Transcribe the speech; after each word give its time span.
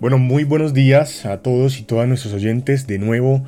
Bueno, 0.00 0.18
muy 0.18 0.44
buenos 0.44 0.74
días 0.74 1.26
a 1.26 1.42
todos 1.42 1.80
y 1.80 1.82
todas 1.82 2.06
nuestros 2.06 2.32
oyentes 2.32 2.86
de 2.86 3.00
nuevo 3.00 3.42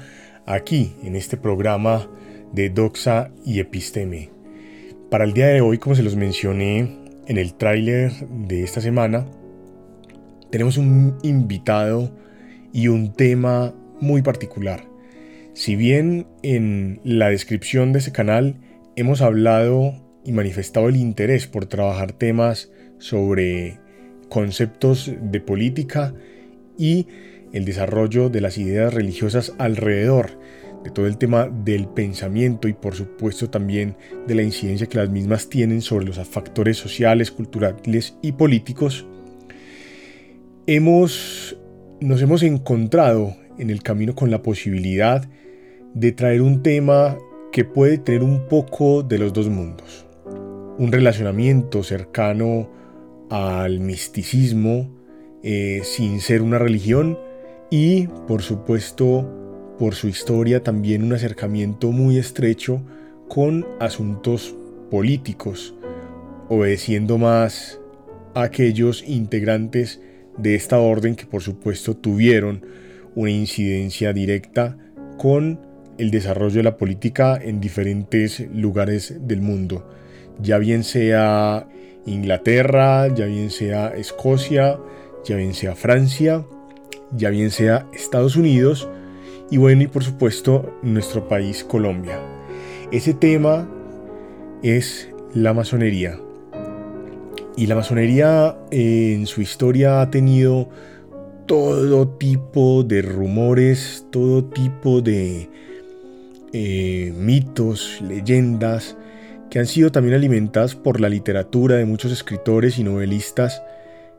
aquí 0.46 0.96
en 1.04 1.14
este 1.14 1.36
programa 1.36 2.10
de 2.52 2.70
Doxa 2.70 3.30
y 3.46 3.60
Episteme. 3.60 4.30
Para 5.12 5.22
el 5.22 5.32
día 5.32 5.46
de 5.46 5.60
hoy, 5.60 5.78
como 5.78 5.94
se 5.94 6.02
los 6.02 6.16
mencioné 6.16 6.96
en 7.28 7.38
el 7.38 7.54
tráiler 7.54 8.10
de 8.28 8.64
esta 8.64 8.80
semana, 8.80 9.26
tenemos 10.50 10.76
un 10.76 11.18
invitado 11.22 12.10
y 12.72 12.88
un 12.88 13.12
tema 13.12 13.72
muy 14.00 14.22
particular. 14.22 14.82
Si 15.54 15.76
bien 15.76 16.26
en 16.42 17.00
la 17.04 17.28
descripción 17.28 17.92
de 17.92 18.00
ese 18.00 18.10
canal 18.10 18.56
hemos 18.96 19.22
hablado 19.22 19.94
y 20.24 20.32
manifestado 20.32 20.88
el 20.88 20.96
interés 20.96 21.46
por 21.46 21.66
trabajar 21.66 22.10
temas 22.10 22.72
sobre 22.98 23.78
conceptos 24.28 25.12
de 25.22 25.40
política 25.40 26.12
y 26.80 27.06
el 27.52 27.66
desarrollo 27.66 28.30
de 28.30 28.40
las 28.40 28.56
ideas 28.56 28.94
religiosas 28.94 29.52
alrededor 29.58 30.38
de 30.82 30.90
todo 30.90 31.06
el 31.06 31.18
tema 31.18 31.46
del 31.46 31.86
pensamiento 31.88 32.68
y 32.68 32.72
por 32.72 32.94
supuesto 32.94 33.50
también 33.50 33.96
de 34.26 34.34
la 34.34 34.42
incidencia 34.42 34.86
que 34.86 34.96
las 34.96 35.10
mismas 35.10 35.50
tienen 35.50 35.82
sobre 35.82 36.06
los 36.06 36.16
factores 36.26 36.78
sociales, 36.78 37.30
culturales 37.30 38.16
y 38.22 38.32
políticos, 38.32 39.06
hemos, 40.66 41.58
nos 42.00 42.22
hemos 42.22 42.42
encontrado 42.42 43.36
en 43.58 43.68
el 43.68 43.82
camino 43.82 44.14
con 44.14 44.30
la 44.30 44.42
posibilidad 44.42 45.28
de 45.92 46.12
traer 46.12 46.40
un 46.40 46.62
tema 46.62 47.18
que 47.52 47.66
puede 47.66 47.98
tener 47.98 48.22
un 48.22 48.48
poco 48.48 49.02
de 49.02 49.18
los 49.18 49.34
dos 49.34 49.50
mundos. 49.50 50.06
Un 50.78 50.92
relacionamiento 50.92 51.82
cercano 51.82 52.70
al 53.28 53.80
misticismo, 53.80 54.99
eh, 55.42 55.80
sin 55.84 56.20
ser 56.20 56.42
una 56.42 56.58
religión 56.58 57.18
y 57.70 58.08
por 58.26 58.42
supuesto 58.42 59.28
por 59.78 59.94
su 59.94 60.08
historia 60.08 60.62
también 60.62 61.02
un 61.02 61.14
acercamiento 61.14 61.92
muy 61.92 62.18
estrecho 62.18 62.82
con 63.28 63.66
asuntos 63.78 64.54
políticos, 64.90 65.74
obedeciendo 66.48 67.16
más 67.16 67.80
a 68.34 68.42
aquellos 68.42 69.02
integrantes 69.06 70.00
de 70.36 70.54
esta 70.54 70.78
orden 70.78 71.14
que 71.16 71.26
por 71.26 71.42
supuesto 71.42 71.96
tuvieron 71.96 72.66
una 73.14 73.30
incidencia 73.30 74.12
directa 74.12 74.76
con 75.16 75.60
el 75.96 76.10
desarrollo 76.10 76.56
de 76.56 76.62
la 76.64 76.76
política 76.76 77.38
en 77.42 77.60
diferentes 77.60 78.40
lugares 78.52 79.16
del 79.26 79.40
mundo, 79.40 79.88
ya 80.40 80.58
bien 80.58 80.84
sea 80.84 81.68
Inglaterra, 82.06 83.08
ya 83.14 83.26
bien 83.26 83.50
sea 83.50 83.88
Escocia, 83.88 84.78
ya 85.24 85.36
bien 85.36 85.54
sea 85.54 85.74
Francia, 85.74 86.44
ya 87.12 87.30
bien 87.30 87.50
sea 87.50 87.86
Estados 87.92 88.36
Unidos 88.36 88.88
y 89.50 89.56
bueno, 89.56 89.82
y 89.82 89.86
por 89.88 90.04
supuesto 90.04 90.78
nuestro 90.82 91.28
país 91.28 91.64
Colombia. 91.64 92.20
Ese 92.92 93.14
tema 93.14 93.68
es 94.62 95.08
la 95.34 95.52
masonería. 95.52 96.18
Y 97.56 97.66
la 97.66 97.74
masonería 97.74 98.56
eh, 98.70 99.14
en 99.14 99.26
su 99.26 99.42
historia 99.42 100.00
ha 100.00 100.10
tenido 100.10 100.68
todo 101.46 102.08
tipo 102.08 102.84
de 102.84 103.02
rumores, 103.02 104.06
todo 104.10 104.44
tipo 104.44 105.00
de 105.00 105.50
eh, 106.52 107.12
mitos, 107.16 108.00
leyendas, 108.00 108.96
que 109.50 109.58
han 109.58 109.66
sido 109.66 109.90
también 109.90 110.14
alimentadas 110.14 110.76
por 110.76 111.00
la 111.00 111.08
literatura 111.08 111.76
de 111.76 111.84
muchos 111.84 112.12
escritores 112.12 112.78
y 112.78 112.84
novelistas 112.84 113.62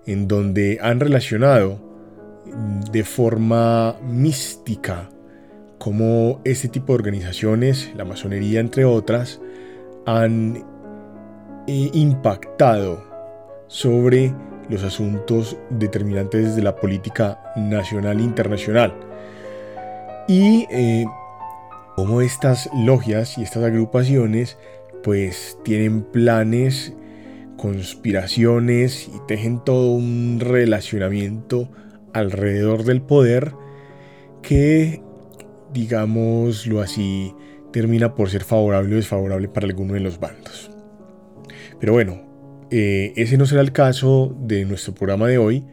en 0.05 0.27
donde 0.27 0.79
han 0.81 0.99
relacionado 0.99 1.79
de 2.91 3.03
forma 3.03 3.95
mística 4.01 5.09
cómo 5.77 6.41
este 6.43 6.67
tipo 6.67 6.93
de 6.93 6.99
organizaciones, 6.99 7.91
la 7.95 8.05
masonería 8.05 8.59
entre 8.59 8.85
otras, 8.85 9.41
han 10.05 10.63
eh, 11.67 11.89
impactado 11.93 13.03
sobre 13.67 14.33
los 14.69 14.83
asuntos 14.83 15.57
determinantes 15.71 16.55
de 16.55 16.61
la 16.61 16.75
política 16.75 17.39
nacional 17.55 18.19
e 18.19 18.23
internacional. 18.23 18.93
Y 20.27 20.67
eh, 20.69 21.05
cómo 21.95 22.21
estas 22.21 22.69
logias 22.75 23.37
y 23.37 23.43
estas 23.43 23.63
agrupaciones 23.63 24.57
pues 25.03 25.57
tienen 25.63 26.03
planes 26.03 26.93
conspiraciones 27.61 29.07
y 29.07 29.19
tejen 29.27 29.63
todo 29.63 29.91
un 29.91 30.39
relacionamiento 30.39 31.69
alrededor 32.11 32.83
del 32.85 33.03
poder 33.03 33.53
que, 34.41 35.03
digámoslo 35.71 36.81
así, 36.81 37.35
termina 37.71 38.15
por 38.15 38.31
ser 38.31 38.43
favorable 38.43 38.93
o 38.93 38.95
desfavorable 38.95 39.47
para 39.47 39.67
alguno 39.67 39.93
de 39.93 39.99
los 39.99 40.19
bandos. 40.19 40.71
Pero 41.79 41.93
bueno, 41.93 42.23
eh, 42.71 43.13
ese 43.15 43.37
no 43.37 43.45
será 43.45 43.61
el 43.61 43.71
caso 43.71 44.35
de 44.41 44.65
nuestro 44.65 44.95
programa 44.95 45.27
de 45.27 45.37
hoy. 45.37 45.63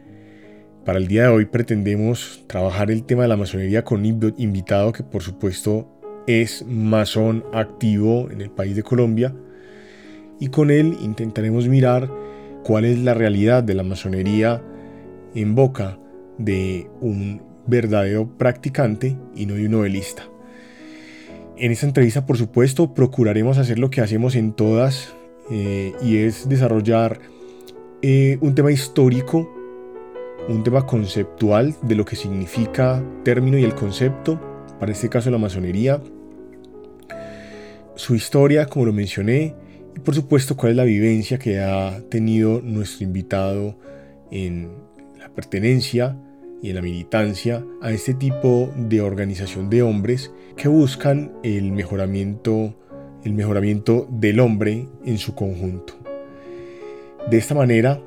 Para 0.85 0.99
el 0.99 1.07
día 1.07 1.23
de 1.23 1.29
hoy 1.29 1.45
pretendemos 1.45 2.45
trabajar 2.45 2.91
el 2.91 3.03
tema 3.03 3.23
de 3.23 3.29
la 3.29 3.37
masonería 3.37 3.83
con 3.83 4.01
un 4.01 4.35
invitado 4.37 4.91
que 4.91 5.01
por 5.01 5.23
supuesto 5.23 5.89
es 6.27 6.63
masón 6.67 7.43
activo 7.51 8.29
en 8.29 8.41
el 8.41 8.51
país 8.51 8.75
de 8.75 8.83
Colombia 8.83 9.33
y 10.39 10.47
con 10.47 10.71
él 10.71 10.97
intentaremos 11.01 11.67
mirar 11.67 12.09
cuál 12.63 12.85
es 12.85 12.99
la 12.99 13.13
realidad 13.13 13.63
de 13.63 13.73
la 13.73 13.83
masonería 13.83 14.61
en 15.35 15.55
boca 15.55 15.97
de 16.37 16.89
un 17.01 17.41
verdadero 17.67 18.27
practicante 18.37 19.17
y 19.35 19.45
no 19.45 19.55
de 19.55 19.65
un 19.65 19.71
novelista. 19.71 20.23
En 21.57 21.71
esta 21.71 21.85
entrevista, 21.85 22.25
por 22.25 22.37
supuesto, 22.37 22.93
procuraremos 22.93 23.57
hacer 23.57 23.79
lo 23.79 23.89
que 23.89 24.01
hacemos 24.01 24.35
en 24.35 24.53
todas 24.53 25.13
eh, 25.51 25.93
y 26.01 26.17
es 26.17 26.47
desarrollar 26.47 27.19
eh, 28.01 28.37
un 28.39 28.55
tema 28.55 28.71
histórico, 28.71 29.53
un 30.47 30.63
tema 30.63 30.85
conceptual 30.85 31.75
de 31.81 31.95
lo 31.95 32.05
que 32.05 32.15
significa 32.15 33.03
término 33.23 33.57
y 33.57 33.65
el 33.65 33.75
concepto, 33.75 34.39
para 34.79 34.93
este 34.93 35.09
caso 35.09 35.29
la 35.29 35.37
masonería, 35.37 36.01
su 37.95 38.15
historia, 38.15 38.65
como 38.65 38.85
lo 38.85 38.93
mencioné, 38.93 39.53
y 39.95 39.99
por 39.99 40.15
supuesto 40.15 40.55
cuál 40.55 40.71
es 40.71 40.77
la 40.77 40.83
vivencia 40.83 41.39
que 41.39 41.59
ha 41.59 42.01
tenido 42.09 42.61
nuestro 42.61 43.05
invitado 43.05 43.75
en 44.31 44.69
la 45.19 45.29
pertenencia 45.29 46.17
y 46.61 46.69
en 46.69 46.75
la 46.75 46.81
militancia 46.81 47.63
a 47.81 47.91
este 47.91 48.13
tipo 48.13 48.71
de 48.75 49.01
organización 49.01 49.69
de 49.69 49.81
hombres 49.81 50.31
que 50.55 50.67
buscan 50.67 51.31
el 51.43 51.71
mejoramiento, 51.71 52.75
el 53.23 53.33
mejoramiento 53.33 54.07
del 54.11 54.39
hombre 54.39 54.87
en 55.05 55.17
su 55.17 55.35
conjunto. 55.35 55.93
De 57.29 57.37
esta 57.37 57.55
manera 57.55 58.01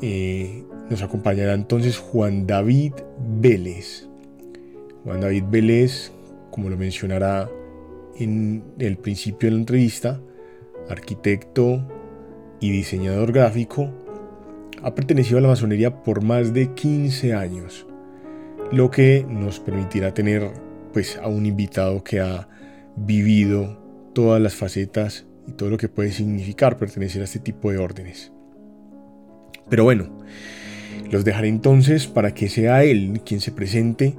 eh, 0.00 0.64
nos 0.90 1.02
acompañará 1.02 1.54
entonces 1.54 1.98
Juan 1.98 2.46
David 2.46 2.94
Vélez. 3.40 4.08
Juan 5.04 5.20
David 5.20 5.44
Vélez, 5.48 6.12
como 6.50 6.68
lo 6.70 6.76
mencionará 6.76 7.48
en 8.16 8.64
el 8.78 8.96
principio 8.96 9.48
de 9.48 9.52
la 9.52 9.60
entrevista, 9.60 10.20
arquitecto 10.88 11.86
y 12.60 12.70
diseñador 12.70 13.32
gráfico, 13.32 13.90
ha 14.82 14.94
pertenecido 14.94 15.38
a 15.38 15.42
la 15.42 15.48
masonería 15.48 16.02
por 16.02 16.22
más 16.22 16.52
de 16.52 16.74
15 16.74 17.34
años, 17.34 17.86
lo 18.70 18.90
que 18.90 19.26
nos 19.28 19.60
permitirá 19.60 20.12
tener 20.12 20.50
pues 20.92 21.18
a 21.18 21.28
un 21.28 21.46
invitado 21.46 22.04
que 22.04 22.20
ha 22.20 22.48
vivido 22.96 23.80
todas 24.12 24.40
las 24.40 24.54
facetas 24.54 25.26
y 25.46 25.52
todo 25.52 25.70
lo 25.70 25.76
que 25.76 25.88
puede 25.88 26.12
significar 26.12 26.76
pertenecer 26.76 27.22
a 27.22 27.24
este 27.24 27.38
tipo 27.40 27.70
de 27.70 27.78
órdenes. 27.78 28.32
Pero 29.68 29.84
bueno, 29.84 30.10
los 31.10 31.24
dejaré 31.24 31.48
entonces 31.48 32.06
para 32.06 32.34
que 32.34 32.48
sea 32.48 32.84
él 32.84 33.20
quien 33.24 33.40
se 33.40 33.52
presente 33.52 34.16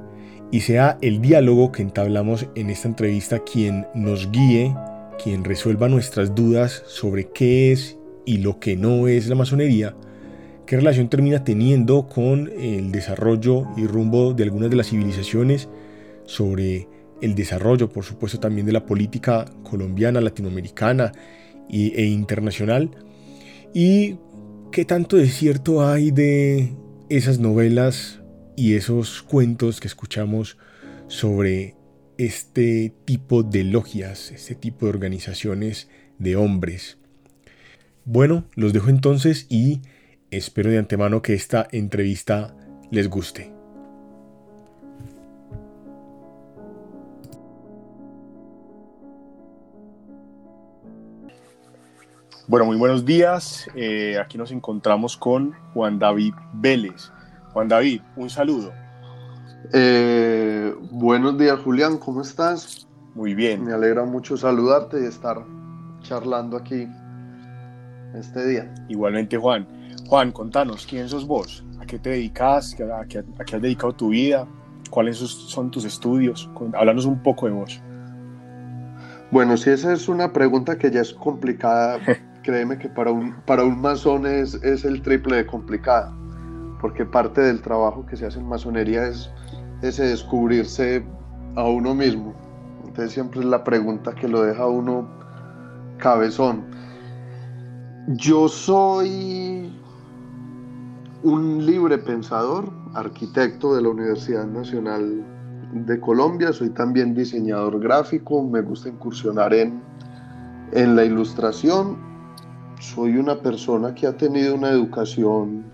y 0.52 0.62
sea 0.62 0.98
el 1.02 1.22
diálogo 1.22 1.72
que 1.72 1.82
entablamos 1.82 2.48
en 2.56 2.70
esta 2.70 2.88
entrevista 2.88 3.40
quien 3.40 3.88
nos 3.94 4.32
guíe 4.32 4.76
quien 5.22 5.44
resuelva 5.44 5.90
nuestras 5.90 6.36
dudas 6.36 6.84
sobre 6.88 7.30
qué 7.32 7.72
es 7.72 7.98
y 8.26 8.38
lo 8.40 8.60
que 8.60 8.76
no 8.76 9.08
es 9.08 9.28
la 9.28 9.36
masonería, 9.36 9.96
qué 10.66 10.78
relación 10.78 11.10
termina 11.10 11.44
teniendo 11.44 12.08
con 12.08 12.52
el 12.58 12.92
desarrollo 12.92 13.66
y 13.78 13.86
rumbo 13.88 14.34
de 14.34 14.44
algunas 14.44 14.70
de 14.70 14.76
las 14.76 14.90
civilizaciones, 14.90 15.70
sobre 16.26 16.88
el 17.22 17.36
desarrollo, 17.36 17.90
por 17.90 18.04
supuesto, 18.04 18.40
también 18.40 18.66
de 18.66 18.74
la 18.74 18.86
política 18.86 19.46
colombiana, 19.64 20.22
latinoamericana 20.22 21.12
e 21.70 22.06
internacional, 22.06 22.92
y 23.74 24.18
qué 24.72 24.86
tanto 24.86 25.18
de 25.18 25.28
cierto 25.28 25.88
hay 25.88 26.12
de 26.12 26.74
esas 27.10 27.40
novelas 27.40 28.22
y 28.56 28.74
esos 28.76 29.22
cuentos 29.22 29.80
que 29.80 29.88
escuchamos 29.88 30.58
sobre 31.08 31.75
este 32.18 32.94
tipo 33.06 33.44
de 33.44 33.64
logias, 33.64 34.32
este 34.32 34.56
tipo 34.56 34.86
de 34.86 34.92
organizaciones 34.92 35.90
de 36.18 36.36
hombres. 36.36 36.98
Bueno, 38.06 38.46
los 38.56 38.74
dejo 38.74 38.90
entonces 38.90 39.48
y 39.50 39.82
espero 40.32 40.70
de 40.70 40.78
antemano 40.78 41.22
que 41.22 41.34
esta 41.34 41.68
entrevista 41.72 42.56
les 42.92 43.10
guste. 43.10 43.52
Bueno, 52.48 52.68
muy 52.68 52.78
buenos 52.78 53.06
días. 53.06 53.68
Eh, 53.74 54.20
aquí 54.20 54.38
nos 54.38 54.52
encontramos 54.52 55.18
con 55.18 55.54
Juan 55.74 55.98
David 55.98 56.34
Vélez. 56.54 57.12
Juan 57.54 57.68
David, 57.68 58.02
un 58.16 58.30
saludo. 58.30 58.85
Eh, 59.74 60.76
buenos 60.92 61.38
días, 61.38 61.60
Julián, 61.60 61.98
¿cómo 61.98 62.22
estás? 62.22 62.88
Muy 63.16 63.34
bien. 63.34 63.64
Me 63.64 63.74
alegra 63.74 64.04
mucho 64.04 64.38
saludarte 64.38 65.02
y 65.02 65.06
estar 65.06 65.44
charlando 66.02 66.58
aquí 66.58 66.88
este 68.14 68.46
día. 68.48 68.74
Igualmente, 68.90 69.38
Juan. 69.38 69.68
Juan, 70.08 70.32
contanos, 70.32 70.86
¿quién 70.86 71.08
sos 71.10 71.26
vos? 71.26 71.66
¿A 71.80 71.86
qué 71.86 71.98
te 71.98 72.12
dedicas? 72.12 72.76
¿A 72.80 73.06
qué, 73.08 73.20
a 73.20 73.46
qué 73.46 73.56
has 73.56 73.62
dedicado 73.62 73.94
tu 73.94 74.10
vida? 74.10 74.48
¿Cuáles 74.90 75.18
son 75.18 75.72
tus 75.72 75.86
estudios? 75.86 76.50
Háblanos 76.74 77.06
un 77.06 77.24
poco 77.24 77.48
de 77.48 77.54
vos. 77.54 77.82
Bueno, 79.32 79.58
si 79.58 79.72
esa 79.72 79.94
es 79.94 80.08
una 80.08 80.32
pregunta 80.32 80.78
que 80.78 80.92
ya 80.92 81.02
es 81.02 81.14
complicada, 81.14 82.00
créeme 82.44 82.78
que 82.78 82.90
para 82.90 83.12
un, 83.12 83.36
para 83.46 83.64
un 83.64 83.82
masón 83.82 84.28
es, 84.28 84.54
es 84.56 84.86
el 84.86 85.02
triple 85.02 85.38
de 85.38 85.46
complicada, 85.48 86.14
porque 86.80 87.06
parte 87.06 87.42
del 87.42 87.62
trabajo 87.62 88.06
que 88.06 88.16
se 88.16 88.28
hace 88.28 88.40
en 88.40 88.48
masonería 88.48 89.08
es 89.08 89.32
ese 89.86 90.06
descubrirse 90.06 91.06
a 91.56 91.64
uno 91.64 91.94
mismo. 91.94 92.34
Entonces 92.86 93.14
siempre 93.14 93.42
es 93.42 93.46
la 93.46 93.64
pregunta 93.64 94.14
que 94.14 94.28
lo 94.28 94.42
deja 94.44 94.68
uno 94.68 95.08
cabezón. 95.98 96.64
Yo 98.08 98.48
soy 98.48 99.74
un 101.24 101.66
libre 101.66 101.98
pensador, 101.98 102.72
arquitecto 102.94 103.76
de 103.76 103.82
la 103.82 103.90
Universidad 103.90 104.46
Nacional 104.46 105.26
de 105.74 106.00
Colombia, 106.00 106.54
soy 106.54 106.70
también 106.70 107.16
diseñador 107.16 107.80
gráfico, 107.80 108.44
me 108.44 108.62
gusta 108.62 108.90
incursionar 108.90 109.54
en, 109.54 109.82
en 110.72 110.96
la 110.96 111.04
ilustración, 111.04 111.98
soy 112.80 113.18
una 113.18 113.42
persona 113.42 113.94
que 113.96 114.06
ha 114.08 114.16
tenido 114.16 114.56
una 114.56 114.70
educación 114.70 115.66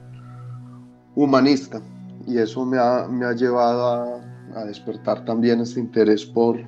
humanista 1.15 1.81
y 2.27 2.37
eso 2.37 2.65
me 2.65 2.77
ha, 2.77 3.07
me 3.07 3.25
ha 3.25 3.33
llevado 3.33 3.87
a, 3.87 4.65
despertar 4.65 5.23
también 5.23 5.61
este 5.61 5.79
interés 5.79 6.25
por, 6.25 6.59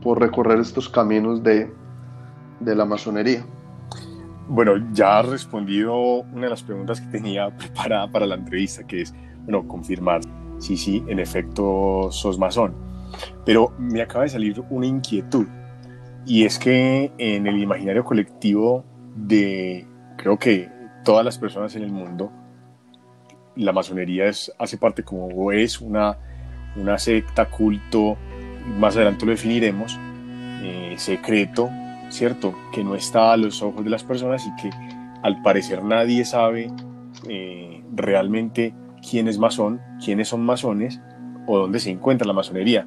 por 0.00 0.20
recorrer 0.20 0.60
estos 0.60 0.88
caminos 0.88 1.42
de, 1.42 1.68
de 2.60 2.76
la 2.76 2.84
masonería. 2.84 3.44
Bueno, 4.48 4.74
ya 4.92 5.18
has 5.18 5.28
respondido 5.28 6.20
una 6.22 6.42
de 6.42 6.50
las 6.50 6.62
preguntas 6.62 7.00
que 7.00 7.08
tenía 7.08 7.50
preparada 7.56 8.10
para 8.10 8.26
la 8.26 8.36
entrevista, 8.36 8.86
que 8.86 9.02
es, 9.02 9.14
bueno, 9.42 9.66
confirmar 9.66 10.20
sí, 10.58 10.76
sí, 10.76 11.02
en 11.08 11.18
efecto 11.18 12.08
sos 12.12 12.38
masón. 12.38 12.74
Pero 13.44 13.72
me 13.78 14.02
acaba 14.02 14.24
de 14.24 14.30
salir 14.30 14.62
una 14.70 14.86
inquietud, 14.86 15.46
y 16.26 16.44
es 16.44 16.58
que 16.58 17.12
en 17.18 17.46
el 17.46 17.60
imaginario 17.60 18.04
colectivo 18.04 18.84
de, 19.16 19.86
creo 20.16 20.38
que 20.38 20.70
todas 21.04 21.24
las 21.24 21.38
personas 21.38 21.74
en 21.76 21.82
el 21.82 21.90
mundo, 21.90 22.30
la 23.60 23.72
masonería 23.72 24.26
es, 24.26 24.52
hace 24.58 24.78
parte 24.78 25.02
como 25.02 25.52
es 25.52 25.80
una, 25.80 26.16
una 26.76 26.98
secta, 26.98 27.46
culto, 27.46 28.16
más 28.78 28.96
adelante 28.96 29.26
lo 29.26 29.32
definiremos, 29.32 29.98
eh, 30.62 30.94
secreto, 30.96 31.70
¿cierto? 32.08 32.54
Que 32.72 32.82
no 32.82 32.94
está 32.94 33.32
a 33.32 33.36
los 33.36 33.62
ojos 33.62 33.84
de 33.84 33.90
las 33.90 34.04
personas 34.04 34.46
y 34.46 34.62
que 34.62 34.70
al 35.22 35.42
parecer 35.42 35.84
nadie 35.84 36.24
sabe 36.24 36.70
eh, 37.28 37.82
realmente 37.94 38.74
quién 39.08 39.28
es 39.28 39.38
masón, 39.38 39.80
quiénes 40.02 40.28
son 40.28 40.42
masones 40.42 41.00
o 41.46 41.58
dónde 41.58 41.80
se 41.80 41.90
encuentra 41.90 42.26
la 42.26 42.32
masonería. 42.32 42.86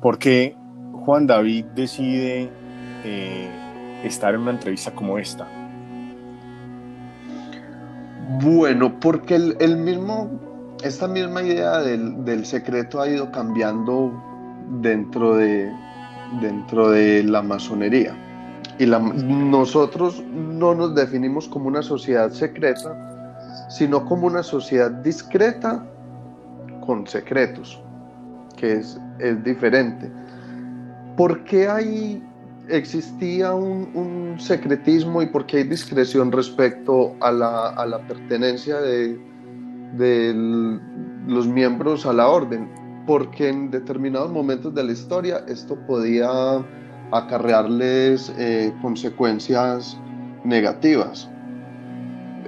¿Por 0.00 0.18
qué 0.18 0.56
Juan 0.92 1.26
David 1.26 1.64
decide 1.74 2.50
eh, 3.04 3.48
estar 4.04 4.34
en 4.34 4.40
una 4.40 4.50
entrevista 4.52 4.94
como 4.94 5.18
esta? 5.18 5.63
Bueno, 8.40 8.98
porque 9.00 9.34
el, 9.34 9.56
el 9.60 9.76
mismo, 9.76 10.30
esta 10.82 11.06
misma 11.06 11.42
idea 11.42 11.78
del, 11.78 12.24
del, 12.24 12.44
secreto 12.46 13.00
ha 13.00 13.08
ido 13.08 13.30
cambiando 13.30 14.12
dentro 14.80 15.36
de, 15.36 15.70
dentro 16.40 16.90
de 16.90 17.22
la 17.24 17.42
masonería. 17.42 18.16
Y 18.78 18.86
nosotros 18.86 20.22
no 20.32 20.74
nos 20.74 20.94
definimos 20.94 21.48
como 21.48 21.68
una 21.68 21.82
sociedad 21.82 22.30
secreta, 22.30 23.68
sino 23.68 24.04
como 24.04 24.26
una 24.26 24.42
sociedad 24.42 24.90
discreta 24.90 25.84
con 26.84 27.06
secretos, 27.06 27.80
que 28.56 28.74
es, 28.74 28.98
es 29.20 29.44
diferente. 29.44 30.10
¿Por 31.16 31.44
qué 31.44 31.68
hay 31.68 32.22
existía 32.68 33.54
un, 33.54 34.36
secretismo 34.38 35.22
y 35.22 35.26
por 35.26 35.46
qué 35.46 35.58
hay 35.58 35.64
discreción 35.64 36.32
respecto 36.32 37.14
a 37.20 37.30
la, 37.30 37.68
a 37.68 37.86
la 37.86 37.98
pertenencia 38.00 38.80
de, 38.80 39.16
de, 39.96 40.34
los 41.26 41.46
miembros 41.46 42.04
a 42.04 42.12
la 42.12 42.28
orden, 42.28 42.68
porque 43.06 43.48
en 43.48 43.70
determinados 43.70 44.30
momentos 44.30 44.74
de 44.74 44.82
la 44.82 44.92
historia 44.92 45.44
esto 45.46 45.76
podía 45.86 46.64
acarrearles 47.12 48.32
eh, 48.38 48.72
consecuencias 48.82 49.96
negativas. 50.42 51.30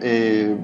Eh, 0.02 0.56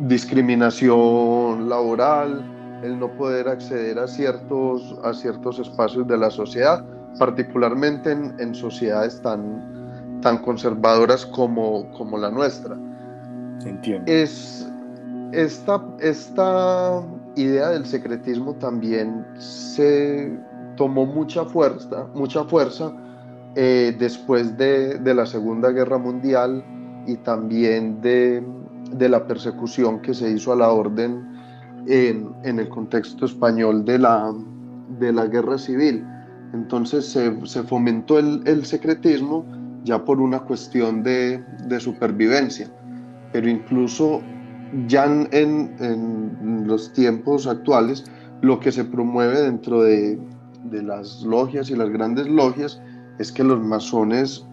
discriminación 0.00 1.68
laboral, 1.68 2.44
el 2.82 2.98
no 2.98 3.10
poder 3.16 3.48
acceder 3.48 3.98
a 3.98 4.06
ciertos, 4.06 4.98
a 5.02 5.14
ciertos 5.14 5.58
espacios 5.58 6.06
de 6.06 6.18
la 6.18 6.30
sociedad, 6.30 6.84
particularmente 7.18 8.12
en, 8.12 8.34
en 8.38 8.54
sociedades 8.54 9.20
tan, 9.22 10.20
tan 10.22 10.38
conservadoras 10.38 11.26
como, 11.26 11.90
como 11.92 12.18
la 12.18 12.30
nuestra. 12.30 12.76
Entiendo. 13.64 14.10
Es, 14.10 14.68
esta, 15.32 15.82
esta 16.00 17.02
idea 17.36 17.70
del 17.70 17.86
secretismo 17.86 18.54
también 18.54 19.24
se 19.38 20.38
tomó 20.76 21.06
mucha 21.06 21.44
fuerza, 21.44 22.06
mucha 22.14 22.44
fuerza 22.44 22.92
eh, 23.54 23.94
después 23.98 24.56
de, 24.56 24.98
de, 24.98 25.14
la 25.14 25.26
Segunda 25.26 25.70
Guerra 25.70 25.98
Mundial 25.98 26.64
y 27.06 27.16
también 27.16 28.00
de, 28.00 28.42
de, 28.92 29.08
la 29.08 29.26
persecución 29.26 30.00
que 30.00 30.14
se 30.14 30.30
hizo 30.30 30.52
a 30.52 30.56
la 30.56 30.70
orden 30.70 31.28
en, 31.86 32.30
en 32.44 32.58
el 32.58 32.68
contexto 32.68 33.26
español 33.26 33.84
de 33.84 33.98
la, 33.98 34.32
de 34.98 35.12
la 35.12 35.26
Guerra 35.26 35.58
Civil. 35.58 36.04
Entonces 36.52 37.06
se, 37.06 37.46
se 37.46 37.62
fomentó 37.62 38.18
el, 38.18 38.42
el, 38.46 38.64
secretismo 38.66 39.44
ya 39.84 40.04
por 40.04 40.20
una 40.20 40.40
cuestión 40.40 41.02
de, 41.02 41.42
de 41.66 41.80
supervivencia, 41.80 42.70
pero 43.32 43.48
incluso 43.48 44.20
ya 44.86 45.04
en, 45.06 45.28
en, 45.32 46.66
los 46.66 46.92
tiempos 46.92 47.46
actuales 47.46 48.04
lo 48.42 48.60
que 48.60 48.72
se 48.72 48.84
promueve 48.84 49.42
dentro 49.42 49.82
de, 49.82 50.18
de, 50.64 50.82
las 50.82 51.22
logias 51.22 51.70
y 51.70 51.76
las 51.76 51.90
grandes 51.90 52.28
logias 52.28 52.80
es 53.18 53.32
que 53.32 53.44
los 53.44 53.60
masones 53.60 54.44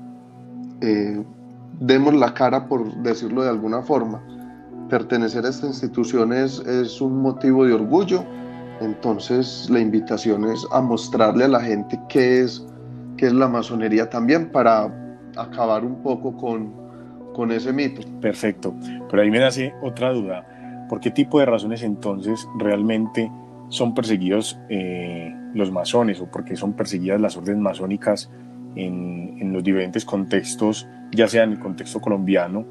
eh, 0.81 1.23
demos 1.79 2.13
la 2.13 2.33
cara, 2.33 2.67
por 2.67 2.93
decirlo 3.03 3.43
de 3.43 3.49
alguna 3.49 3.81
forma. 3.81 4.21
Pertenecer 4.89 5.45
a 5.45 5.49
esta 5.49 5.67
institución 5.67 6.33
es, 6.33 6.59
es 6.59 6.99
un 7.01 7.21
motivo 7.21 7.65
de 7.65 7.73
orgullo 7.73 8.25
entonces 8.81 9.67
la 9.69 9.79
invitación 9.79 10.45
es 10.45 10.65
a 10.71 10.81
mostrarle 10.81 11.45
a 11.45 11.47
la 11.47 11.61
gente 11.61 11.99
qué 12.09 12.41
es, 12.41 12.65
qué 13.17 13.27
es 13.27 13.33
la 13.33 13.47
masonería 13.47 14.09
también 14.09 14.51
para 14.51 14.93
acabar 15.35 15.83
un 15.83 16.01
poco 16.01 16.35
con, 16.35 16.73
con 17.33 17.51
ese 17.51 17.73
mito. 17.73 18.01
Perfecto, 18.21 18.73
pero 19.09 19.21
ahí 19.21 19.31
me 19.31 19.39
nace 19.39 19.73
otra 19.81 20.11
duda. 20.11 20.87
¿Por 20.89 20.99
qué 20.99 21.11
tipo 21.11 21.39
de 21.39 21.45
razones 21.45 21.83
entonces 21.83 22.47
realmente 22.57 23.31
son 23.69 23.93
perseguidos 23.93 24.59
eh, 24.69 25.33
los 25.53 25.71
masones 25.71 26.19
o 26.21 26.25
por 26.25 26.43
qué 26.43 26.55
son 26.55 26.73
perseguidas 26.73 27.21
las 27.21 27.37
órdenes 27.37 27.61
masónicas 27.61 28.31
en, 28.75 29.37
en, 29.39 29.53
los 29.53 29.63
diferentes 29.63 30.05
contextos, 30.05 30.87
ya 31.11 31.27
sea 31.27 31.43
en 31.43 31.51
el 31.51 31.59
contexto 31.59 31.99
colombiano 31.99 32.65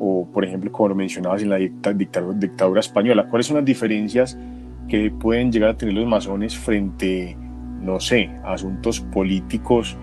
o, 0.00 0.26
por 0.32 0.44
ejemplo, 0.44 0.72
como 0.72 0.88
lo 0.88 0.94
mencionabas, 0.94 1.42
en 1.42 1.50
la 1.50 1.56
dictadura, 1.56 2.36
dictadura 2.36 2.80
española? 2.80 3.28
¿Cuáles 3.28 3.46
son 3.46 3.56
las 3.56 3.64
diferencias 3.64 4.36
que 4.90 5.10
pueden 5.10 5.50
llegar 5.50 5.70
a 5.70 5.76
tener 5.76 5.94
los 5.94 6.06
masones 6.06 6.58
frente, 6.58 7.36
no 7.80 7.98
sé, 8.00 8.28
a 8.44 8.52
asuntos 8.52 9.00
políticos 9.00 9.96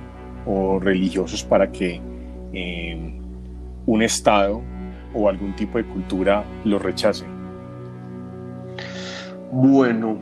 o 0.47 0.79
religiosos 0.79 1.43
para 1.43 1.71
que 1.71 2.01
eh, 2.53 3.21
un 3.85 4.01
Estado 4.01 4.61
o 5.13 5.29
algún 5.29 5.55
tipo 5.55 5.77
de 5.77 5.85
cultura 5.85 6.43
los 6.63 6.81
rechace? 6.81 7.25
Bueno, 9.51 10.17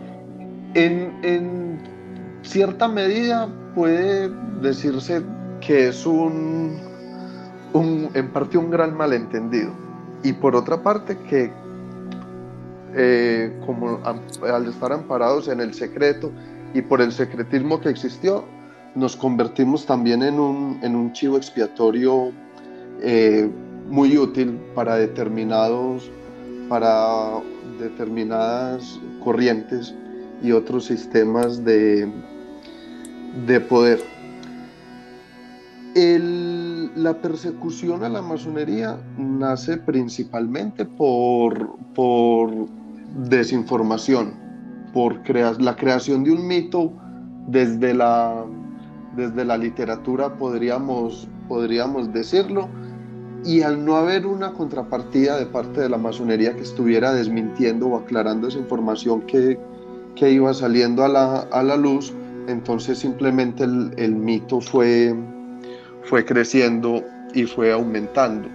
en, 0.74 1.14
en 1.24 1.80
cierta 2.42 2.88
medida 2.88 3.48
puede 3.74 4.30
decirse 4.62 5.22
que 5.62 5.90
es 5.90 6.06
un, 6.06 6.80
un, 7.74 8.10
en 8.14 8.32
parte 8.32 8.58
un 8.58 8.70
gran 8.70 8.96
malentendido. 8.96 9.72
Y 10.24 10.34
por 10.34 10.56
otra 10.56 10.82
parte, 10.82 11.18
que 11.30 11.52
eh, 12.96 13.52
como 13.66 14.00
al 14.06 14.68
estar 14.68 14.94
amparados 14.94 15.50
en 15.50 15.60
el 15.60 15.74
secreto 15.74 16.32
y 16.74 16.82
por 16.82 17.02
el 17.02 17.12
secretismo 17.12 17.82
que 17.82 17.90
existió, 17.90 18.46
nos 18.96 19.18
convertimos 19.18 19.86
también 19.86 20.24
en 20.24 20.40
un, 20.40 20.80
en 20.82 20.96
un 20.96 21.12
chivo 21.12 21.36
expiatorio 21.36 22.32
eh, 23.02 23.50
muy 23.90 24.18
útil 24.18 24.58
para 24.74 24.96
determinados, 24.96 26.10
para 26.70 27.42
determinadas 27.80 29.00
corrientes 29.24 29.94
y 30.42 30.54
otros 30.54 30.86
sistemas 30.86 31.66
de, 31.66 32.10
de 33.46 33.60
poder. 33.60 34.02
la 36.96 37.22
persecución 37.22 38.04
a 38.06 38.10
la 38.10 38.22
masonería 38.22 38.98
nace 39.18 39.78
principalmente 39.78 40.86
por, 40.86 41.76
por 41.94 42.70
desinformación, 43.16 44.34
por 44.94 45.20
la 45.60 45.76
creación 45.76 46.24
de 46.24 46.32
un 46.32 46.48
mito 46.48 46.94
desde 47.48 47.94
la, 47.94 48.46
desde 49.16 49.44
la 49.44 49.58
literatura, 49.58 50.36
podríamos, 50.38 51.28
podríamos 51.48 52.14
decirlo, 52.14 52.70
y 53.44 53.62
al 53.62 53.84
no 53.86 53.98
haber 53.98 54.26
una 54.26 54.54
contrapartida 54.54 55.38
de 55.38 55.46
parte 55.46 55.82
de 55.82 55.90
la 55.90 55.98
masonería 55.98 56.56
que 56.56 56.62
estuviera 56.62 57.14
desmintiendo 57.14 57.88
o 57.88 57.98
aclarando 57.98 58.48
esa 58.48 58.58
información 58.58 59.22
que, 59.22 59.60
que 60.16 60.32
iba 60.32 60.54
saliendo 60.54 61.04
a 61.04 61.10
la, 61.10 61.42
a 61.42 61.62
la, 61.62 61.78
luz, 61.78 62.14
entonces 62.48 62.98
simplemente 62.98 63.66
el, 63.66 63.92
el, 63.98 64.16
mito 64.16 64.62
fue, 64.62 65.14
fue 66.04 66.26
creciendo 66.26 67.04
y 67.34 67.44
fue 67.44 67.72
aumentando. 67.72 68.50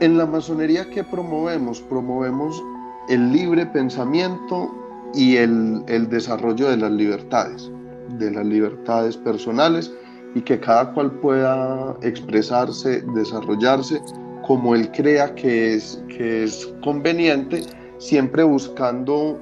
En 0.00 0.18
la 0.18 0.26
masonería, 0.26 0.90
¿qué 0.90 1.02
promovemos? 1.02 1.80
Promovemos 1.80 2.62
el 3.08 3.32
libre 3.32 3.66
pensamiento 3.66 4.74
y 5.14 5.36
el, 5.36 5.82
el 5.88 6.08
desarrollo 6.08 6.68
de 6.68 6.76
las 6.76 6.92
libertades, 6.92 7.70
de 8.18 8.30
las 8.30 8.44
libertades 8.44 9.16
personales 9.16 9.92
y 10.34 10.42
que 10.42 10.60
cada 10.60 10.92
cual 10.92 11.10
pueda 11.12 11.96
expresarse, 12.02 13.02
desarrollarse 13.14 14.00
como 14.46 14.74
él 14.74 14.90
crea 14.92 15.34
que 15.34 15.74
es, 15.74 16.02
que 16.08 16.44
es 16.44 16.72
conveniente, 16.82 17.62
siempre 17.98 18.44
buscando 18.44 19.40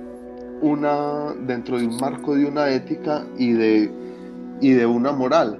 una, 0.62 1.34
dentro 1.46 1.78
de 1.78 1.86
un 1.86 1.96
marco 1.98 2.34
de 2.34 2.46
una 2.46 2.70
ética 2.70 3.26
y 3.36 3.52
de, 3.52 3.90
y 4.60 4.70
de 4.70 4.86
una 4.86 5.12
moral. 5.12 5.58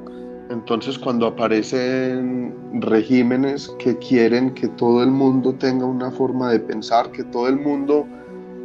Entonces 0.51 0.99
cuando 0.99 1.27
aparecen 1.27 2.55
regímenes 2.75 3.69
que 3.79 3.97
quieren 3.97 4.53
que 4.53 4.69
todo 4.69 5.03
el 5.03 5.11
mundo 5.11 5.55
tenga 5.55 5.87
una 5.87 6.11
forma 6.11 6.51
de 6.51 6.61
pensar, 6.61 7.11
que 7.13 7.25
todo 7.25 7.49
el 7.49 7.59
mundo 7.59 8.07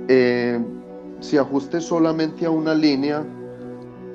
eh, 0.09 0.59
se 1.21 1.39
ajuste 1.39 1.79
solamente 1.79 2.45
a 2.45 2.49
una 2.49 2.73
línea, 2.73 3.23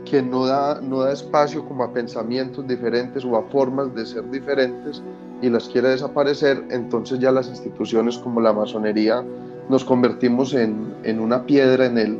que 0.05 0.21
no 0.21 0.45
da, 0.45 0.81
no 0.83 1.01
da 1.01 1.13
espacio 1.13 1.65
como 1.67 1.85
a 1.85 1.93
pensamientos 1.93 2.67
diferentes 2.69 3.25
o 3.25 3.37
a 3.37 3.43
formas 3.45 3.95
de 3.95 4.05
ser 4.05 4.31
diferentes 4.31 5.03
y 5.41 5.49
las 5.49 5.69
quiere 5.69 5.89
desaparecer, 5.89 6.63
entonces 6.71 7.19
ya 7.19 7.33
las 7.33 7.49
instituciones 7.49 8.19
como 8.19 8.41
la 8.41 8.53
masonería 8.53 9.25
nos 9.71 9.85
convertimos 9.85 10.53
en, 10.53 10.95
en 11.05 11.21
una 11.21 11.47
piedra 11.47 11.87
en 11.87 11.97
el, 11.97 12.19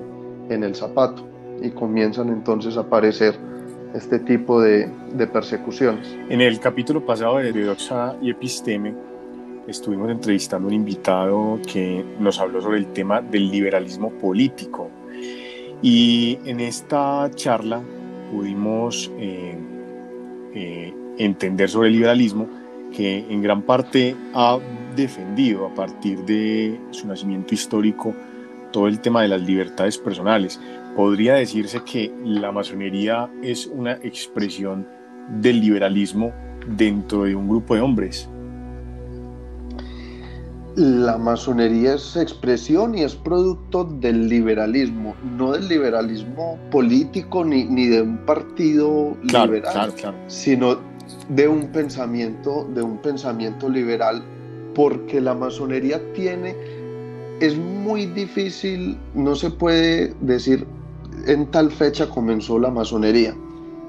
en 0.49 0.65
el 0.65 0.75
zapato 0.75 1.23
y 1.61 1.71
comienzan 1.71 2.31
entonces 2.31 2.79
a 2.79 2.81
aparecer 2.81 3.39
este 3.95 4.19
tipo 4.19 4.61
de, 4.61 4.91
de 5.13 5.27
persecuciones. 5.27 6.17
En 6.29 6.41
el 6.41 6.59
capítulo 6.61 7.05
pasado 7.07 7.39
de 7.39 7.53
Doxa 7.53 8.17
y 8.21 8.31
Episteme 8.31 8.95
estuvimos 9.67 10.11
entrevistando 10.11 10.67
a 10.67 10.69
un 10.69 10.75
invitado 10.75 11.61
que 11.71 12.05
nos 12.19 12.41
habló 12.41 12.61
sobre 12.61 12.79
el 12.79 12.87
tema 12.89 13.23
del 13.23 13.51
liberalismo 13.51 14.11
político 14.11 14.91
y 15.81 16.39
en 16.45 16.61
esta 16.61 17.31
charla 17.35 17.83
pudimos 18.31 19.11
eh, 19.19 19.57
eh, 20.55 20.95
entender 21.19 21.69
sobre 21.69 21.89
el 21.89 21.95
liberalismo 21.95 22.49
que 22.95 23.19
en 23.19 23.43
gran 23.43 23.63
parte 23.63 24.15
ha 24.35 24.59
defendido 24.95 25.67
a 25.67 25.75
partir 25.75 26.25
de 26.25 26.81
su 26.91 27.07
nacimiento 27.07 27.55
histórico 27.55 28.15
todo 28.73 28.89
el 28.89 29.01
tema 29.01 29.23
de 29.23 29.29
las 29.29 29.43
libertades 29.43 29.99
personales. 29.99 30.61
Podría 30.97 31.35
decirse 31.35 31.83
que 31.83 32.15
la 32.25 32.53
masonería 32.53 33.29
es 33.43 33.67
una 33.67 33.95
expresión 33.95 34.87
del 35.41 35.61
liberalismo 35.61 36.33
dentro 36.69 37.25
de 37.25 37.35
un 37.35 37.49
grupo 37.49 37.75
de 37.75 37.81
hombres. 37.81 38.29
La 40.77 41.19
masonería 41.19 41.95
es 41.95 42.17
expresión 42.17 42.97
y 42.97 43.03
es 43.03 43.15
producto 43.15 43.85
del 43.85 44.29
liberalismo, 44.29 45.15
no 45.37 45.53
del 45.53 45.69
liberalismo 45.69 46.59
político 46.71 47.45
ni, 47.45 47.65
ni 47.65 47.87
de 47.87 48.03
un 48.03 48.19
partido 48.19 49.17
liberal, 49.23 49.93
sino 50.27 50.79
de 51.29 51.49
un 51.49 51.69
pensamiento, 51.69 52.69
de 52.75 52.83
un 52.83 52.99
pensamiento 52.99 53.69
liberal, 53.69 54.23
porque 54.75 55.21
la 55.21 55.35
masonería 55.35 56.01
tiene, 56.13 56.57
es 57.41 57.57
muy 57.57 58.07
difícil, 58.07 58.99
no 59.15 59.37
se 59.37 59.51
puede 59.51 60.15
decir 60.21 60.67
en 61.27 61.51
tal 61.51 61.71
fecha 61.71 62.09
comenzó 62.09 62.59
la 62.59 62.71
masonería. 62.71 63.35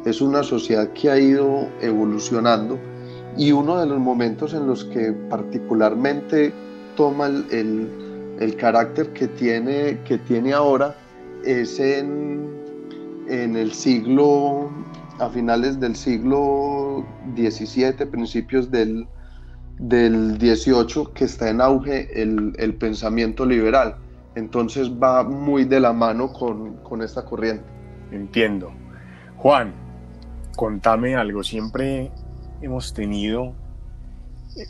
Es 0.05 0.22
una 0.22 0.44
sociedad 0.44 0.91
que 0.94 1.10
ha 1.10 1.20
ido 1.20 1.67
evolucionando 1.82 2.77
y 3.38 3.51
uno 3.51 3.79
de 3.79 3.86
los 3.86 4.00
momentos 4.00 4.53
en 4.53 4.67
los 4.67 4.86
que 4.86 5.12
particularmente 5.29 6.53
toma 6.96 7.27
el, 7.27 7.88
el, 8.39 8.55
carácter 8.55 9.12
que 9.13 9.27
tiene, 9.27 10.00
que 10.05 10.17
tiene 10.20 10.53
ahora 10.53 10.96
es 11.44 11.79
en, 11.79 12.50
en 13.27 13.55
el 13.55 13.74
siglo, 13.74 14.70
a 15.20 15.29
finales 15.29 15.79
del 15.79 15.96
siglo 15.96 17.05
XVII, 17.36 18.05
principios 18.05 18.72
del, 18.72 19.08
del 19.79 20.38
XVIII, 20.39 21.08
que 21.13 21.25
está 21.25 21.50
en 21.50 21.62
auge 21.62 22.22
el, 22.22 22.53
el, 22.58 22.74
pensamiento 22.75 23.46
liberal. 23.46 23.96
Entonces 24.36 24.92
va 24.92 25.24
muy 25.24 25.65
de 25.65 25.80
la 25.80 25.94
mano 25.94 26.32
con, 26.32 26.77
con 26.77 27.01
esta 27.01 27.24
corriente. 27.24 27.65
Entiendo. 28.12 28.72
Juan, 29.38 29.74
contame 30.56 31.15
algo. 31.15 31.44
Siempre 31.44 32.12
hemos 32.62 32.94
tenido 32.94 33.54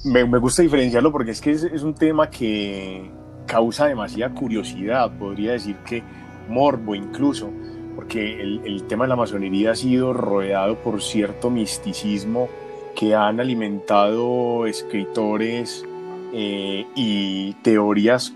me, 0.04 0.24
gusta 0.40 0.62
diferenciarlo 0.62 1.12
porque 1.12 1.32
es 1.32 1.42
que 1.42 1.52
es, 1.52 1.84
un 1.84 1.94
tema 1.94 2.30
que 2.30 3.10
causa 3.46 3.86
demasiada 3.86 4.34
curiosidad, 4.34 5.12
podría 5.18 5.54
decir 5.54 5.76
que 5.86 6.04
morbo 6.50 6.96
incluso, 6.96 7.52
porque 7.96 8.42
el, 8.42 8.84
tema 8.88 9.06
de 9.06 9.10
la 9.10 9.16
masonería 9.16 9.72
ha 9.72 9.76
sido 9.76 10.14
rodeado 10.14 10.76
por 10.78 11.02
cierto 11.02 11.50
misticismo 11.50 12.50
que 12.96 13.14
han 13.14 13.40
alimentado 13.40 14.66
escritores 14.66 15.86
eh, 16.34 16.86
y 16.96 17.54
teorías 17.56 18.32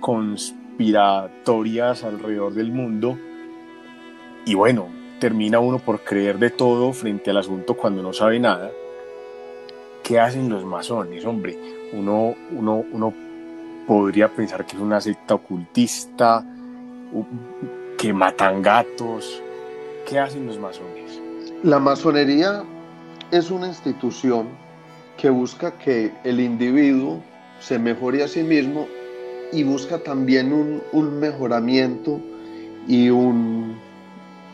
conspiratorias 0.79 2.05
alrededor 2.05 2.53
del 2.53 2.71
mundo. 2.71 3.17
Y 4.45 4.55
bueno, 4.55 4.87
termina 5.19 5.59
uno 5.59 5.79
por 5.79 5.99
creer 6.05 6.39
de 6.39 6.51
todo 6.51 6.93
frente 6.93 7.31
al 7.31 7.37
asunto 7.37 7.75
cuando 7.75 8.01
no 8.01 8.13
sabe 8.13 8.39
nada. 8.39 8.71
¿qué 10.01 10.19
hacen 10.19 10.49
los 10.49 10.65
masones? 10.65 11.23
Hombre, 11.23 11.55
uno, 11.93 12.33
uno, 12.51 12.83
uno 12.91 13.13
podría 13.85 14.27
pensar 14.27 14.65
que 14.65 14.75
es 14.75 14.81
una 14.81 14.99
secta 14.99 15.35
ocultista, 15.35 16.43
que 17.95 18.11
matan 18.11 18.63
gatos. 18.63 19.43
¿Qué 20.07 20.17
hacen 20.17 20.47
los 20.47 20.57
masones? 20.57 21.21
La 21.61 21.77
masonería 21.77 22.63
es 23.29 23.51
una 23.51 23.67
institución 23.67 24.47
que 25.15 25.29
busca 25.29 25.77
que 25.77 26.11
el 26.23 26.39
individuo 26.39 27.21
se 27.59 27.77
mejore 27.77 28.23
a 28.23 28.27
sí 28.27 28.41
mismo 28.41 28.87
y 29.51 29.63
busca 29.63 29.99
también 29.99 30.53
un, 30.53 30.81
un 30.91 31.19
mejoramiento 31.19 32.19
y 32.87 33.09
un, 33.09 33.77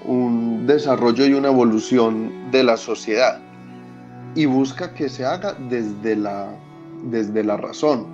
un 0.06 0.66
desarrollo 0.68 1.26
y 1.26 1.34
una 1.34 1.50
evolución 1.50 2.52
de 2.52 2.64
la 2.64 2.78
sociedad 2.78 3.40
y 4.36 4.46
busca 4.46 4.94
que 4.94 5.10
se 5.10 5.26
haga 5.26 5.54
desde 5.70 6.16
la, 6.16 6.50
desde 7.04 7.44
la 7.44 7.58
razón 7.58 8.06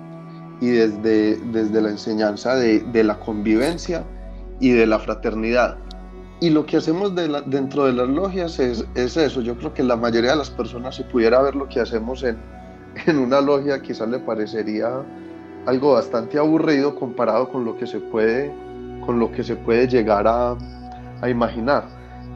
y 0.60 0.68
desde, 0.68 1.36
desde 1.52 1.80
la 1.82 1.90
enseñanza 1.90 2.54
de, 2.54 2.80
de 2.80 3.04
la 3.04 3.18
convivencia 3.18 4.04
y 4.60 4.70
de 4.70 4.86
la 4.86 5.00
fraternidad. 5.00 5.76
Y 6.40 6.50
lo 6.50 6.64
que 6.64 6.76
hacemos 6.76 7.14
de 7.14 7.42
dentro 7.46 7.84
de 7.84 7.92
las 7.92 8.08
logias 8.08 8.58
es, 8.58 8.84
es, 8.94 9.16
eso. 9.16 9.42
Yo 9.42 9.56
creo 9.56 9.74
que 9.74 9.82
la 9.82 9.96
mayoría 9.96 10.32
de 10.32 10.36
las 10.36 10.50
personas, 10.50 10.96
si 10.96 11.02
pudiera 11.04 11.42
ver 11.42 11.54
lo 11.56 11.68
que 11.68 11.80
hacemos 11.80 12.22
en, 12.22 12.36
en 13.06 13.18
una 13.18 13.40
logia, 13.40 13.80
quizás 13.82 14.08
le 14.08 14.18
parecería 14.20 15.04
algo 15.66 15.92
bastante 15.92 16.38
aburrido 16.38 16.94
comparado 16.94 17.48
con 17.48 17.64
lo 17.64 17.76
que 17.76 17.86
se 17.86 18.00
puede, 18.00 18.52
con 19.04 19.18
lo 19.18 19.30
que 19.32 19.44
se 19.44 19.56
puede 19.56 19.86
llegar 19.88 20.26
a, 20.26 20.56
a 21.20 21.28
imaginar. 21.28 21.84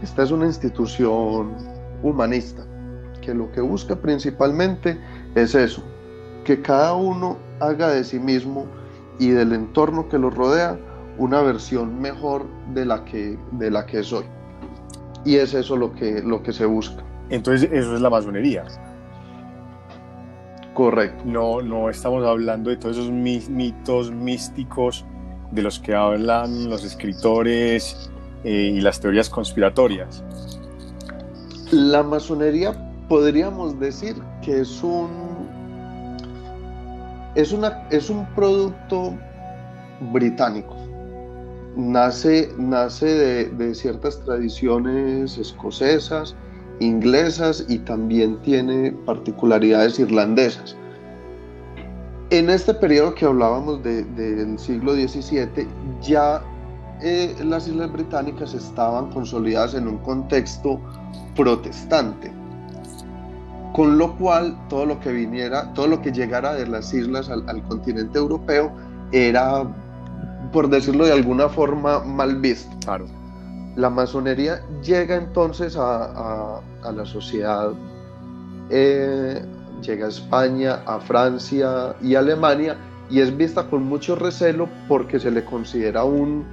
Esta 0.02 0.22
es 0.22 0.30
una 0.30 0.46
institución 0.46 1.54
humanista 2.02 2.64
que 3.20 3.34
lo 3.34 3.50
que 3.50 3.60
busca 3.60 3.96
principalmente 3.96 4.98
es 5.34 5.54
eso, 5.54 5.82
que 6.44 6.62
cada 6.62 6.94
uno 6.94 7.36
haga 7.60 7.88
de 7.88 8.04
sí 8.04 8.18
mismo 8.18 8.66
y 9.18 9.30
del 9.30 9.52
entorno 9.52 10.08
que 10.08 10.18
lo 10.18 10.30
rodea 10.30 10.78
una 11.18 11.40
versión 11.40 12.00
mejor 12.00 12.46
de 12.72 12.84
la 12.84 13.04
que, 13.04 13.38
de 13.52 13.70
la 13.70 13.86
que 13.86 14.02
soy. 14.02 14.24
Y 15.24 15.36
es 15.36 15.54
eso 15.54 15.76
lo 15.76 15.92
que, 15.94 16.22
lo 16.22 16.42
que 16.42 16.52
se 16.52 16.66
busca. 16.66 17.02
Entonces 17.30 17.68
eso 17.72 17.94
es 17.94 18.00
la 18.00 18.10
masonería. 18.10 18.64
Correcto. 20.76 21.24
No, 21.24 21.62
no 21.62 21.88
estamos 21.88 22.22
hablando 22.26 22.68
de 22.68 22.76
todos 22.76 22.98
esos 22.98 23.10
mitos 23.10 24.12
místicos 24.12 25.06
de 25.50 25.62
los 25.62 25.80
que 25.80 25.94
hablan 25.94 26.68
los 26.68 26.84
escritores 26.84 28.10
eh, 28.44 28.74
y 28.74 28.80
las 28.82 29.00
teorías 29.00 29.30
conspiratorias. 29.30 30.22
La 31.70 32.02
masonería 32.02 32.74
podríamos 33.08 33.80
decir 33.80 34.16
que 34.42 34.60
es 34.60 34.82
un 34.82 35.08
es, 37.34 37.52
una, 37.52 37.88
es 37.88 38.10
un 38.10 38.26
producto 38.34 39.14
británico. 40.12 40.76
Nace, 41.74 42.50
nace 42.58 43.06
de, 43.06 43.44
de 43.46 43.74
ciertas 43.74 44.22
tradiciones 44.26 45.38
escocesas, 45.38 46.36
inglesas 46.80 47.64
y 47.68 47.78
también 47.78 48.40
tiene 48.42 48.92
particularidades 49.04 49.98
irlandesas. 49.98 50.76
En 52.30 52.50
este 52.50 52.74
periodo 52.74 53.14
que 53.14 53.24
hablábamos 53.24 53.82
del 53.82 54.58
siglo 54.58 54.94
XVII, 54.94 55.66
ya 56.02 56.42
eh, 57.00 57.34
las 57.44 57.68
Islas 57.68 57.92
Británicas 57.92 58.54
estaban 58.54 59.10
consolidadas 59.10 59.74
en 59.74 59.86
un 59.86 59.98
contexto 59.98 60.80
protestante, 61.36 62.32
con 63.74 63.98
lo 63.98 64.16
cual 64.16 64.56
todo 64.68 64.86
lo 64.86 64.98
que 65.00 65.12
viniera, 65.12 65.72
todo 65.74 65.86
lo 65.86 66.00
que 66.00 66.10
llegara 66.10 66.54
de 66.54 66.66
las 66.66 66.92
islas 66.94 67.28
al, 67.28 67.62
continente 67.68 68.18
europeo 68.18 68.72
era, 69.12 69.64
por 70.52 70.68
decirlo 70.68 71.04
de 71.04 71.12
alguna 71.12 71.48
forma, 71.48 72.00
mal 72.00 72.36
visto. 72.36 72.74
Claro. 72.84 73.06
La 73.76 73.90
masonería 73.90 74.62
llega 74.82 75.16
entonces 75.16 75.76
a, 75.78 76.60
la 76.82 77.04
sociedad, 77.04 77.72
eh, 78.70 79.44
llega 79.82 80.06
a 80.06 80.08
España, 80.08 80.82
a 80.86 80.98
Francia 81.00 81.94
y 82.00 82.14
Alemania 82.14 82.76
y 83.10 83.20
es 83.20 83.36
vista 83.36 83.68
con 83.68 83.84
mucho 83.84 84.16
recelo 84.16 84.66
porque 84.88 85.20
se 85.20 85.30
le 85.30 85.44
considera 85.44 86.04
un... 86.04 86.44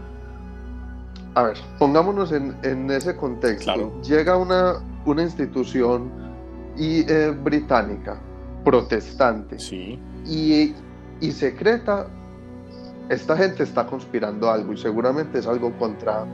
A 1.35 1.43
ver, 1.43 1.57
pongámonos 1.79 2.33
en, 2.33 2.91
ese 2.91 3.15
contexto. 3.15 4.01
Llega 4.01 4.37
una, 4.37 4.75
una 5.05 5.23
institución 5.23 6.11
y, 6.77 7.09
eh, 7.09 7.31
británica, 7.31 8.19
protestante 8.65 9.57
sí. 9.59 9.97
y, 10.25 10.75
y 11.21 11.31
secreta, 11.31 12.07
esta 13.09 13.37
gente 13.37 13.63
está 13.63 13.87
conspirando 13.87 14.51
algo 14.51 14.73
y 14.73 14.77
seguramente 14.77 15.39
es 15.39 15.47
algo 15.47 15.71
contra 15.79 16.25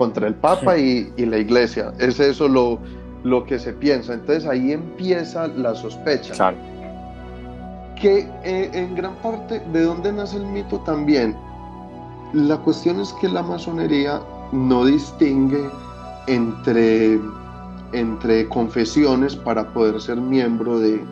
contra 0.00 0.28
el 0.28 0.34
Papa 0.34 0.78
y, 0.78 1.12
la 1.18 1.36
Iglesia. 1.36 1.92
Es 1.98 2.18
eso 2.20 2.48
lo, 2.48 2.78
lo 3.22 3.44
que 3.44 3.58
se 3.58 3.74
piensa. 3.74 4.14
Entonces 4.14 4.46
ahí 4.46 4.72
empieza 4.72 5.46
la 5.46 5.74
sospecha. 5.74 6.32
Claro. 6.32 6.56
Que 8.00 8.20
eh, 8.42 8.70
en 8.72 8.94
gran 8.94 9.14
parte, 9.16 9.60
¿de 9.74 9.82
dónde 9.82 10.10
nace 10.10 10.38
el 10.38 10.46
mito 10.46 10.78
también? 10.86 11.36
La 12.32 12.56
cuestión 12.56 12.98
es 12.98 13.12
que 13.20 13.28
la 13.28 13.42
masonería 13.42 14.22
no 14.52 14.86
distingue 14.86 15.68
entre, 16.28 17.20
entre 17.92 18.48
confesiones 18.48 19.36
para 19.36 19.70
poder 19.70 20.00
ser 20.00 20.16
miembro 20.16 20.80
de, 20.80 21.04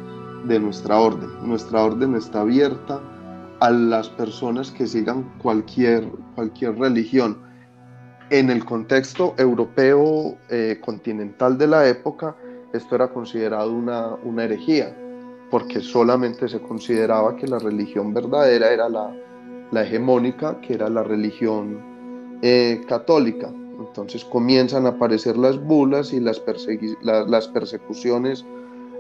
de 0.45 0.59
nuestra 0.59 0.99
orden. 0.99 1.29
Nuestra 1.43 1.85
orden 1.85 2.15
está 2.15 2.41
abierta 2.41 3.01
a 3.61 3.69
las 3.69 4.09
personas 4.09 4.71
que 4.71 4.87
sigan 4.87 5.31
cualquier, 5.43 6.11
cualquier 6.35 6.79
religión 6.79 7.48
en 8.31 8.51
el 8.51 8.65
contexto 8.65 9.35
europeo 9.39 10.37
eh, 10.51 10.79
continental 10.81 11.57
de 11.57 11.67
la 11.67 11.89
época, 11.89 12.37
esto 12.73 12.95
era 12.95 13.09
considerado 13.09 13.73
una, 13.73 14.15
una, 14.25 14.45
herejía, 14.45 14.95
porque 15.51 15.81
solamente 15.81 16.49
se 16.49 16.61
consideraba 16.61 17.37
que 17.37 17.47
la 17.47 17.59
religión 17.59 18.13
verdadera 18.13 18.71
era 18.71 18.89
la, 18.89 19.15
la 19.71 19.83
hegemónica, 19.83 20.61
que 20.61 20.75
era 20.75 20.89
la 20.89 21.03
religión 21.03 21.81
eh, 22.43 22.83
católica. 22.89 23.49
Entonces 23.79 24.25
comienzan 24.25 24.87
a 24.87 24.91
aparecer 24.91 25.37
las 25.37 25.59
bulas 25.59 26.13
y 26.13 26.21
las, 26.21 26.43
las 27.03 27.49
persecuciones 27.49 28.45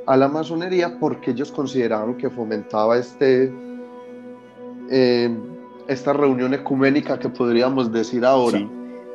a 0.06 0.16
la 0.16 0.28
masonería 0.28 0.98
porque 0.98 1.32
ellos 1.32 1.52
consideraban 1.52 2.16
que 2.16 2.30
fomentaba 2.30 2.96
este, 2.96 3.52
eh, 4.90 5.36
esta 5.86 6.12
reunión 6.14 6.54
ecuménica 6.54 7.18
que 7.18 7.28
podríamos 7.28 7.92
decir 7.92 8.24
ahora. 8.24 8.66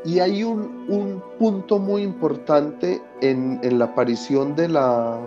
Y 0.05 0.19
hay 0.19 0.43
un, 0.43 1.23
punto 1.39 1.79
muy 1.79 2.01
importante 2.01 3.01
en, 3.21 3.59
la 3.77 3.85
aparición 3.85 4.55
de 4.55 4.67
la, 4.67 5.19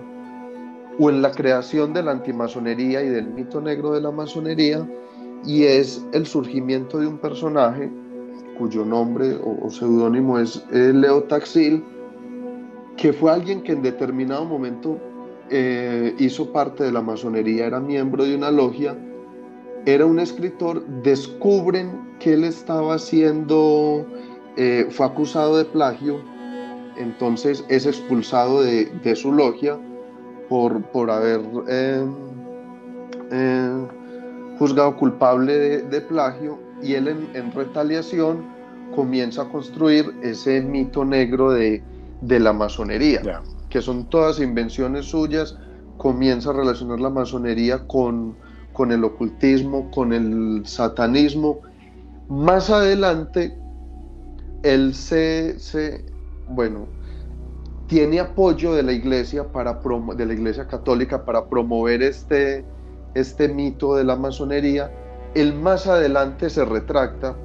o 0.98 1.10
en 1.10 1.22
la 1.22 1.30
creación 1.30 1.92
de 1.92 2.02
la 2.02 2.12
antimasonería 2.12 3.02
y 3.02 3.08
del 3.08 3.28
mito 3.28 3.60
negro 3.60 3.92
de 3.92 4.00
la 4.00 4.10
masonería, 4.10 4.86
y 5.44 5.64
es 5.64 6.04
el 6.12 6.26
surgimiento 6.26 6.98
de 6.98 7.06
un 7.06 7.18
personaje 7.18 7.90
cuyo 8.58 8.84
nombre 8.84 9.38
o, 9.42 9.70
seudónimo 9.70 10.38
es 10.38 10.64
eh, 10.72 10.92
Leo 10.94 11.24
Taxil, 11.24 11.84
que 12.96 13.12
fue 13.12 13.30
alguien 13.30 13.62
que 13.62 13.72
en 13.72 13.82
determinado 13.82 14.44
momento 14.44 14.98
eh, 15.50 16.14
hizo 16.18 16.52
parte 16.52 16.84
de 16.84 16.92
la 16.92 17.02
masonería, 17.02 17.66
era 17.66 17.80
miembro 17.80 18.24
de 18.24 18.34
una 18.34 18.50
logia, 18.50 18.96
era 19.84 20.04
un 20.04 20.18
escritor, 20.18 20.84
descubren 21.02 22.16
que 22.18 22.32
él 22.32 22.44
estaba 22.44 22.94
haciendo 22.94 24.04
eh, 24.56 24.88
fue 24.90 25.06
acusado 25.06 25.58
de 25.58 25.66
plagio, 25.66 26.18
entonces 26.96 27.62
es 27.68 27.84
expulsado 27.84 28.62
de, 28.62 29.16
su 29.16 29.30
logia 29.32 29.78
por, 30.48 30.82
por 30.92 31.10
haber 31.10 31.42
eh, 31.68 32.06
eh, 33.30 33.86
juzgado 34.58 34.96
culpable 34.96 35.82
de, 35.82 36.00
plagio 36.00 36.58
y 36.82 36.94
él 36.94 37.28
en, 37.34 37.52
retaliación 37.52 38.46
comienza 38.94 39.42
a 39.42 39.48
construir 39.50 40.14
ese 40.22 40.62
mito 40.62 41.04
negro 41.04 41.50
de, 41.50 41.82
la 42.22 42.54
masonería, 42.54 43.20
que 43.68 43.82
son 43.82 44.08
todas 44.08 44.40
invenciones 44.40 45.04
suyas, 45.04 45.58
comienza 45.98 46.48
a 46.48 46.52
relacionar 46.54 47.00
la 47.00 47.10
masonería 47.10 47.86
con, 47.86 48.34
con 48.72 48.90
el 48.90 49.04
ocultismo, 49.04 49.90
con 49.90 50.14
el 50.14 50.62
satanismo. 50.64 51.60
Más 52.28 52.70
adelante 52.70 53.54
él 54.62 54.94
se, 54.94 56.04
bueno, 56.48 56.86
tiene 57.86 58.20
apoyo 58.20 58.74
de 58.74 58.82
la 58.82 58.92
iglesia, 58.92 59.44
para 59.52 59.80
de 60.14 60.26
la 60.26 60.32
iglesia 60.32 60.66
católica 60.66 61.24
para 61.24 61.46
promover 61.46 62.02
este, 62.02 62.64
este 63.14 63.48
mito 63.48 63.94
de 63.94 64.04
la 64.04 64.16
masonería. 64.16 64.90
Él 65.34 65.54
más 65.54 65.86
adelante 65.86 66.50
se 66.50 66.64
retracta 66.64 67.36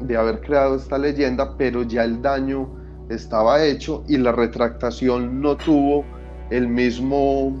de 0.00 0.16
haber 0.16 0.40
creado 0.40 0.76
esta 0.76 0.98
leyenda, 0.98 1.56
pero 1.56 1.82
ya 1.82 2.04
el 2.04 2.22
daño 2.22 2.68
estaba 3.08 3.64
hecho 3.64 4.04
y 4.08 4.16
la 4.18 4.32
retractación 4.32 5.40
no 5.40 5.56
tuvo 5.56 6.04
el 6.50 6.68
mismo, 6.68 7.52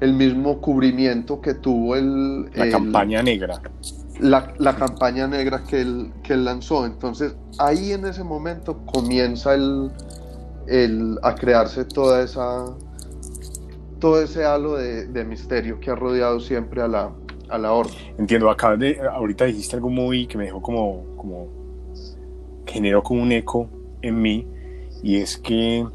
el 0.00 0.12
mismo 0.12 0.60
cubrimiento 0.60 1.40
que 1.40 1.54
tuvo 1.54 1.96
el... 1.96 2.50
La 2.54 2.68
campaña 2.70 3.22
negra 3.22 3.60
la, 4.20 4.76
campaña 4.76 5.26
negra 5.26 5.62
que 5.64 5.80
él, 5.80 6.12
que 6.22 6.36
lanzó. 6.36 6.86
Entonces 6.86 7.36
ahí 7.58 7.92
en 7.92 8.06
ese 8.06 8.24
momento 8.24 8.84
comienza 8.86 9.54
el, 9.54 9.90
el, 10.66 11.18
a 11.22 11.34
crearse 11.34 11.84
toda 11.84 12.22
esa, 12.22 12.64
todo 13.98 14.22
ese 14.22 14.44
halo 14.44 14.76
de, 14.76 15.24
misterio 15.24 15.80
que 15.80 15.90
ha 15.90 15.94
rodeado 15.94 16.40
siempre 16.40 16.82
a 16.82 16.88
la, 16.88 17.12
a 17.48 17.58
la 17.58 17.72
orden. 17.72 17.94
Entiendo, 18.18 18.50
acá 18.50 18.76
de, 18.76 19.00
ahorita 19.00 19.44
dijiste 19.44 19.76
algo 19.76 19.90
muy 19.90 20.26
que 20.26 20.38
me 20.38 20.44
dejó 20.44 20.60
como, 20.60 21.04
como, 21.16 21.48
generó 22.66 23.02
como 23.02 23.22
un 23.22 23.32
eco 23.32 23.68
en 24.02 24.20
mí, 24.20 24.46
y 25.02 25.16
es 25.16 25.36
que 25.38 25.86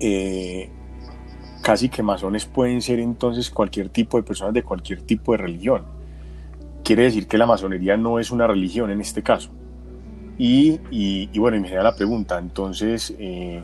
eh, 0.00 0.70
casi 1.62 1.88
que 1.88 2.02
masones 2.02 2.44
pueden 2.44 2.82
ser 2.82 2.98
entonces 3.00 3.50
cualquier 3.50 3.88
tipo 3.88 4.16
de 4.16 4.22
personas 4.22 4.54
de 4.54 4.62
cualquier 4.62 5.02
tipo 5.02 5.32
de 5.32 5.38
religión 5.38 5.97
quiere 6.88 7.02
decir 7.02 7.26
que 7.26 7.36
la 7.36 7.44
masonería 7.44 7.98
no 7.98 8.18
es 8.18 8.30
una 8.30 8.46
religión 8.46 8.90
en 8.90 9.02
este 9.02 9.22
caso. 9.22 9.50
Y, 10.38 10.78
bueno, 11.38 11.58
y 11.58 11.60
me 11.60 11.70
da 11.70 11.82
la 11.82 11.94
pregunta, 11.94 12.38
entonces, 12.38 13.14
eh, 13.18 13.62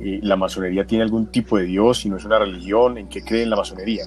eh, 0.00 0.20
¿la 0.22 0.36
masonería 0.36 0.86
tiene 0.86 1.04
algún 1.04 1.26
tipo 1.26 1.58
de 1.58 1.64
Dios? 1.64 1.98
Si 1.98 2.08
no 2.08 2.16
es 2.16 2.24
una 2.24 2.38
religión, 2.38 2.96
¿en 2.96 3.08
qué 3.08 3.22
cree 3.22 3.42
en 3.42 3.50
la 3.50 3.56
masonería? 3.56 4.06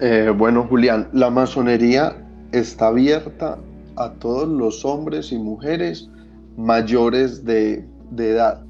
Eh, 0.00 0.34
bueno, 0.36 0.66
Julián, 0.68 1.08
la 1.12 1.30
masonería 1.30 2.16
está 2.50 2.88
abierta 2.88 3.56
a 3.94 4.14
todos 4.14 4.48
los 4.48 4.84
hombres 4.84 5.30
y 5.30 5.38
mujeres 5.38 6.10
mayores 6.56 7.44
de 7.44 7.84
edad, 8.16 8.64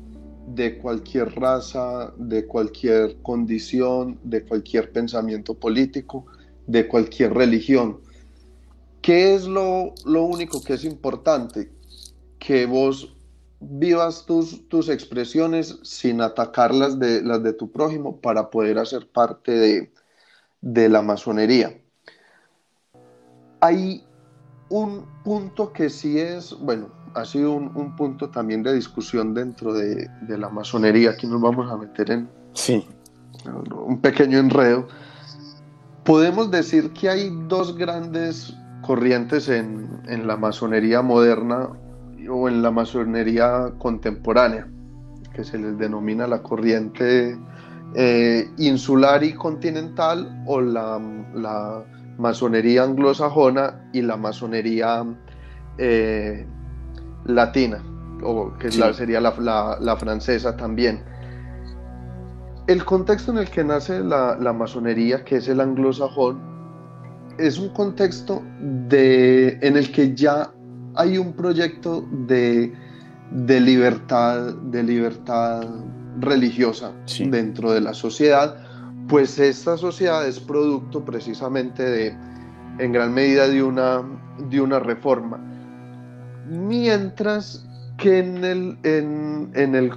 de 0.48 0.76
cualquier 0.76 1.34
raza, 1.34 2.12
de 2.18 2.44
cualquier 2.44 3.16
condición, 3.22 4.18
de 4.22 4.44
cualquier 4.44 4.92
pensamiento 4.92 5.54
político 5.54 6.26
de 6.68 6.87
cualquier 6.87 7.35
religión. 7.35 8.00
¿Qué 9.02 9.35
es 9.35 9.46
lo, 9.46 9.94
único 10.04 10.62
que 10.62 10.74
es 10.74 10.85
importante? 10.85 11.72
Que 12.38 12.66
vos 12.66 13.12
vivas 13.59 14.24
tus, 14.24 14.68
tus 14.68 14.88
expresiones 14.88 15.81
sin 15.83 16.20
atacar 16.20 16.72
las 16.72 17.00
de, 17.00 17.22
las 17.22 17.42
de 17.42 17.52
tu 17.52 17.72
prójimo 17.72 18.20
para 18.20 18.50
poder 18.50 18.78
hacer 18.78 19.09
parte 19.09 19.50
de, 19.50 19.92
de 20.61 20.88
la 20.88 21.02
masonería. 21.02 21.76
Hay 23.61 24.04
un 24.68 25.04
punto 25.24 25.72
que 25.72 25.90
sí 25.90 26.20
es, 26.20 26.57
bueno, 26.61 26.90
ha 27.14 27.24
sido 27.24 27.52
un, 27.52 27.96
punto 27.96 28.31
también 28.31 28.62
de 28.62 28.72
discusión 28.74 29.35
dentro 29.35 29.72
de, 29.72 30.09
la 30.28 30.48
masonería. 30.48 31.11
Aquí 31.11 31.26
nos 31.26 31.40
vamos 31.40 31.70
a 31.70 31.76
meter 31.76 32.11
en 32.11 32.28
sí. 32.52 32.87
un 33.72 34.00
pequeño 34.00 34.38
enredo. 34.38 34.88
Podemos 36.09 36.51
decir 36.51 36.94
que 36.94 37.11
hay 37.11 37.31
dos 37.49 37.77
grandes 37.77 38.57
corrientes 38.81 39.51
en, 39.51 40.01
la 40.27 40.38
masonería 40.38 41.03
moderna 41.03 41.68
o 42.31 42.49
en 42.49 42.62
la 42.62 42.71
masonería 42.71 43.75
contemporánea, 43.77 44.66
que 45.35 45.44
se 45.44 45.59
les 45.59 45.77
denomina 45.77 46.27
la 46.27 46.42
corriente 46.42 47.38
eh, 47.94 48.49
insular 48.57 49.23
y 49.23 49.35
continental 49.35 50.44
o 50.47 50.62
la, 50.62 51.85
masonería 52.16 52.85
anglosajona 52.85 53.90
y 53.92 54.01
la 54.01 54.16
masonería 54.16 55.05
eh, 55.77 56.47
latina, 57.27 57.85
o 58.23 58.57
que 58.57 58.73
sería 58.73 59.21
la, 59.21 59.97
francesa 59.99 60.57
también. 60.57 61.05
El 62.68 62.85
contexto 62.85 63.33
en 63.33 63.38
el 63.38 63.48
que 63.48 63.64
nace 63.64 64.00
la, 64.00 64.52
masonería, 64.52 65.24
que 65.24 65.37
es 65.37 65.48
el 65.48 65.59
anglosajón, 65.59 66.38
es 67.38 67.59
un 67.59 67.70
contexto 67.70 68.42
de, 68.61 69.59
en 69.62 69.78
el 69.78 69.90
que 69.90 70.14
ya 70.14 70.52
hay 70.94 71.16
un 71.16 71.33
proyecto 71.33 72.07
de, 72.26 72.70
libertad, 73.33 74.54
de 74.54 74.83
libertad 74.83 75.66
religiosa 76.20 76.92
dentro 77.31 77.72
de 77.72 77.81
la 77.81 77.94
sociedad, 77.94 78.57
pues 79.09 79.38
esta 79.38 79.78
sociedad 79.78 80.28
es 80.28 80.38
producto 80.38 81.02
precisamente 81.02 81.83
de, 81.83 82.16
en 82.78 82.92
gran 82.92 83.14
medida, 83.14 83.48
de 83.48 83.62
una, 83.62 84.02
de 84.50 84.61
una 84.61 84.78
reforma. 84.78 85.38
Mientras 86.46 87.66
que 87.96 88.18
en 88.18 88.44
el, 88.44 88.78
en, 88.83 89.74
el 89.74 89.90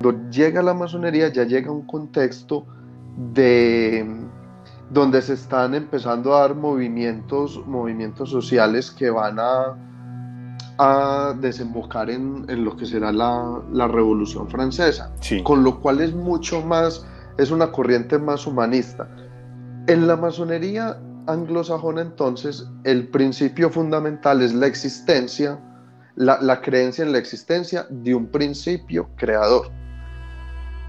cuando 0.00 0.30
llega 0.30 0.62
la 0.62 0.74
masonería 0.74 1.28
ya 1.32 1.44
llega 1.44 1.70
un 1.70 1.86
contexto 1.86 2.66
de 3.34 4.06
donde 4.90 5.20
se 5.20 5.34
están 5.34 5.74
empezando 5.74 6.34
a 6.34 6.40
dar 6.40 6.54
movimientos, 6.54 7.60
movimientos 7.66 8.30
sociales 8.30 8.90
que 8.90 9.10
van 9.10 9.38
a, 9.38 9.76
a 10.78 11.34
desembocar 11.38 12.08
en, 12.08 12.46
lo 12.64 12.76
que 12.76 12.86
será 12.86 13.12
la, 13.12 13.88
Revolución 13.88 14.48
Francesa, 14.48 15.12
con 15.42 15.62
lo 15.62 15.80
cual 15.80 16.00
es 16.00 16.14
mucho 16.14 16.62
más, 16.62 17.04
es 17.36 17.50
una 17.50 17.70
corriente 17.70 18.18
más 18.18 18.46
humanista. 18.46 19.08
En 19.88 20.06
la 20.06 20.16
masonería 20.16 20.98
anglosajona 21.26 22.00
entonces 22.00 22.66
el 22.84 23.08
principio 23.08 23.68
fundamental 23.68 24.40
es 24.40 24.54
la 24.54 24.66
existencia, 24.66 25.58
la, 26.16 26.60
creencia 26.62 27.04
en 27.04 27.12
la 27.12 27.18
existencia 27.18 27.86
de 27.90 28.14
un 28.14 28.26
principio 28.28 29.10
creador. 29.16 29.77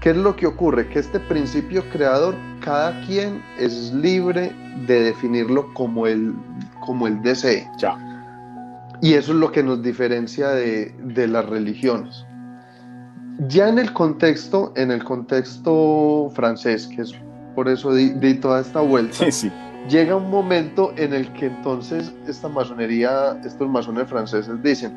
¿Qué 0.00 0.10
es 0.10 0.16
lo 0.16 0.34
que 0.34 0.46
ocurre? 0.46 0.88
Que 0.88 0.98
este 0.98 1.20
principio 1.20 1.84
creador, 1.90 2.34
cada 2.60 2.98
quien 3.06 3.42
es 3.58 3.92
libre 3.92 4.52
de 4.86 5.02
definirlo 5.02 5.72
como 5.74 6.06
él, 6.06 6.34
como 6.80 7.06
él 7.06 7.20
desee. 7.22 7.68
Ya. 7.78 7.96
Y 9.02 9.14
eso 9.14 9.32
es 9.32 9.38
lo 9.38 9.52
que 9.52 9.62
nos 9.62 9.82
diferencia 9.82 10.48
de, 10.48 10.94
las 11.28 11.46
religiones. 11.46 12.24
Ya 13.48 13.68
en 13.68 13.78
el 13.78 13.92
contexto, 13.92 14.72
en 14.76 14.90
el 14.90 15.04
contexto 15.04 16.30
francés, 16.34 16.86
que 16.86 17.02
es 17.02 17.14
por 17.54 17.68
eso 17.68 17.92
di, 17.94 18.34
toda 18.34 18.60
esta 18.60 18.80
vuelta, 18.80 19.16
sí, 19.16 19.32
sí 19.32 19.52
llega 19.88 20.16
un 20.16 20.30
momento 20.30 20.92
en 20.96 21.14
el 21.14 21.32
que 21.32 21.46
entonces 21.46 22.12
esta 22.26 22.48
masonería, 22.48 23.40
estos 23.44 23.68
masones 23.68 24.08
franceses 24.08 24.62
dicen, 24.62 24.92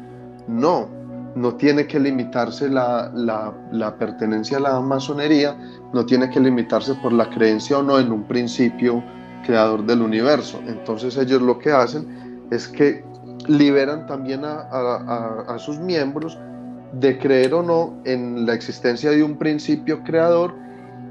no, 0.48 0.90
no 1.36 1.56
tiene 1.56 1.88
que 1.88 2.00
limitarse 2.00 2.70
la, 2.70 3.12
la, 3.14 3.98
pertenencia 3.98 4.58
a 4.58 4.62
la 4.62 4.80
masonería, 4.82 5.58
no 5.94 6.06
tiene 6.06 6.30
que 6.30 6.40
limitarse 6.40 6.94
por 6.96 7.12
la 7.12 7.30
creencia 7.30 7.80
o 7.80 7.84
no 7.84 8.00
en 8.00 8.12
un 8.12 8.24
principio 8.24 9.04
creador 9.46 9.86
del 9.86 10.02
universo. 10.02 10.60
Entonces 10.68 11.18
ellos 11.18 11.42
lo 11.42 11.58
que 11.58 11.72
hacen 11.72 12.48
es 12.52 12.68
que 12.68 13.04
liberan 13.48 14.06
también 14.06 14.46
a, 14.46 14.62
a, 15.48 15.60
sus 15.60 15.80
miembros 15.80 16.38
de 16.94 17.18
creer 17.18 17.54
o 17.54 17.64
no 17.64 17.94
en 18.06 18.46
la 18.46 18.54
existencia 18.54 19.12
de 19.12 19.24
un 19.24 19.38
principio 19.38 20.04
creador 20.04 20.54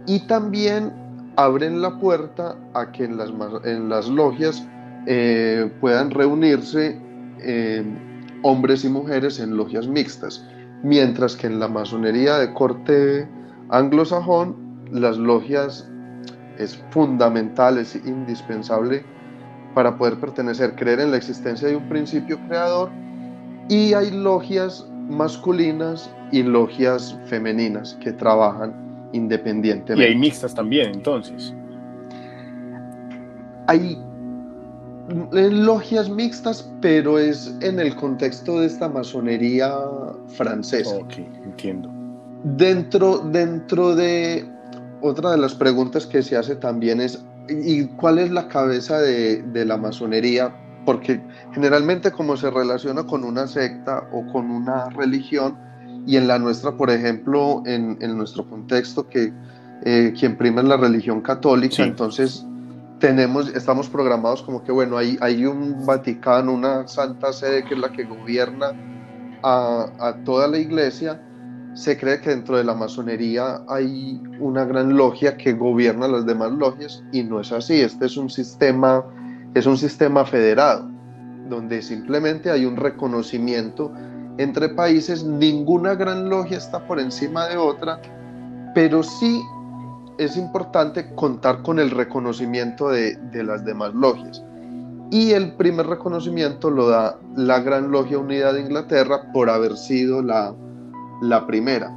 y 0.06 0.20
también 0.20 0.92
abren 1.36 1.82
la 1.82 1.98
puerta 1.98 2.56
a 2.74 2.90
que 2.92 3.04
en 3.04 3.16
las, 3.16 3.30
en 3.64 3.88
las 3.88 4.08
logias 4.08 4.66
eh, 5.06 5.70
puedan 5.80 6.10
reunirse 6.10 6.96
eh, 7.40 7.84
hombres 8.42 8.84
y 8.84 8.88
mujeres 8.88 9.40
en 9.40 9.56
logias 9.56 9.86
mixtas, 9.86 10.44
mientras 10.82 11.36
que 11.36 11.46
en 11.46 11.58
la 11.60 11.68
masonería 11.68 12.38
de 12.38 12.52
corte 12.52 13.28
anglosajón 13.70 14.56
las 14.90 15.16
logias 15.16 15.88
es 16.58 16.76
fundamental, 16.90 17.78
es 17.78 17.94
indispensable 17.96 19.04
para 19.74 19.96
poder 19.96 20.20
pertenecer, 20.20 20.74
creer 20.74 21.00
en 21.00 21.10
la 21.10 21.16
existencia 21.16 21.68
de 21.68 21.76
un 21.76 21.88
principio 21.88 22.38
creador 22.46 22.90
y 23.68 23.94
hay 23.94 24.10
logias 24.10 24.86
masculinas 25.08 26.10
y 26.30 26.42
logias 26.42 27.18
femeninas 27.26 27.94
que 28.02 28.12
trabajan 28.12 28.74
independientemente. 29.12 30.10
Y 30.10 30.12
hay 30.12 30.18
mixtas 30.18 30.54
también, 30.54 30.90
entonces. 30.94 31.54
Hay 33.66 33.98
logias 35.08 36.08
mixtas, 36.08 36.70
pero 36.80 37.18
es 37.18 37.54
en 37.60 37.80
el 37.80 37.94
contexto 37.96 38.60
de 38.60 38.66
esta 38.66 38.88
masonería 38.88 39.74
francesa. 40.28 40.96
Ok, 40.96 41.18
entiendo. 41.44 41.90
Dentro, 42.44 43.18
dentro 43.18 43.94
de 43.94 44.48
otra 45.00 45.32
de 45.32 45.38
las 45.38 45.54
preguntas 45.54 46.06
que 46.06 46.22
se 46.22 46.36
hace 46.36 46.56
también 46.56 47.00
es, 47.00 47.24
¿y 47.48 47.86
cuál 47.86 48.18
es 48.18 48.30
la 48.30 48.48
cabeza 48.48 48.98
de, 49.00 49.42
de 49.42 49.64
la 49.64 49.76
masonería? 49.76 50.54
Porque 50.84 51.20
generalmente 51.52 52.10
como 52.10 52.36
se 52.36 52.50
relaciona 52.50 53.04
con 53.04 53.24
una 53.24 53.46
secta 53.46 54.08
o 54.12 54.26
con 54.32 54.50
una 54.50 54.88
religión, 54.90 55.56
y 56.06 56.16
en 56.16 56.26
la 56.26 56.38
nuestra, 56.38 56.76
por 56.76 56.90
ejemplo, 56.90 57.62
en, 57.64 57.96
en 58.00 58.16
nuestro 58.16 58.48
contexto 58.48 59.08
que 59.08 59.32
eh, 59.84 60.12
quien 60.18 60.36
prima 60.36 60.60
es 60.60 60.68
la 60.68 60.76
religión 60.76 61.20
católica, 61.20 61.82
entonces 61.84 62.44
tenemos, 63.02 63.48
estamos 63.48 63.88
programados 63.88 64.44
como 64.44 64.62
que, 64.62 64.70
bueno, 64.70 64.96
hay, 64.96 65.18
hay 65.20 65.44
un 65.44 65.84
Vaticano, 65.84 66.52
una 66.52 66.86
santa 66.86 67.32
sede 67.32 67.64
que 67.64 67.74
es 67.74 67.80
la 67.80 67.90
que 67.90 68.04
gobierna 68.04 68.70
a, 69.42 69.86
a 69.98 70.14
toda 70.22 70.46
la 70.46 70.58
iglesia, 70.58 71.20
se 71.74 71.98
cree 71.98 72.20
que 72.20 72.30
dentro 72.30 72.56
de 72.56 72.62
la 72.62 72.74
masonería 72.74 73.64
hay 73.68 74.22
una 74.38 74.64
gran 74.64 74.96
logia 74.96 75.36
que 75.36 75.52
gobierna 75.52 76.06
las 76.06 76.26
demás 76.26 76.52
logias 76.52 77.02
y 77.10 77.24
no 77.24 77.40
es 77.40 77.50
así, 77.50 77.80
este 77.80 78.06
es 78.06 78.16
un 78.16 78.30
sistema, 78.30 79.04
es 79.54 79.66
un 79.66 79.76
sistema 79.76 80.24
federado, 80.24 80.88
donde 81.48 81.82
simplemente 81.82 82.52
hay 82.52 82.64
un 82.64 82.76
reconocimiento 82.76 83.92
entre 84.38 84.68
países, 84.68 85.24
ninguna 85.24 85.96
gran 85.96 86.28
logia 86.28 86.56
está 86.56 86.86
por 86.86 87.00
encima 87.00 87.48
de 87.48 87.56
otra, 87.56 88.00
pero 88.76 89.02
sí 89.02 89.42
es 90.18 90.36
importante 90.36 91.14
contar 91.14 91.62
con 91.62 91.78
el 91.78 91.90
reconocimiento 91.90 92.88
de, 92.88 93.18
las 93.32 93.64
demás 93.64 93.94
logias. 93.94 94.42
Y 95.10 95.32
el 95.32 95.54
primer 95.56 95.86
reconocimiento 95.86 96.70
lo 96.70 96.88
da 96.88 97.18
la 97.36 97.60
Gran 97.60 97.90
Logia 97.90 98.18
Unida 98.18 98.52
de 98.52 98.62
Inglaterra 98.62 99.30
por 99.32 99.50
haber 99.50 99.76
sido 99.76 100.22
la, 100.22 100.54
la 101.20 101.46
primera. 101.46 101.94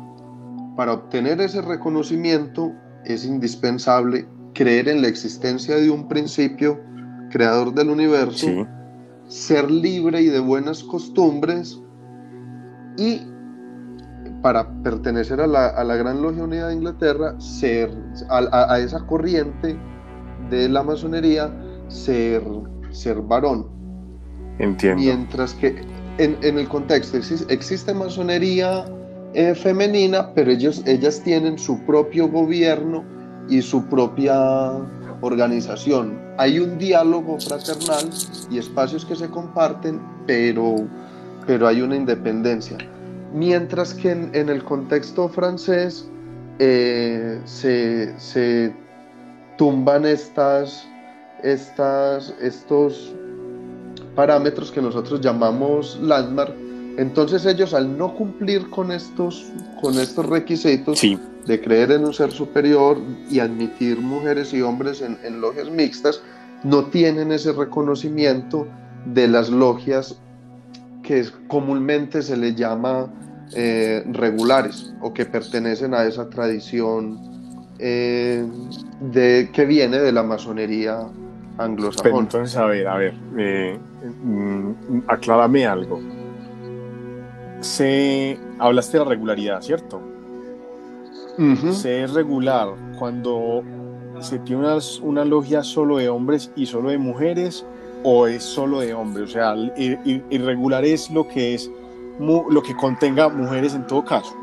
Para 0.75 0.93
obtener 0.93 1.39
ese 1.39 1.61
reconocimiento 1.61 2.73
es 3.05 3.25
indispensable 3.25 4.27
creer 4.53 4.89
en 4.89 5.01
la 5.01 5.07
existencia 5.07 5.75
de 5.75 5.89
un 5.89 6.07
principio 6.07 6.79
creador 7.29 7.73
del 7.73 7.89
universo, 7.89 8.67
ser 9.27 9.71
libre 9.71 10.21
y 10.21 10.27
de 10.27 10.39
buenas 10.39 10.83
costumbres, 10.83 11.79
y 12.97 13.21
para 14.45 14.69
pertenecer 14.83 15.41
a 15.41 15.47
la, 15.47 15.69
a 15.69 15.83
la, 15.83 15.95
Gran 15.95 16.21
Logia 16.21 16.43
Unida 16.43 16.67
de 16.67 16.75
Inglaterra, 16.75 17.33
ser 17.39 17.89
a, 18.29 18.71
a, 18.71 18.79
esa 18.79 18.99
corriente 19.07 19.75
de 20.51 20.69
la 20.69 20.83
masonería, 20.83 21.51
ser, 21.87 22.43
ser 22.91 23.21
varón. 23.21 23.65
Entiendo. 24.59 25.01
Mientras 25.01 25.55
que 25.55 25.81
en, 26.19 26.37
en 26.43 26.59
el 26.59 26.67
contexto 26.67 27.17
existe, 27.17 27.91
masonería 27.91 28.85
eh, 29.33 29.55
femenina, 29.55 30.31
pero 30.35 30.51
ellos, 30.51 30.83
ellas 30.85 31.21
tienen 31.23 31.57
su 31.57 31.83
propio 31.83 32.27
gobierno 32.27 33.03
y 33.49 33.63
su 33.63 33.83
propia 33.87 34.73
organización. 35.21 36.21
Hay 36.37 36.59
un 36.59 36.77
diálogo 36.77 37.39
fraternal 37.39 38.11
y 38.51 38.59
espacios 38.59 39.05
que 39.05 39.15
se 39.15 39.27
comparten, 39.27 39.99
pero 40.27 40.85
pero 41.47 41.67
hay 41.67 41.81
una 41.81 41.95
independencia. 41.95 42.77
Mientras 43.33 43.93
que 43.93 44.11
en, 44.11 44.49
el 44.49 44.63
contexto 44.63 45.27
francés 45.29 46.07
eh, 46.59 47.39
se, 47.45 48.73
tumban 49.57 50.05
estas, 50.05 50.87
estas, 51.43 52.33
estos 52.41 53.13
parámetros 54.15 54.71
que 54.71 54.81
nosotros 54.81 55.21
llamamos 55.21 55.99
landmark. 56.01 56.53
Entonces 56.97 57.45
ellos 57.45 57.73
al 57.73 57.97
no 57.97 58.13
cumplir 58.13 58.69
con 58.69 58.91
estos, 58.91 59.45
con 59.81 59.99
estos 59.99 60.25
requisitos 60.25 61.01
de 61.45 61.61
creer 61.61 61.91
en 61.91 62.05
un 62.05 62.13
ser 62.13 62.31
superior 62.31 62.97
y 63.29 63.39
admitir 63.39 63.99
mujeres 63.99 64.53
y 64.53 64.61
hombres 64.61 65.01
en, 65.01 65.17
en 65.23 65.41
logias 65.41 65.69
mixtas, 65.69 66.21
no 66.63 66.85
tienen 66.85 67.31
ese 67.31 67.51
reconocimiento 67.51 68.65
de 69.05 69.27
las 69.27 69.49
logias 69.49 70.17
que 71.05 71.23
comúnmente 71.47 72.21
se 72.23 72.35
le 72.35 72.55
llama 72.55 73.07
eh, 73.53 74.03
regulares 74.11 74.93
o 75.01 75.13
que 75.13 75.25
pertenecen 75.25 75.93
a 75.93 76.03
esa 76.03 76.29
tradición 76.29 77.19
eh, 77.77 78.43
de, 78.99 79.49
que 79.53 79.65
viene 79.65 79.99
de 79.99 80.11
la 80.11 80.23
masonería 80.23 81.07
anglosajona. 81.59 82.19
entonces, 82.19 82.57
a 82.57 82.65
ver, 82.65 82.87
a 82.87 82.97
ver, 82.97 83.13
eh, 83.37 83.77
mm, 84.23 85.01
aclárame 85.07 85.67
algo. 85.67 86.01
Se, 87.59 88.37
hablaste 88.57 88.97
de 88.97 89.03
la 89.03 89.09
regularidad, 89.09 89.61
¿cierto? 89.61 90.01
Se 91.71 92.03
es 92.03 92.13
regular 92.13 92.69
cuando 92.97 93.61
se 94.21 94.39
tiene 94.39 94.65
una, 95.01 95.25
logia 95.25 95.63
solo 95.63 95.97
de 95.97 96.07
hombres 96.07 96.49
y 96.55 96.65
solo 96.65 96.89
de 96.89 96.97
mujeres 96.97 97.65
o 98.05 98.27
es 98.27 98.43
solo 98.43 98.79
de 98.79 98.93
hombres? 98.93 99.29
O 99.29 99.33
sea, 99.33 99.55
irregular 100.29 100.85
es 100.85 101.09
lo 101.09 101.27
que 101.27 101.55
es 101.55 101.69
lo 102.19 102.63
que 102.63 102.75
contenga 102.77 103.27
mujeres 103.27 103.73
en 103.73 103.85
todo 103.87 104.05
caso. 104.05 104.33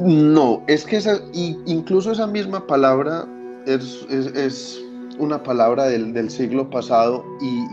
No, 0.00 0.62
es 0.66 0.84
que 0.84 0.96
esa, 0.96 1.20
incluso 1.32 2.12
esa 2.12 2.26
misma 2.26 2.66
palabra 2.66 3.26
es, 3.66 4.82
una 5.18 5.42
palabra 5.42 5.84
del, 5.84 6.30
siglo 6.30 6.70
pasado 6.70 7.24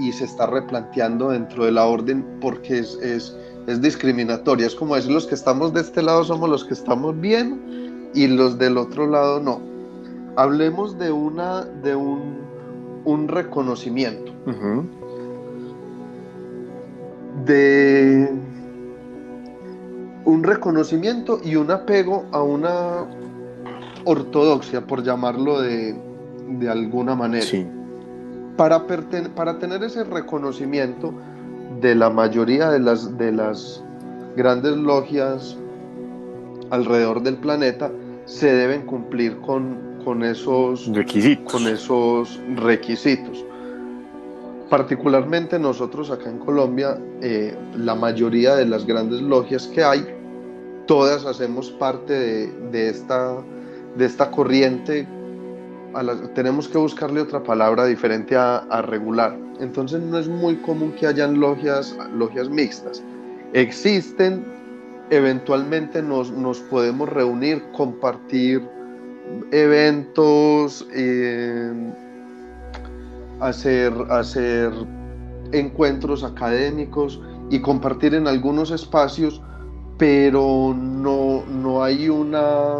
y, 0.01 0.11
se 0.11 0.25
está 0.25 0.47
replanteando 0.47 1.29
dentro 1.29 1.65
de 1.65 1.71
la 1.71 1.85
orden 1.85 2.25
porque 2.41 2.79
es, 2.79 2.95
es, 3.01 3.35
discriminatoria. 3.81 4.67
Es 4.67 4.75
como 4.75 4.95
decir, 4.95 5.11
los 5.11 5.27
que 5.27 5.35
estamos 5.35 5.73
de 5.73 5.81
este 5.81 6.01
lado 6.01 6.23
somos 6.23 6.49
los 6.49 6.65
que 6.65 6.73
estamos 6.73 7.19
bien 7.19 8.09
y 8.13 8.27
los 8.27 8.57
del 8.57 8.77
otro 8.77 9.07
lado 9.07 9.39
no. 9.39 9.59
Hablemos 10.35 10.97
de, 10.99 11.11
una, 11.11 11.61
de 11.61 11.95
un, 11.95 12.44
un 13.05 13.27
reconocimiento. 13.27 14.31
De 17.45 18.29
un 20.25 20.43
reconocimiento 20.43 21.39
y 21.43 21.55
un 21.55 21.71
apego 21.71 22.25
a 22.31 22.41
una 22.41 23.05
ortodoxia, 24.05 24.81
por 24.81 25.03
llamarlo 25.03 25.61
de, 25.61 25.95
de 26.59 26.69
alguna 26.69 27.15
manera. 27.15 27.45
Para, 28.57 28.85
para 29.35 29.59
tener 29.59 29.83
ese 29.83 30.03
reconocimiento 30.03 31.13
de 31.81 31.95
la 31.95 32.09
mayoría 32.09 32.69
de 32.69 32.79
las, 32.79 33.17
de 33.17 33.31
las 33.31 33.83
grandes 34.35 34.75
logias 34.77 35.57
alrededor 36.69 37.21
del 37.21 37.37
planeta, 37.37 37.91
se 38.25 38.51
deben 38.53 38.85
cumplir 38.85 39.37
con, 39.41 39.77
con 40.05 40.23
esos 40.23 40.87
requisitos. 40.93 41.51
Con 41.51 41.67
esos 41.67 42.39
requisitos. 42.55 43.43
Particularmente 44.69 45.59
nosotros 45.59 46.11
acá 46.11 46.29
en 46.29 46.39
Colombia, 46.39 46.97
eh, 47.21 47.55
la 47.75 47.95
mayoría 47.95 48.55
de 48.55 48.65
las 48.65 48.85
grandes 48.85 49.21
logias 49.21 49.67
que 49.67 49.83
hay, 49.83 50.05
todas 50.85 51.25
hacemos 51.25 51.71
parte 51.71 52.13
de, 52.71 52.89
esta, 52.89 53.35
de 53.97 54.05
esta 54.05 54.29
corriente. 54.29 55.07
tenemos 56.35 56.67
que 56.67 56.77
buscarle 56.77 57.21
otra 57.21 57.43
palabra 57.43 57.85
diferente 57.85 58.35
a, 58.35 58.81
regular. 58.83 59.35
Entonces 59.59 60.01
no 60.01 60.19
es 60.19 60.27
muy 60.27 60.57
común 60.57 60.93
que 60.93 61.07
hayan 61.07 61.39
logias, 61.39 61.95
logias 62.13 62.49
mixtas. 62.49 63.01
Existen, 63.53 64.45
eventualmente 65.09 66.01
nos, 66.01 66.31
nos 66.31 66.59
podemos 66.59 67.07
reunir, 67.09 67.63
compartir 67.71 68.74
eventos, 69.51 70.87
eh, 70.93 71.71
hacer, 73.39 73.93
hacer 74.09 74.71
encuentros 75.51 76.23
académicos 76.23 77.21
y 77.49 77.59
compartir 77.61 78.15
en 78.15 78.27
algunos 78.27 78.71
espacios, 78.71 79.41
pero 79.97 80.75
no, 80.75 81.43
no 81.45 81.83
hay 81.83 82.09
una... 82.09 82.75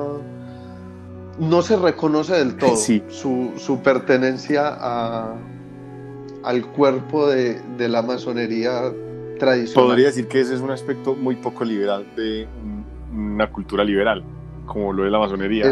No 1.38 1.62
se 1.62 1.76
reconoce 1.76 2.34
del 2.34 2.56
todo 2.58 2.76
su, 2.78 3.80
pertenencia 3.84 4.68
a, 4.68 5.36
al 6.44 6.66
cuerpo 6.68 7.28
de, 7.28 7.60
la 7.78 8.02
masonería 8.02 8.92
tradicional. 9.40 9.90
Podría 9.90 10.08
decir 10.08 10.28
que 10.28 10.40
ese 10.40 10.56
es 10.56 10.62
un 10.62 10.72
aspecto 10.72 11.14
muy 11.14 11.36
poco 11.36 11.66
liberal 11.66 12.06
de 12.16 12.48
una 13.14 13.52
cultura 13.52 13.84
liberal, 13.84 14.24
como 14.66 14.94
lo 14.94 15.04
de 15.04 15.12
la 15.12 15.20
masonería. 15.20 15.72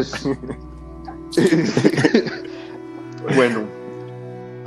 bueno, 3.36 3.60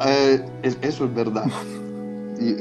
eh, 0.05 0.45
eso 0.81 1.05
es 1.05 1.15
verdad. 1.15 1.45
Y 2.39 2.55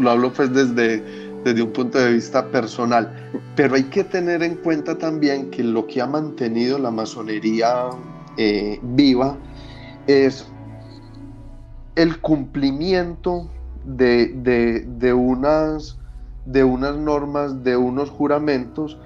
lo 0.00 0.10
hablo 0.10 0.32
pues 0.32 0.52
desde, 0.52 1.02
desde 1.44 1.62
un 1.62 1.72
punto 1.72 1.98
de 1.98 2.12
vista 2.14 2.46
personal. 2.46 3.30
Pero 3.56 3.74
hay 3.74 3.84
que 3.84 4.04
tener 4.04 4.42
en 4.42 4.56
cuenta 4.56 4.98
también 4.98 5.50
que 5.50 5.62
lo 5.62 5.86
que 5.86 6.00
ha 6.00 6.06
mantenido 6.06 6.78
la 6.78 6.90
masonería 6.90 7.90
eh, 8.36 8.78
viva 8.82 9.36
es 10.06 10.46
el 11.96 12.20
cumplimiento 12.20 13.50
de, 13.84 14.84
de, 14.86 15.12
unas, 15.12 15.98
de 16.46 16.64
unas 16.64 16.96
normas, 16.96 17.62
de 17.62 17.76
unos 17.76 18.10
juramentos 18.10 18.98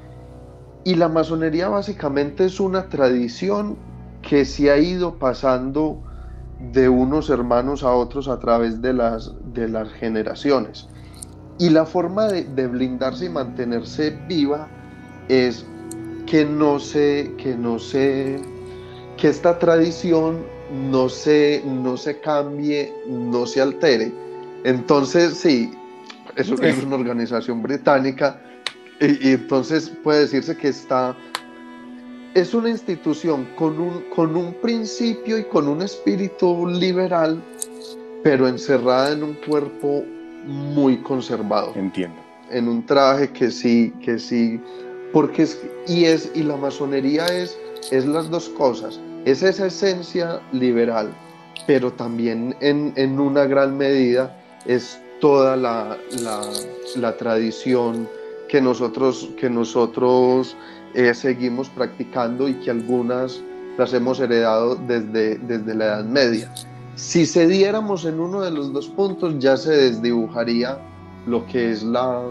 y 0.85 0.95
la 0.95 1.09
masonería 1.09 1.69
básicamente 1.69 2.45
es 2.45 2.61
una 2.61 2.89
tradición 2.89 3.77
que 4.23 4.45
se 4.45 4.71
ha 4.71 4.79
ido 4.79 5.15
pasando 5.15 6.03
de 6.73 6.89
unos 6.89 7.31
hermanos 7.31 7.83
a 7.83 7.93
otros 7.93 8.29
a 8.29 8.39
través 8.39 8.81
de 8.81 8.93
las, 8.93 9.33
de 9.53 9.69
las 9.69 9.91
generaciones. 9.93 10.89
Y 11.59 11.71
la 11.71 11.87
forma 11.87 12.27
de, 12.29 12.67
blindarse 12.67 13.27
y 13.27 13.29
mantenerse 13.29 14.11
viva 14.29 14.69
es 15.29 15.65
que 16.27 16.45
no 16.45 16.79
se, 16.79 17.33
que 17.39 17.55
no 17.55 17.79
se, 17.79 18.41
que 19.17 19.29
esta 19.29 19.59
tradición 19.59 20.45
no 20.91 21.09
se, 21.09 21.63
no 21.65 21.97
se 21.97 22.21
cambie, 22.21 22.93
no 23.09 23.47
se 23.47 23.61
altere. 23.61 24.13
Entonces, 24.65 25.35
sí, 25.35 25.71
eso 26.37 26.55
es 26.61 26.83
una 26.83 26.97
organización 26.97 27.63
británica 27.63 28.41
y, 29.07 29.33
entonces 29.33 29.91
puede 30.03 30.21
decirse 30.21 30.57
que 30.57 30.69
está, 30.69 31.17
es 32.35 32.55
una 32.55 32.71
institución 32.71 33.49
con 33.57 33.79
un, 33.81 34.05
con 34.15 34.37
un 34.37 34.55
principio 34.55 35.39
y 35.39 35.45
con 35.45 35.69
un 35.69 35.83
espíritu 35.83 36.67
liberal, 36.67 37.43
pero 38.23 38.49
encerrada 38.49 39.13
en 39.13 39.23
un 39.23 39.35
cuerpo 39.35 40.05
muy 40.45 40.99
conservado. 40.99 41.73
Entiendo. 41.75 42.17
En 42.51 42.69
un 42.69 42.85
traje 42.85 43.31
que 43.31 43.51
sí, 43.51 43.93
que 44.03 44.19
sí, 44.19 44.61
porque 45.13 45.43
es, 45.43 45.61
y 45.87 46.05
es, 46.05 46.31
y 46.35 46.43
la 46.43 46.57
masonería 46.57 47.27
es, 47.27 47.59
es 47.91 48.07
las 48.07 48.31
dos 48.31 48.49
cosas, 48.51 49.01
es 49.25 49.43
esa 49.43 49.67
esencia 49.67 50.41
liberal, 50.53 51.15
pero 51.67 51.93
también 51.93 52.55
en, 52.61 52.93
en 52.97 53.19
una 53.19 53.45
gran 53.45 53.77
medida 53.77 54.37
es 54.67 55.01
toda 55.21 55.57
la, 55.57 55.97
la, 56.21 56.43
la 56.97 57.17
tradición 57.17 58.09
que 58.55 58.61
nosotros, 58.61 59.31
que 59.37 59.51
nosotros 59.51 60.57
eh, 60.95 61.13
seguimos 61.13 61.69
practicando 61.71 62.49
y 62.49 62.55
que 62.55 62.71
algunas 62.71 63.43
las 63.77 63.93
hemos 63.93 64.21
heredado 64.21 64.77
desde, 64.77 65.39
desde 65.39 65.75
la 65.75 65.87
Edad 65.87 66.05
Media. 66.05 66.55
Si 66.95 67.27
cediéramos 67.27 68.05
en 68.05 68.21
uno 68.21 68.43
de 68.43 68.53
los 68.53 68.73
dos 68.73 68.87
puntos, 68.87 69.41
ya 69.41 69.57
se 69.57 69.73
desdibujaría 69.73 70.79
lo 71.27 71.45
que 71.47 71.73
es 71.73 71.83
la, 71.83 72.23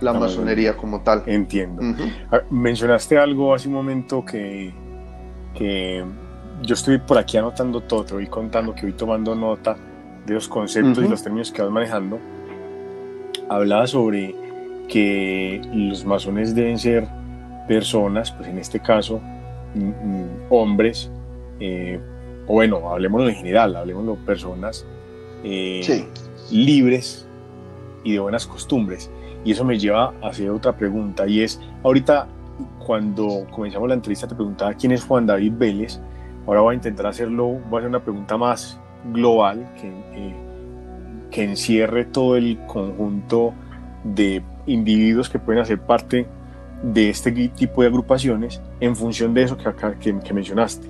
la, 0.00 0.12
masonería 0.12 0.76
como 0.76 1.02
tal. 1.02 1.22
Entiendo. 1.26 1.82
Ah, 2.32 2.40
mencionaste 2.50 3.16
algo 3.16 3.54
hace 3.54 3.68
un 3.68 3.74
momento 3.74 4.24
que, 4.24 4.74
que 5.54 6.04
yo 6.62 6.74
estoy 6.74 6.98
por 6.98 7.16
aquí 7.16 7.36
anotando 7.36 7.80
todo, 7.82 8.04
te 8.04 8.14
voy 8.14 8.26
contando 8.26 8.74
que 8.74 8.82
voy 8.82 8.92
tomando 8.94 9.36
nota 9.36 9.76
de 10.26 10.34
los 10.34 10.48
conceptos 10.48 10.98
y 11.04 11.06
los 11.06 11.22
términos 11.22 11.52
que 11.52 11.62
vas 11.62 11.70
manejando. 11.70 12.18
Hablaba 13.48 13.86
sobre 13.86 14.47
que 14.88 15.60
los 15.72 16.04
masones 16.04 16.54
deben 16.54 16.78
ser 16.78 17.06
personas, 17.68 18.32
pues 18.32 18.48
en 18.48 18.58
este 18.58 18.80
caso, 18.80 19.20
mm, 19.74 19.80
mm, 19.80 20.28
hombres, 20.50 21.10
eh, 21.60 22.00
o 22.46 22.54
bueno, 22.54 22.90
hablemos 22.90 23.28
en 23.28 23.34
general, 23.36 23.76
hablemos 23.76 24.06
de 24.06 24.24
personas 24.24 24.86
eh, 25.44 26.06
libres 26.50 27.28
y 28.02 28.14
de 28.14 28.18
buenas 28.18 28.46
costumbres. 28.46 29.10
Y 29.44 29.52
eso 29.52 29.64
me 29.64 29.78
lleva 29.78 30.14
a 30.22 30.28
hacer 30.28 30.50
otra 30.50 30.76
pregunta, 30.76 31.26
y 31.28 31.42
es, 31.42 31.60
ahorita 31.84 32.26
cuando 32.84 33.46
comenzamos 33.52 33.88
la 33.88 33.94
entrevista 33.94 34.26
te 34.26 34.34
preguntaba 34.34 34.74
quién 34.74 34.92
es 34.92 35.04
Juan 35.04 35.26
David 35.26 35.52
Vélez. 35.56 36.00
Ahora 36.46 36.62
voy 36.62 36.72
a 36.72 36.76
intentar 36.76 37.06
hacerlo, 37.06 37.60
voy 37.68 37.76
a 37.76 37.78
hacer 37.78 37.88
una 37.88 38.02
pregunta 38.02 38.36
más 38.36 38.80
global 39.12 39.68
que, 39.80 39.88
eh, 39.88 40.34
que 41.30 41.44
encierre 41.44 42.06
todo 42.06 42.36
el 42.36 42.58
conjunto 42.66 43.52
de 44.02 44.42
individuos 44.68 45.28
que 45.28 45.38
pueden 45.38 45.62
hacer 45.62 45.80
parte 45.80 46.26
de 46.82 47.10
este 47.10 47.32
tipo 47.48 47.82
de 47.82 47.88
agrupaciones 47.88 48.60
en 48.80 48.94
función 48.94 49.34
de 49.34 49.42
eso 49.42 49.56
que, 49.56 50.32
mencionaste. 50.32 50.88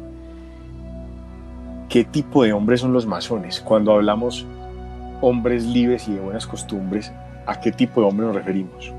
¿Qué 1.89 2.05
tipo 2.05 2.43
de 2.43 2.53
hombres 2.53 2.81
son 2.81 2.93
los 2.93 3.07
masones? 3.07 3.61
Cuando 3.61 3.93
hablamos 3.93 4.47
hombres 5.23 5.65
libres 5.65 6.07
y 6.09 6.15
de 6.15 6.21
buenas 6.21 6.47
costumbres, 6.47 7.11
¿a 7.47 7.59
qué 7.59 7.73
tipo 7.73 8.01
de 8.01 8.07
hombre 8.07 8.27
nos 8.27 8.37
referimos? 8.37 8.93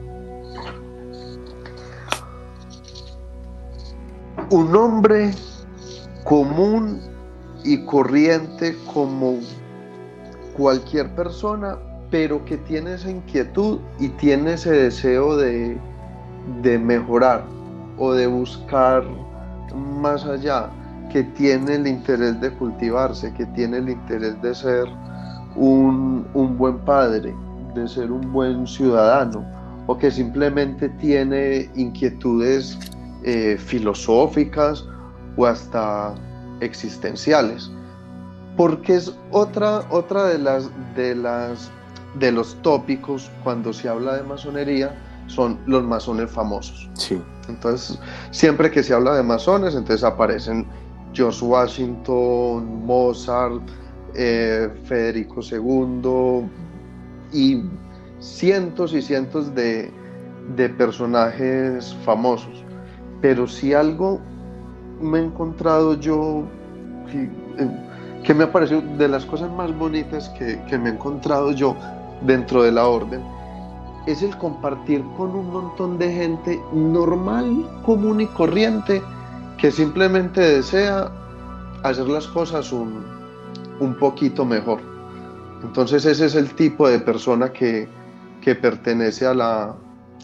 Un 4.49 4.75
hombre 4.75 5.31
común 6.23 6.99
y 7.63 7.85
corriente 7.85 8.75
como 8.91 9.37
cualquier 10.57 11.13
persona, 11.13 11.77
pero 12.09 12.43
que 12.45 12.57
tiene 12.57 12.93
esa 12.93 13.09
inquietud 13.09 13.79
y 13.99 14.09
tiene 14.09 14.53
ese 14.53 14.71
deseo 14.71 15.37
de, 15.37 15.77
de 16.61 16.79
mejorar 16.79 17.43
o 17.97 18.13
de 18.13 18.27
buscar 18.27 19.03
más 19.75 20.25
allá, 20.25 20.69
que 21.11 21.23
tiene 21.23 21.75
el 21.75 21.87
interés 21.87 22.39
de 22.39 22.51
cultivarse, 22.51 23.33
que 23.33 23.45
tiene 23.47 23.77
el 23.77 23.89
interés 23.89 24.41
de 24.41 24.55
ser 24.55 24.85
un, 25.55 26.25
un 26.33 26.57
buen 26.57 26.77
padre, 26.79 27.35
de 27.75 27.87
ser 27.87 28.11
un 28.11 28.31
buen 28.31 28.65
ciudadano, 28.67 29.45
o 29.87 29.97
que 29.97 30.11
simplemente 30.11 30.89
tiene 30.89 31.69
inquietudes 31.75 32.77
eh, 33.23 33.57
filosóficas 33.57 34.85
o 35.35 35.45
hasta 35.45 36.13
existenciales. 36.61 37.71
Porque 38.55 38.95
es 38.95 39.13
otra, 39.31 39.83
otra 39.89 40.25
de, 40.25 40.37
las, 40.37 40.69
de, 40.95 41.15
las, 41.15 41.71
de 42.15 42.31
los 42.31 42.55
tópicos 42.61 43.29
cuando 43.43 43.73
se 43.73 43.89
habla 43.89 44.15
de 44.15 44.23
masonería, 44.23 44.95
son 45.27 45.59
los 45.65 45.83
masones 45.83 46.29
famosos. 46.31 46.89
Sí. 46.93 47.21
Entonces, 47.47 47.99
siempre 48.31 48.71
que 48.71 48.83
se 48.83 48.93
habla 48.93 49.15
de 49.15 49.23
masones, 49.23 49.75
entonces 49.75 50.03
aparecen 50.03 50.65
George 51.13 51.43
Washington, 51.43 52.85
Mozart, 52.85 53.61
eh, 54.15 54.69
Federico 54.85 55.41
II 55.41 56.47
y 57.31 57.63
cientos 58.19 58.93
y 58.93 59.01
cientos 59.01 59.53
de, 59.55 59.91
de 60.55 60.69
personajes 60.69 61.95
famosos. 62.03 62.63
Pero 63.21 63.47
si 63.47 63.73
algo 63.73 64.19
me 65.01 65.19
he 65.19 65.23
encontrado 65.23 65.93
yo 65.99 66.43
que, 67.11 67.23
eh, 67.23 67.69
que 68.23 68.33
me 68.33 68.43
ha 68.43 68.51
parecido 68.51 68.81
de 68.97 69.07
las 69.07 69.25
cosas 69.25 69.51
más 69.51 69.75
bonitas 69.77 70.29
que, 70.29 70.61
que 70.69 70.77
me 70.77 70.89
he 70.89 70.93
encontrado 70.93 71.51
yo 71.51 71.75
dentro 72.21 72.63
de 72.63 72.71
la 72.71 72.87
orden, 72.87 73.21
es 74.07 74.23
el 74.23 74.35
compartir 74.37 75.03
con 75.17 75.31
un 75.35 75.51
montón 75.51 75.97
de 75.97 76.11
gente 76.11 76.59
normal, 76.73 77.67
común 77.85 78.21
y 78.21 78.27
corriente, 78.27 79.01
que 79.57 79.71
simplemente 79.71 80.41
desea 80.41 81.11
hacer 81.83 82.07
las 82.07 82.27
cosas 82.27 82.71
un, 82.71 83.03
un 83.79 83.95
poquito 83.95 84.45
mejor. 84.45 84.79
Entonces 85.63 86.05
ese 86.05 86.25
es 86.25 86.35
el 86.35 86.53
tipo 86.55 86.87
de 86.87 86.99
persona 86.99 87.51
que, 87.51 87.87
que 88.41 88.55
pertenece 88.55 89.25
a 89.25 89.33
la, 89.33 89.75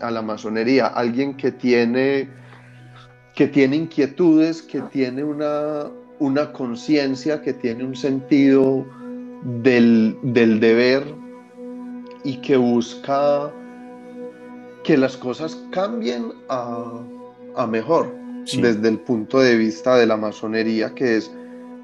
a 0.01 0.11
la 0.11 0.21
masonería, 0.21 0.87
alguien 0.87 1.35
que 1.35 1.51
tiene, 1.51 2.29
que 3.35 3.47
tiene 3.47 3.75
inquietudes, 3.75 4.61
que 4.61 4.81
tiene 4.81 5.23
una, 5.23 5.87
una 6.19 6.51
conciencia, 6.53 7.41
que 7.41 7.53
tiene 7.53 7.83
un 7.83 7.95
sentido 7.95 8.85
del, 9.61 10.17
del 10.23 10.59
deber 10.59 11.24
y 12.25 12.37
que 12.37 12.57
busca 12.57 13.49
que 14.83 14.97
las 14.97 15.15
cosas 15.15 15.55
cambien 15.71 16.33
a, 16.49 16.91
a 17.55 17.65
mejor 17.67 18.13
Sí. 18.45 18.61
desde 18.61 18.89
el 18.89 18.99
punto 18.99 19.39
de 19.39 19.55
vista 19.55 19.95
de 19.97 20.05
la 20.05 20.17
masonería, 20.17 20.93
que 20.93 21.17
es 21.17 21.31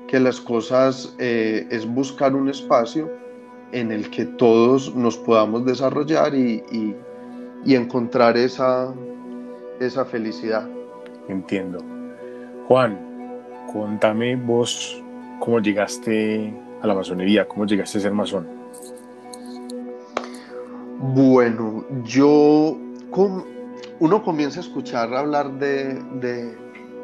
que 0.07 0.19
las 0.19 0.39
cosas 0.39 1.15
eh, 1.17 1.65
es 1.71 1.87
buscar 1.87 2.35
un 2.35 2.49
espacio 2.49 3.09
en 3.71 3.91
el 3.91 4.11
que 4.11 4.25
todos 4.25 4.93
nos 4.95 5.17
podamos 5.17 5.65
desarrollar 5.65 6.35
y, 6.35 6.61
y- 6.71 6.95
y 7.65 7.73
encontrar 7.75 8.37
esa, 8.37 8.93
esa 9.79 10.05
felicidad. 10.05 10.67
Entiendo. 11.29 11.79
Juan, 12.67 12.99
contame 13.73 14.35
vos 14.35 15.01
cómo 15.39 15.59
llegaste 15.59 16.53
a 16.83 16.85
la 16.87 16.93
masonería, 16.93 17.47
cómo 17.47 17.65
llegaste 17.65 17.97
a 17.97 18.01
ser 18.01 18.11
masón. 18.13 18.47
Bueno, 21.01 21.83
yo, 22.03 22.77
uno 23.99 24.23
comienza 24.23 24.59
a 24.59 24.63
escuchar 24.63 25.13
hablar 25.13 25.57
de, 25.59 25.95
de- 26.19 26.55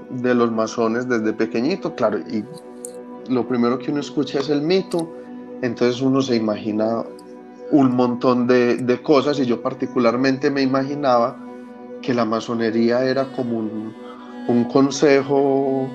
de 0.10 0.33
los 0.36 0.51
masones 0.51 1.07
desde 1.10 1.33
pequeñito, 1.33 1.93
claro, 1.95 2.19
y 2.19 2.43
lo 3.29 3.45
primero 3.47 3.77
que 3.77 3.91
uno 3.91 3.99
escucha 3.99 4.39
es 4.39 4.49
el 4.49 4.62
mito, 4.62 5.13
entonces 5.62 6.01
uno 6.01 6.21
se 6.21 6.36
imagina 6.36 7.03
un 7.71 7.93
montón 7.95 8.47
de, 8.47 8.77
de 8.77 9.01
cosas 9.01 9.38
y 9.39 9.45
yo 9.45 9.62
particularmente 9.62 10.49
me 10.49 10.62
imaginaba 10.62 11.36
que 12.01 12.13
la 12.13 12.23
masonería 12.23 13.03
era 13.03 13.25
como 13.33 13.57
un, 13.57 13.93
un 14.47 14.63
consejo 14.65 15.89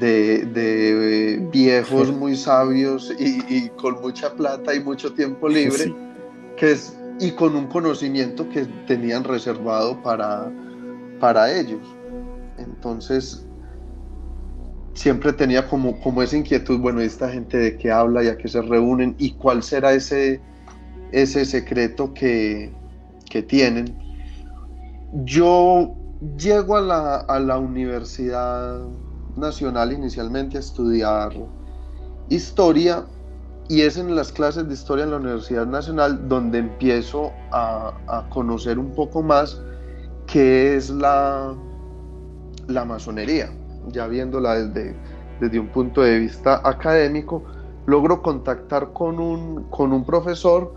de, 0.00 0.44
de 0.46 1.46
viejos 1.52 2.10
muy 2.10 2.34
sabios 2.34 3.12
y, 3.20 3.38
y 3.48 3.68
con 3.76 4.00
mucha 4.00 4.32
plata 4.32 4.74
y 4.74 4.80
mucho 4.80 5.12
tiempo 5.12 5.48
libre 5.48 5.84
Sí. 5.84 5.94
que 6.56 6.72
es, 6.72 6.98
y 7.20 7.30
con 7.32 7.54
un 7.56 7.66
conocimiento 7.66 8.48
que 8.48 8.64
tenían 8.86 9.24
reservado 9.24 10.02
para, 10.02 10.50
para 11.20 11.52
ellos. 11.52 11.80
Entonces, 12.58 13.46
siempre 14.94 15.32
tenía 15.32 15.68
como, 15.68 15.98
como 16.00 16.22
esa 16.22 16.36
inquietud, 16.36 16.78
bueno, 16.80 17.02
¿y 17.02 17.06
esta 17.06 17.28
gente 17.30 17.56
de 17.56 17.76
qué 17.78 17.90
habla 17.90 18.24
y 18.24 18.28
a 18.28 18.36
qué 18.36 18.48
se 18.48 18.62
reúnen? 18.62 19.14
¿Y 19.18 19.32
cuál 19.32 19.62
será 19.62 19.92
ese, 19.92 20.40
ese 21.12 21.44
secreto 21.44 22.12
que, 22.14 22.72
que 23.30 23.42
tienen? 23.42 23.96
Yo 25.24 25.94
llego 26.36 26.76
a 26.76 26.80
la, 26.80 27.16
a 27.16 27.38
la 27.40 27.58
Universidad 27.58 28.80
Nacional 29.36 29.92
inicialmente 29.92 30.56
a 30.56 30.60
estudiar 30.60 31.32
historia 32.28 33.06
y 33.68 33.82
es 33.82 33.96
en 33.96 34.14
las 34.14 34.32
clases 34.32 34.68
de 34.68 34.74
historia 34.74 35.04
en 35.04 35.10
la 35.12 35.16
Universidad 35.16 35.66
Nacional 35.66 36.28
donde 36.28 36.58
empiezo 36.58 37.32
a, 37.50 37.94
a 38.06 38.28
conocer 38.28 38.78
un 38.78 38.94
poco 38.94 39.22
más 39.22 39.60
qué 40.26 40.76
es 40.76 40.90
la, 40.90 41.54
la 42.68 42.84
masonería. 42.84 43.50
Ya 43.88 44.06
viéndola 44.06 44.54
desde, 44.54 44.96
desde 45.40 45.58
un 45.58 45.68
punto 45.68 46.02
de 46.02 46.18
vista 46.18 46.60
académico, 46.64 47.44
logro 47.86 48.22
contactar 48.22 48.92
con 48.92 49.18
un, 49.18 49.64
con 49.70 49.92
un 49.92 50.04
profesor 50.04 50.74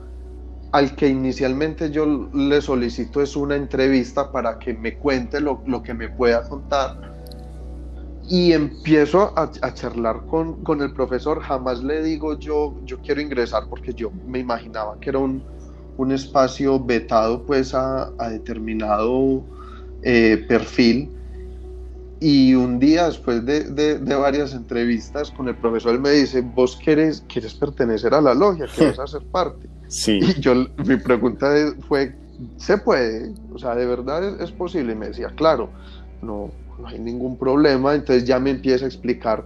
al 0.72 0.96
que 0.96 1.08
inicialmente 1.08 1.90
yo 1.92 2.30
le 2.34 2.62
solicito 2.62 3.22
es 3.22 3.36
una 3.36 3.56
entrevista 3.56 4.32
para 4.32 4.60
que 4.60 4.74
me 4.74 4.98
cuente 4.98 5.40
lo, 5.40 5.62
lo 5.66 5.82
que 5.82 5.94
me 5.94 6.10
pueda 6.10 6.48
contar 6.50 7.15
y 8.30 8.54
empiezo 8.54 9.34
a, 9.38 9.52
a 9.62 9.74
charlar 9.74 10.26
con, 10.26 10.64
con, 10.64 10.82
el 10.82 10.92
profesor, 10.94 11.42
jamás 11.42 11.84
le 11.84 12.02
digo 12.02 12.38
yo, 12.40 12.76
yo 12.84 13.00
quiero 13.00 13.22
ingresar 13.22 13.68
porque 13.70 13.94
yo 13.94 14.12
me 14.28 14.40
imaginaba 14.40 15.00
que 15.00 15.10
era 15.12 15.20
un, 15.20 15.44
un 15.98 16.12
espacio 16.12 16.80
vetado 16.80 17.44
pues 17.44 17.74
a, 17.74 18.12
a 18.18 18.30
determinado 18.30 19.44
eh, 20.02 20.44
perfil. 20.48 21.12
Y 22.20 22.56
un 22.56 22.80
día 22.80 23.08
después 23.08 23.46
de, 23.46 23.66
de, 23.66 24.00
de, 24.00 24.16
varias 24.16 24.54
entrevistas 24.54 25.30
con 25.32 25.48
el 25.48 25.56
profesor, 25.56 25.94
él 25.94 26.00
me 26.00 26.12
dice, 26.12 26.42
vos 26.42 26.80
quieres, 26.82 27.24
quieres 27.28 27.54
pertenecer 27.54 28.14
a 28.14 28.22
la 28.22 28.34
logia, 28.34 28.68
quieres 28.74 28.98
hacer 29.06 29.22
parte. 29.26 29.68
Sí. 29.88 30.20
Y 30.22 30.40
yo, 30.40 30.56
mi 30.86 30.96
pregunta 30.96 31.54
fue, 31.88 32.16
¿se 32.58 32.78
puede? 32.78 33.34
O 33.54 33.60
sea, 33.60 33.76
¿de 33.76 33.86
verdad 33.86 34.24
es, 34.24 34.50
es 34.50 34.52
posible? 34.52 34.94
Y 34.94 34.96
me 34.96 35.08
decía, 35.10 35.28
claro, 35.36 35.70
no, 36.22 36.50
no 36.80 36.88
hay 36.88 37.00
ningún 37.00 37.38
problema, 37.38 37.96
entonces 37.96 38.26
ya 38.26 38.40
me 38.40 38.52
empieza 38.52 38.86
a 38.86 38.88
explicar 38.88 39.46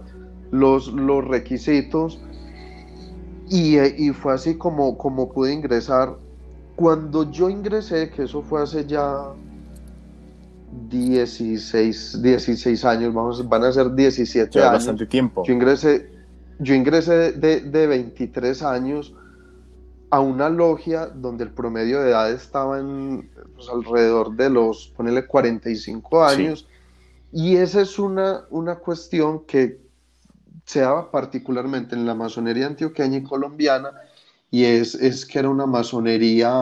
los, 0.50 0.88
los 0.88 1.24
requisitos 1.26 2.20
y, 3.48 3.78
y, 3.78 4.10
fue 4.12 4.34
así 4.34 4.56
como, 4.56 4.96
como 4.96 5.32
pude 5.32 5.52
ingresar. 5.52 6.16
Cuando 6.76 7.30
yo 7.30 7.50
ingresé, 7.50 8.10
que 8.10 8.22
eso 8.22 8.42
fue 8.42 8.62
hace 8.62 8.86
ya 8.86 9.32
16, 10.88 12.22
16 12.22 12.84
años, 12.84 13.12
vamos, 13.12 13.48
van 13.48 13.64
a 13.64 13.72
ser 13.72 13.92
17 13.92 14.50
ya 14.52 14.60
años. 14.60 14.72
bastante 14.74 15.06
tiempo. 15.06 15.42
Yo 15.44 15.52
ingresé, 15.52 16.10
yo 16.60 16.74
ingresé 16.74 17.32
de, 17.32 17.60
de 17.60 17.86
23 17.88 18.62
años 18.62 19.14
a 20.10 20.20
una 20.20 20.48
logia 20.48 21.06
donde 21.06 21.44
el 21.44 21.50
promedio 21.50 22.00
de 22.00 22.10
edad 22.10 22.30
estaba 22.30 22.78
en 22.78 23.30
pues, 23.54 23.68
alrededor 23.68 24.36
de 24.36 24.50
los, 24.50 24.92
ponele 24.96 25.26
45 25.26 26.24
años. 26.24 26.68
Y 27.32 27.56
esa 27.56 27.82
es 27.82 27.98
una, 27.98 28.44
una 28.50 28.76
cuestión 28.76 29.44
que 29.46 29.80
se 30.64 30.80
daba 30.80 31.10
particularmente 31.10 31.94
en 31.94 32.06
la 32.06 32.14
masonería 32.14 32.66
antioqueña 32.66 33.18
y 33.18 33.22
colombiana, 33.22 33.90
y 34.50 34.64
es, 34.64 34.94
es 34.94 35.26
que 35.26 35.38
era 35.38 35.48
una 35.48 35.66
masonería 35.66 36.52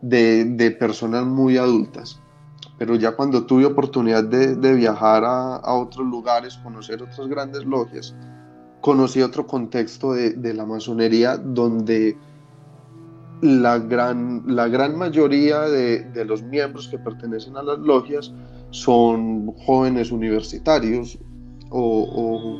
de, 0.00 0.44
de, 0.44 0.70
personas 0.70 1.24
muy 1.24 1.58
adultas. 1.58 2.20
Pero 2.78 2.96
ya 2.96 3.14
cuando 3.14 3.46
tuve 3.46 3.66
oportunidad 3.66 4.24
de, 4.24 4.56
de 4.56 4.74
viajar 4.74 5.24
a, 5.24 5.56
a, 5.56 5.74
otros 5.74 6.06
lugares, 6.06 6.56
conocer 6.58 7.02
otras 7.02 7.28
grandes 7.28 7.64
logias, 7.64 8.14
conocí 8.80 9.22
otro 9.22 9.46
contexto 9.46 10.12
de, 10.12 10.30
de 10.32 10.54
la 10.54 10.66
masonería 10.66 11.36
donde 11.36 12.16
la 13.44 13.78
gran, 13.78 14.42
la 14.46 14.68
gran 14.68 14.96
mayoría 14.96 15.60
de, 15.60 16.00
de, 16.00 16.24
los 16.24 16.42
miembros 16.42 16.88
que 16.88 16.98
pertenecen 16.98 17.58
a 17.58 17.62
las 17.62 17.78
logias 17.78 18.32
son 18.70 19.52
jóvenes 19.66 20.10
universitarios 20.10 21.18
o, 21.68 22.58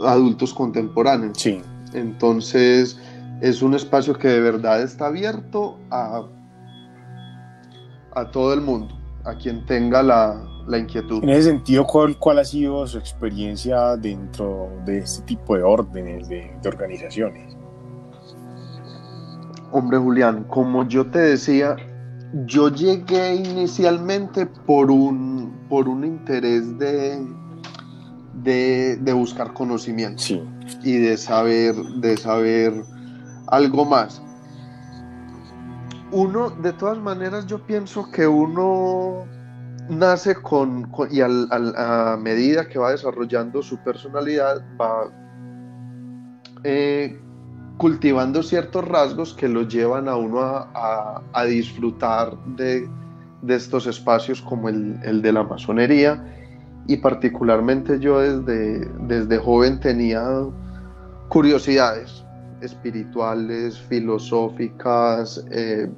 o 0.00 0.06
adultos 0.06 0.54
contemporáneos. 0.54 1.36
Sí. 1.36 1.60
Entonces 1.92 2.98
es 3.42 3.60
un 3.60 3.74
espacio 3.74 4.14
que 4.14 4.28
de 4.28 4.40
verdad 4.40 4.80
está 4.80 5.08
abierto 5.08 5.76
a, 5.90 6.22
a 8.12 8.30
todo 8.30 8.54
el 8.54 8.62
mundo, 8.62 8.98
a 9.24 9.36
quien 9.36 9.66
tenga 9.66 10.02
la, 10.02 10.42
la 10.66 10.78
inquietud. 10.78 11.22
En 11.24 11.28
ese 11.28 11.50
sentido, 11.50 11.84
¿cuál, 11.84 12.18
¿cuál, 12.18 12.38
ha 12.38 12.44
sido 12.44 12.86
su 12.86 12.96
experiencia 12.96 13.98
dentro 13.98 14.70
de 14.86 15.00
este 15.00 15.26
tipo 15.26 15.56
de 15.56 15.62
órdenes, 15.62 16.26
de, 16.26 16.50
de 16.62 16.68
organizaciones? 16.70 17.57
Hombre 19.70 19.98
Julián, 19.98 20.44
como 20.44 20.86
yo 20.88 21.06
te 21.10 21.18
decía, 21.18 21.76
yo 22.46 22.68
llegué 22.68 23.36
inicialmente 23.36 24.46
por 24.46 24.90
un, 24.90 25.66
por 25.68 25.88
un 25.88 26.04
interés 26.04 26.78
de, 26.78 27.26
de, 28.34 28.96
de 28.96 29.12
buscar 29.12 29.52
conocimiento 29.52 30.22
sí. 30.22 30.42
y 30.82 30.98
de 30.98 31.16
saber, 31.16 31.74
de 31.74 32.16
saber 32.16 32.72
algo 33.48 33.84
más. 33.84 34.22
Uno, 36.10 36.50
de 36.50 36.72
todas 36.72 36.98
maneras, 36.98 37.46
yo 37.46 37.58
pienso 37.66 38.10
que 38.10 38.26
uno 38.26 39.26
nace 39.90 40.34
con, 40.34 40.84
con 40.90 41.12
y 41.12 41.20
al, 41.20 41.48
al, 41.50 41.74
a 41.76 42.16
medida 42.16 42.68
que 42.68 42.78
va 42.78 42.92
desarrollando 42.92 43.62
su 43.62 43.76
personalidad, 43.78 44.62
va 44.80 45.10
eh, 46.64 47.20
cultivando 47.78 48.42
ciertos 48.42 48.86
rasgos 48.86 49.32
que 49.32 49.48
lo 49.48 49.62
llevan 49.62 50.08
a 50.08 50.16
uno 50.16 50.40
a, 50.40 50.68
a, 50.74 51.22
a 51.32 51.44
disfrutar 51.44 52.36
de, 52.44 52.88
de, 53.42 53.54
estos 53.54 53.86
espacios 53.86 54.42
como 54.42 54.68
el, 54.68 54.98
el, 55.04 55.22
de 55.22 55.32
la 55.32 55.44
masonería 55.44 56.22
y 56.88 56.96
particularmente 56.96 58.00
yo 58.00 58.20
desde, 58.20 58.86
desde 59.06 59.38
joven 59.38 59.78
tenía 59.78 60.22
curiosidades 61.28 62.24
espirituales, 62.60 63.78
filosóficas, 63.78 65.44
eh, 65.50 65.88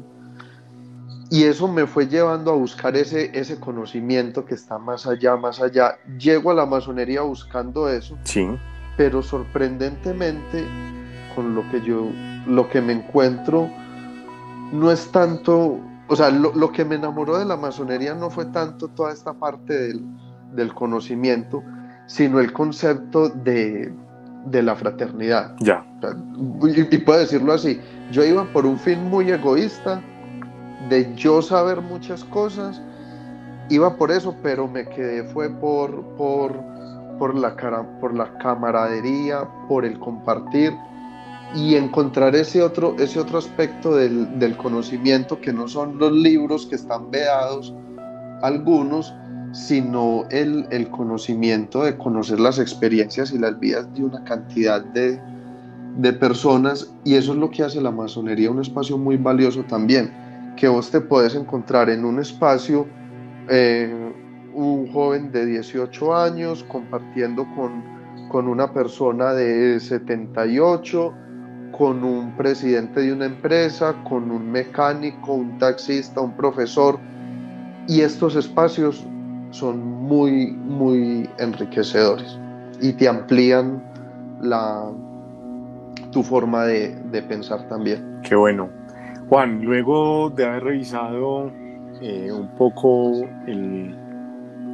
y 1.31 1.45
eso 1.45 1.69
me 1.69 1.87
fue 1.87 2.09
llevando 2.09 2.51
a 2.51 2.57
buscar 2.57 2.97
ese, 2.97 3.31
ese 3.39 3.59
conocimiento 3.61 4.45
que 4.45 4.55
está 4.55 4.79
más 4.79 5.07
allá, 5.07 5.37
más 5.37 5.61
allá. 5.61 5.97
Llego 6.19 6.51
a 6.51 6.55
la 6.55 6.67
masonería 6.67 7.23
buscando 7.23 7.89
eso, 7.89 8.19
sí. 8.25 8.49
pero 8.97 9.23
sorprendentemente 9.23 10.67
con 11.35 11.55
lo 11.55 11.69
que 11.71 11.81
yo, 11.83 12.09
lo 12.47 12.69
que 12.69 12.81
me 12.81 12.93
encuentro, 12.93 13.69
no 14.73 14.91
es 14.91 15.11
tanto, 15.11 15.79
o 16.09 16.17
sea, 16.17 16.31
lo, 16.31 16.53
lo 16.55 16.73
que 16.73 16.85
me 16.85 16.97
enamoró 16.97 17.39
de 17.39 17.45
la 17.45 17.57
masonería 17.57 18.15
no 18.15 18.31
fue 18.31 18.47
tanto 18.47 18.89
toda 18.89 19.13
esta 19.13 19.35
parte 19.35 19.73
del, 19.75 20.05
del 20.53 20.73
conocimiento, 20.75 21.63
sino 22.07 22.41
el 22.41 22.53
concepto 22.53 23.29
de, 23.29 23.93
de 24.47 24.63
la 24.63 24.75
fraternidad. 24.75 25.55
Ya. 25.61 25.85
Y, 26.63 26.95
y, 26.95 26.99
puedo 26.99 27.21
decirlo 27.21 27.53
así, 27.53 27.81
yo 28.11 28.25
iba 28.25 28.45
por 28.53 28.67
un 28.67 28.79
fin 28.79 29.09
muy 29.09 29.31
egoísta, 29.31 30.03
de 30.89 31.15
yo 31.15 31.43
saber 31.43 31.81
muchas 31.81 32.25
cosas, 32.25 32.81
iba 33.69 33.97
por 33.97 34.11
eso, 34.11 34.35
pero 34.43 34.67
me 34.67 34.89
quedé 34.89 35.25
fue 35.25 35.51
por, 35.51 36.03
por, 36.17 36.55
por, 37.19 37.35
la, 37.35 37.55
cara, 37.55 37.85
por 38.01 38.15
la 38.15 38.37
camaradería, 38.39 39.47
por 39.69 39.85
el 39.85 39.99
compartir 39.99 40.73
y 41.55 41.75
encontrar 41.75 42.37
ese 42.37 42.63
otro, 42.63 42.97
ese 42.99 43.19
otro 43.19 43.39
aspecto 43.39 43.97
del, 43.97 44.39
del 44.39 44.57
conocimiento 44.57 45.41
que 45.41 45.53
no 45.53 45.67
son 45.67 45.99
los 45.99 46.13
libros 46.13 46.67
que 46.67 46.77
están 46.77 47.11
veados, 47.11 47.75
algunos, 48.43 49.13
sino 49.53 50.27
el, 50.31 50.67
el, 50.71 50.89
conocimiento 50.91 51.83
de 51.83 51.97
conocer 51.99 52.39
las 52.39 52.59
experiencias 52.59 53.33
y 53.33 53.39
las 53.39 53.59
vidas 53.59 53.93
de 53.95 54.05
una 54.05 54.23
cantidad 54.23 54.85
de, 54.85 55.21
de, 55.97 56.13
personas 56.13 56.95
y 57.05 57.17
eso 57.17 57.33
es 57.33 57.39
lo 57.39 57.51
que 57.51 57.65
hace 57.65 57.81
la 57.81 57.91
masonería 57.91 58.51
un 58.51 58.61
espacio 58.61 58.97
muy 58.97 59.17
valioso 59.17 59.65
también, 59.65 60.55
que 60.57 60.69
vos 60.69 60.91
te 60.91 61.01
puedes 61.01 61.35
encontrar 61.35 61.91
en 61.91 62.05
un 62.05 62.21
espacio 62.21 62.87
eh, 63.49 64.13
un 64.55 64.93
joven 64.93 65.33
de 65.33 65.47
18 65.47 66.15
años 66.15 66.65
compartiendo 66.69 67.45
con, 67.57 67.83
con 68.29 68.47
una 68.47 68.73
persona 68.73 69.33
de 69.33 69.81
78, 69.81 71.13
con 71.81 72.05
un 72.05 72.33
presidente 72.37 73.01
de 73.01 73.11
una 73.11 73.25
empresa, 73.25 73.95
con 74.07 74.31
un 74.31 74.53
mecánico, 74.53 75.33
un 75.33 75.57
taxista, 75.57 76.21
un 76.21 76.33
profesor, 76.33 76.99
y 77.89 78.03
estos 78.03 78.37
espacios 78.37 79.03
son 79.49 79.81
muy, 79.81 80.53
muy 80.53 81.27
enriquecedores 81.39 82.39
y 82.83 82.93
te 82.93 83.09
amplían 83.09 83.83
la, 84.43 84.91
tu 86.13 86.23
forma 86.23 86.65
de, 86.65 86.95
de 87.11 87.23
pensar 87.23 87.67
también. 87.69 88.21
Qué 88.25 88.37
bueno. 88.37 88.69
Juan, 89.31 89.65
luego 89.65 90.29
de 90.29 90.45
haber 90.45 90.65
revisado 90.65 91.51
eh, 92.03 92.31
un 92.31 92.49
poco 92.59 93.23
el 93.47 93.97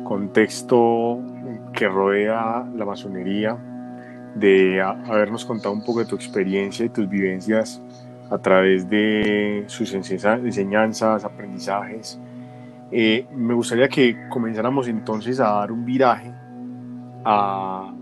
contexto 0.02 1.20
que 1.72 1.86
rodea 1.86 2.66
la 2.74 2.84
masonería, 2.84 3.56
de 4.38 4.82
habernos 4.82 5.44
contado 5.44 5.72
un 5.74 5.82
poco 5.82 6.00
de 6.00 6.06
tu 6.06 6.14
experiencia 6.14 6.84
y 6.84 6.90
tus 6.90 7.08
vivencias 7.08 7.82
a 8.30 8.38
través 8.38 8.88
de 8.88 9.64
sus 9.66 9.94
enseñanzas, 9.94 11.24
aprendizajes, 11.24 12.20
eh, 12.90 13.26
me 13.34 13.54
gustaría 13.54 13.88
que 13.88 14.28
comenzáramos 14.28 14.88
entonces 14.88 15.40
a 15.40 15.50
dar 15.50 15.72
un 15.72 15.84
viraje 15.84 16.32
a, 17.24 17.92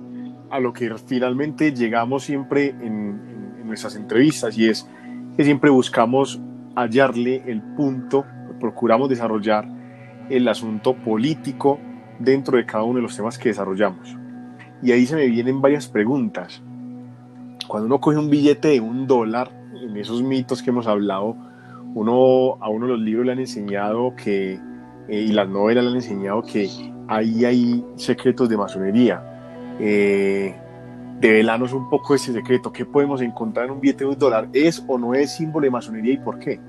a 0.50 0.60
lo 0.60 0.72
que 0.72 0.92
finalmente 1.06 1.72
llegamos 1.72 2.24
siempre 2.24 2.70
en, 2.70 3.56
en, 3.58 3.66
nuestras 3.66 3.96
entrevistas 3.96 4.58
y 4.58 4.68
es 4.68 4.86
que 5.36 5.44
siempre 5.44 5.70
buscamos 5.70 6.40
hallarle 6.76 7.42
el 7.46 7.62
punto, 7.62 8.26
procuramos 8.60 9.08
desarrollar 9.08 9.66
el 10.28 10.46
asunto 10.48 10.94
político 10.94 11.80
dentro 12.18 12.58
de 12.58 12.66
cada 12.66 12.84
uno 12.84 12.96
de 12.96 13.02
los 13.02 13.16
temas 13.16 13.38
que 13.38 13.48
desarrollamos. 13.48 14.23
Y 14.84 14.92
ahí 14.92 15.06
se 15.06 15.16
me 15.16 15.26
vienen 15.26 15.62
varias 15.62 15.88
preguntas. 15.88 16.62
Cuando 17.66 17.86
uno 17.86 18.00
coge 18.00 18.18
un 18.18 18.28
billete 18.28 18.68
de 18.68 18.80
un 18.80 19.06
dólar, 19.06 19.50
en 19.74 19.96
esos 19.96 20.22
mitos 20.22 20.62
que 20.62 20.68
hemos 20.68 20.86
hablado, 20.86 21.34
uno, 21.94 22.58
a 22.60 22.68
uno 22.68 22.86
los 22.86 23.00
libros 23.00 23.24
le 23.24 23.32
han 23.32 23.38
enseñado 23.38 24.14
que 24.14 24.60
eh, 25.08 25.20
y 25.20 25.28
las 25.28 25.48
novelas 25.48 25.84
le 25.84 25.90
han 25.90 25.96
enseñado 25.96 26.42
que 26.42 26.68
ahí 27.08 27.46
hay 27.46 27.84
secretos 27.96 28.50
de 28.50 28.58
masonería. 28.58 29.22
Eh, 29.80 30.54
develanos 31.18 31.72
un 31.72 31.88
poco 31.88 32.14
ese 32.14 32.34
secreto. 32.34 32.70
¿Qué 32.70 32.84
podemos 32.84 33.22
encontrar 33.22 33.66
en 33.66 33.72
un 33.72 33.80
billete 33.80 34.04
de 34.04 34.10
un 34.10 34.18
dólar? 34.18 34.48
¿Es 34.52 34.84
o 34.86 34.98
no 34.98 35.14
es 35.14 35.32
símbolo 35.32 35.64
de 35.64 35.70
masonería 35.70 36.12
y 36.12 36.18
por 36.18 36.38
qué? 36.38 36.60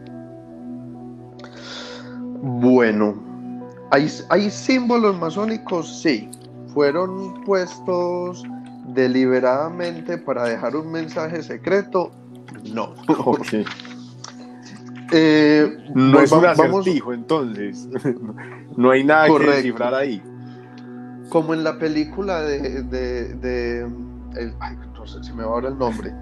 Bueno, 2.42 3.16
hay, 3.92 4.08
hay 4.30 4.50
símbolos 4.50 5.20
masónicos, 5.20 6.02
sí. 6.02 6.30
Fueron 6.76 7.42
puestos 7.46 8.44
deliberadamente 8.90 10.18
para 10.18 10.44
dejar 10.44 10.76
un 10.76 10.92
mensaje 10.92 11.42
secreto, 11.42 12.12
no. 12.72 12.94
Okay. 13.08 13.66
Eh, 15.12 15.78
no 15.94 16.20
es 16.20 16.32
un 16.32 16.46
acertijo, 16.46 17.10
vamos... 17.10 17.22
entonces. 17.22 17.88
no 18.78 18.92
hay 18.92 19.04
nada 19.04 19.28
Correcto. 19.28 19.52
que 19.52 19.58
descifrar 19.58 19.94
ahí. 19.94 20.22
Como 21.30 21.54
en 21.54 21.64
la 21.64 21.80
película 21.80 22.42
de. 22.42 22.84
de, 22.84 23.36
de 23.36 23.80
el, 24.38 24.54
ay, 24.60 24.76
no 24.94 25.08
sé 25.08 25.24
si 25.24 25.32
me 25.32 25.44
va 25.44 25.52
ahora 25.52 25.70
el 25.70 25.78
nombre. 25.78 26.14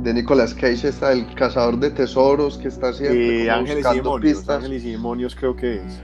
De 0.00 0.12
Nicolas 0.12 0.52
Cage 0.52 0.88
está 0.88 1.12
el 1.12 1.34
cazador 1.36 1.78
de 1.78 1.90
tesoros 1.90 2.58
que 2.58 2.68
está 2.68 2.92
siempre 2.92 3.44
eh, 3.44 3.50
Ángeles 3.50 3.86
y 3.90 3.96
Demonios. 3.96 4.36
Pistas. 4.36 4.56
Ángeles 4.56 4.84
y 4.84 4.90
Demonios 4.90 5.34
creo 5.34 5.56
que 5.56 5.76
es. 5.76 6.02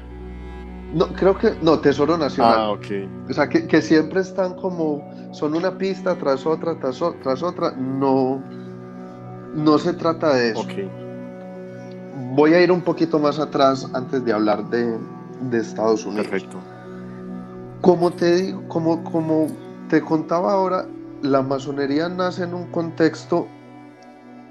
No, 0.93 1.09
creo 1.09 1.37
que. 1.37 1.55
No, 1.63 1.79
Tesoro 1.79 2.19
Nacional. 2.19 2.55
Ah, 2.57 2.71
ok. 2.71 2.87
O 3.31 3.33
sea, 3.33 3.49
que, 3.49 3.67
que 3.67 3.81
siempre 3.81 4.21
están 4.21 4.55
como. 4.55 5.03
Son 5.33 5.55
una 5.55 5.77
pista 5.79 6.15
tras 6.17 6.45
otra, 6.47 6.79
tras, 6.79 7.01
tras 7.23 7.43
otra. 7.43 7.73
No. 7.73 8.43
No 9.55 9.79
se 9.79 9.93
trata 9.93 10.35
de 10.35 10.51
eso. 10.51 10.61
Okay 10.61 11.03
voy 12.35 12.55
a 12.55 12.63
ir 12.63 12.73
un 12.73 12.81
poquito 12.81 13.19
más 13.19 13.39
atrás 13.39 13.89
antes 13.93 14.25
de 14.25 14.33
hablar 14.33 14.69
de, 14.71 14.99
de 15.51 15.59
Estados 15.59 16.05
Unidos. 16.07 16.29
Perfecto. 16.29 16.59
Como 17.81 18.11
te 18.11 18.35
digo, 18.37 18.69
como, 18.69 19.03
como 19.05 19.49
te 19.89 20.01
contaba 20.01 20.53
ahora, 20.53 20.87
la 21.23 21.43
masonería 21.43 22.09
nace 22.09 22.45
en 22.45 22.55
un 22.55 22.71
contexto, 22.71 23.47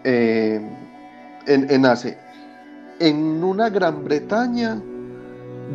eh, 0.04 0.62
en, 1.48 1.82
nace 1.82 2.18
en 3.00 3.44
una 3.44 3.70
Gran 3.70 4.04
Bretaña, 4.04 4.82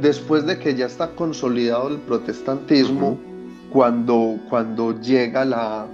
después 0.01 0.47
de 0.47 0.59
que 0.59 0.75
ya 0.75 0.87
está 0.87 1.11
consolidado 1.15 1.89
el 1.89 1.99
protestantismo, 1.99 3.19
cuando, 3.71 4.39
cuando 4.49 4.99
llega 5.01 5.45
la, 5.45 5.87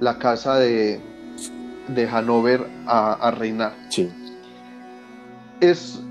la 0.00 0.18
casa 0.18 0.56
de, 0.56 1.00
de 1.88 2.08
Hanover 2.08 2.66
a, 2.86 3.30
reinar. 3.30 3.72
Sí. 3.88 4.10
Es, 5.60 6.02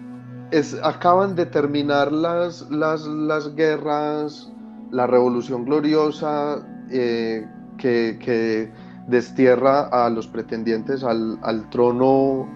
es, 0.52 0.76
acaban 0.84 1.36
de 1.36 1.46
terminar 1.46 2.12
las, 2.12 2.70
las, 2.70 3.06
las 3.06 3.56
guerras, 3.56 4.52
la 4.92 5.08
revolución 5.08 5.66
gloriosa 5.66 6.66
eh, 6.90 7.46
que, 7.78 8.72
destierra 9.08 9.82
a 9.82 10.10
los 10.10 10.26
pretendientes 10.26 11.04
al, 11.04 11.70
trono, 11.70 12.50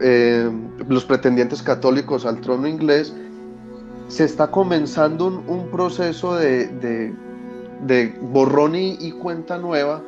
eh, 0.00 0.50
los 0.88 1.04
pretendientes 1.04 1.62
católicos 1.62 2.24
al 2.24 2.40
trono 2.40 2.66
inglés, 2.66 3.14
se 4.08 4.24
está 4.24 4.50
comenzando 4.50 5.26
un, 5.26 5.68
proceso 5.70 6.36
de, 6.36 7.12
borrón 8.32 8.74
y 8.74 9.10
cuenta 9.12 9.58
nueva 9.58 10.02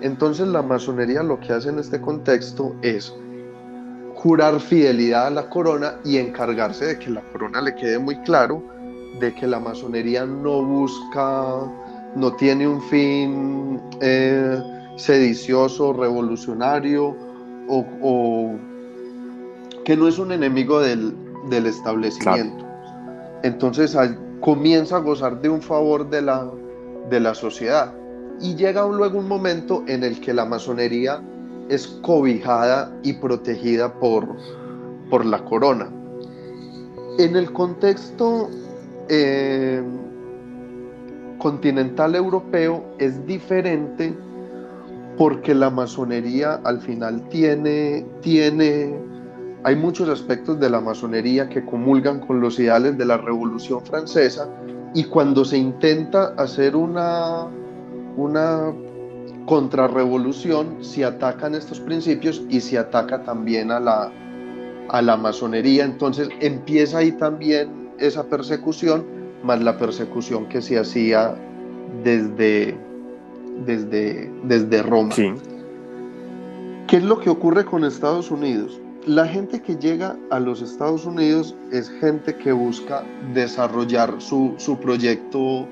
entonces 0.00 0.46
la 0.46 0.62
masonería 0.62 1.22
lo 1.22 1.40
que 1.40 1.52
hace 1.52 1.70
en 1.70 1.78
este 1.78 2.00
contexto 2.00 2.74
es 2.82 3.12
jurar 4.14 4.60
fidelidad 4.60 5.26
a 5.26 5.30
la 5.30 5.50
corona 5.50 5.96
y 6.04 6.18
encargarse 6.18 6.86
de 6.86 6.98
que 6.98 7.10
la 7.10 7.20
corona 7.32 7.60
le 7.60 7.74
quede 7.74 7.98
muy 7.98 8.16
claro 8.22 8.62
de 9.20 9.34
que 9.34 9.46
la 9.46 9.58
masonería 9.58 10.24
no 10.24 10.62
busca, 10.62 11.56
no 12.14 12.32
tiene 12.34 12.68
un 12.68 12.80
fin 12.82 13.80
eh, 14.00 14.60
sedicioso, 14.96 15.92
revolucionario 15.92 17.16
o, 17.68 18.54
que 19.84 19.96
no 19.96 20.06
es 20.06 20.18
un 20.18 20.32
enemigo 20.32 20.80
del, 20.80 21.14
establecimiento. 21.50 22.67
Entonces 23.42 23.96
comienza 24.40 24.96
a 24.96 25.00
gozar 25.00 25.40
de 25.40 25.48
un 25.48 25.62
favor 25.62 26.08
de 26.08 26.22
la, 26.22 26.50
de 27.10 27.20
la 27.20 27.34
sociedad 27.34 27.92
y 28.40 28.54
llega 28.54 28.86
luego 28.86 29.18
un 29.18 29.28
momento 29.28 29.84
en 29.86 30.04
el 30.04 30.20
que 30.20 30.32
la 30.32 30.44
masonería 30.44 31.20
es 31.68 31.86
cobijada 32.02 32.92
y 33.02 33.14
protegida 33.14 33.92
por, 33.94 34.36
por 35.10 35.24
la 35.24 35.44
corona. 35.44 35.90
En 37.18 37.36
el 37.36 37.52
contexto 37.52 38.48
eh, 39.08 39.82
continental 41.38 42.14
europeo 42.14 42.84
es 42.98 43.24
diferente 43.26 44.14
porque 45.16 45.54
la 45.54 45.68
masonería 45.68 46.60
al 46.64 46.80
final 46.80 47.28
tiene, 47.28 48.06
tiene, 48.20 48.94
hay 49.64 49.76
muchos 49.76 50.08
aspectos 50.08 50.60
de 50.60 50.70
la 50.70 50.80
masonería 50.80 51.48
que 51.48 51.64
comulgan 51.64 52.20
con 52.20 52.40
los 52.40 52.58
ideales 52.58 52.96
de 52.96 53.04
la 53.04 53.16
Revolución 53.16 53.84
Francesa 53.84 54.48
y 54.94 55.04
cuando 55.04 55.44
se 55.44 55.58
intenta 55.58 56.34
hacer 56.36 56.76
una 56.76 57.48
una 58.18 58.72
contrarrevolución 59.46 60.84
si 60.84 61.02
atacan 61.02 61.54
estos 61.54 61.80
principios 61.80 62.42
y 62.50 62.60
si 62.60 62.76
ataca 62.76 63.22
también 63.22 63.70
a 63.70 63.80
la, 63.80 64.12
a 64.90 65.00
la 65.00 65.16
masonería. 65.16 65.84
Entonces 65.84 66.28
empieza 66.40 66.98
ahí 66.98 67.12
también 67.12 67.88
esa 67.98 68.24
persecución, 68.24 69.06
más 69.42 69.62
la 69.62 69.78
persecución 69.78 70.46
que 70.48 70.60
se 70.60 70.78
hacía 70.78 71.34
desde, 72.04 72.76
desde, 73.64 74.30
desde 74.42 74.82
Roma. 74.82 75.14
¿Qué 75.14 76.96
es 76.96 77.02
lo 77.02 77.18
que 77.20 77.30
ocurre 77.30 77.64
con 77.64 77.84
Estados 77.84 78.30
Unidos? 78.30 78.80
La 79.08 79.26
gente 79.26 79.62
que 79.62 79.74
llega 79.74 80.18
a 80.28 80.38
los 80.38 80.60
Estados 80.60 81.06
Unidos 81.06 81.54
es 81.72 81.88
gente 81.88 82.36
que 82.36 82.52
busca 82.52 83.02
desarrollar 83.32 84.14
su, 84.18 84.52
su 84.58 84.78
proyecto 84.78 85.66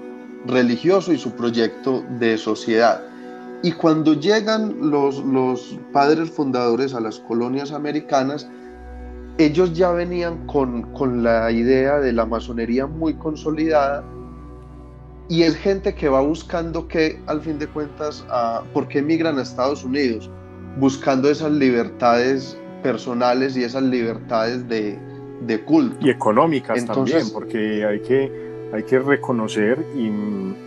religioso 0.47 1.13
y 1.13 1.19
su 1.19 1.33
proyecto 1.33 2.03
de 2.19 2.39
sociedad. 2.39 3.03
Y 3.63 3.73
cuando 3.73 4.15
llegan 4.15 4.91
los, 4.91 5.23
los 5.23 5.79
padres 5.93 6.31
fundadores 6.31 6.95
a 6.95 7.01
las 7.01 7.19
colonias 7.19 7.73
americanas, 7.73 8.49
ellos 9.37 9.75
ya 9.75 9.91
venían 9.91 10.47
con, 10.47 10.95
con, 10.95 11.23
la 11.23 11.51
idea 11.51 12.01
de 12.01 12.15
la 12.15 12.25
masonería 12.25 12.87
muy 12.87 13.13
consolidada 13.17 14.03
y 15.29 15.43
es 15.43 15.57
gente 15.57 15.95
que 15.95 16.09
va 16.09 16.23
buscando 16.23 16.89
que, 16.89 17.21
al 17.27 17.43
fin 17.43 17.59
de 17.59 17.67
cuentas, 17.67 18.25
¿por 18.73 18.89
qué 18.89 19.01
emigran 19.01 19.39
a 19.39 19.43
Estados 19.43 19.85
Unidos? 19.85 20.31
Buscando 20.79 21.29
esas 21.29 21.53
libertades 21.53 22.57
personales 22.83 23.57
y 23.57 23.65
esas 23.65 23.83
libertades 23.83 24.69
de, 24.69 24.99
de 25.41 25.61
culto. 25.61 25.97
Y 26.01 26.11
económicas 26.11 26.85
también, 26.85 27.25
porque 27.33 27.85
hay 27.85 28.01
que 28.01 28.47
hay 28.73 28.83
que 28.83 28.99
reconocer, 28.99 29.79
y 29.97 30.11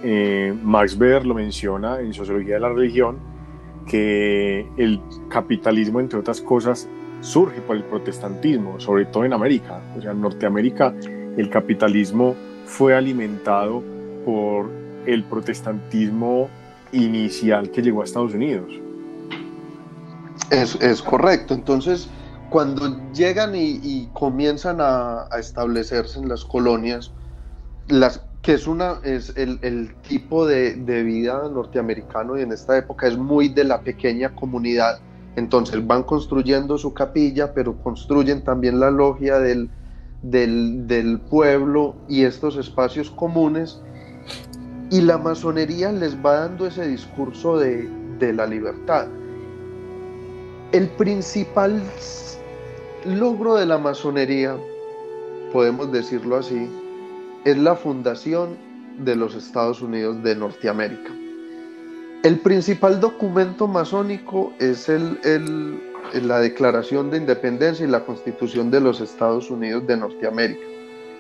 eh, 0.03 0.55
Max 0.64 0.97
Weber 0.97 1.26
lo 1.26 1.36
menciona 1.36 1.99
en 1.99 2.14
Sociología 2.14 2.55
de 2.55 2.60
la 2.62 2.70
Religión, 2.70 3.18
que 3.86 4.68
el 4.78 5.01
capitalismo, 5.30 5.99
entre 5.99 6.20
otras 6.20 6.41
cosas, 6.41 6.88
surge 7.22 7.60
por 7.62 7.76
el 7.76 7.84
protestantismo, 7.84 8.80
sobre 8.80 9.05
todo 9.05 9.26
en 9.26 9.34
América. 9.34 9.82
O 9.97 10.01
sea, 10.01 10.12
en 10.12 10.22
Norteamérica 10.22 10.93
el 11.38 11.49
capitalismo 11.49 12.36
fue 12.66 12.95
alimentado 12.95 13.84
por 14.26 14.70
el 15.05 15.24
protestantismo 15.24 16.49
inicial 16.91 17.72
que 17.72 17.82
llegó 17.82 18.01
a 18.01 18.05
Estados 18.05 18.34
Unidos. 18.34 18.72
Es, 20.52 21.02
correcto. 21.02 21.54
Entonces, 21.54 22.08
cuando 22.50 23.00
llegan 23.14 23.54
y, 23.56 24.10
comienzan 24.14 24.78
a, 24.80 25.28
establecerse 25.38 26.20
en 26.20 26.30
las 26.30 26.43
colonias, 26.43 27.12
que 28.41 28.54
es, 28.54 28.68
una, 28.68 29.00
es 29.04 29.34
el, 29.36 29.93
tipo 30.08 30.47
de, 30.47 30.74
vida 31.04 31.47
norteamericano 31.52 32.38
y 32.38 32.41
en 32.41 32.52
esta 32.52 32.78
época 32.78 33.08
es 33.08 33.18
muy 33.18 33.50
de 33.50 33.64
la 33.64 33.82
pequeña 33.82 34.36
comunidad. 34.36 35.00
Entonces 35.36 35.86
van 35.86 36.04
construyendo 36.04 36.78
su 36.78 36.93
capilla, 36.93 37.54
pero 37.54 37.78
construyen 37.84 38.43
también 38.43 38.80
la 38.80 38.89
logia 38.89 39.39
del, 39.39 39.70
del, 40.24 41.22
pueblo 41.30 41.95
y 42.08 42.24
estos 42.24 42.58
espacios 42.58 43.12
comunes. 43.12 43.80
Y 44.89 45.02
la 45.02 45.20
masonería 45.20 45.91
les 45.91 46.16
va 46.18 46.39
dando 46.39 46.66
ese 46.66 46.88
discurso 46.88 47.60
de, 47.60 47.88
de 48.18 48.34
la 48.34 48.47
libertad. 48.47 49.08
El 50.72 50.88
principal 50.88 51.82
logro 53.03 53.55
de 53.55 53.65
la 53.65 53.80
masonería, 53.80 54.55
podemos 55.51 55.91
decirlo 55.91 56.36
así, 56.36 56.70
es 57.43 57.57
la 57.57 57.76
fundación 57.76 58.55
de 58.99 59.15
los 59.15 59.34
Estados 59.34 59.82
Unidos 59.82 60.22
de 60.22 60.36
Norteamérica. 60.36 61.11
El 62.22 62.38
principal 62.41 62.99
documento 62.99 63.67
masónico 63.67 64.53
es 64.59 64.89
el, 64.89 65.80
la 66.13 66.39
Declaración 66.39 67.09
de 67.09 67.17
Independencia 67.17 67.88
y 67.88 67.89
la 67.89 68.05
Constitución 68.05 68.70
de 68.70 68.82
los 68.82 69.01
Estados 69.01 69.49
Unidos 69.49 69.88
de 69.88 69.97
Norteamérica. 69.97 70.67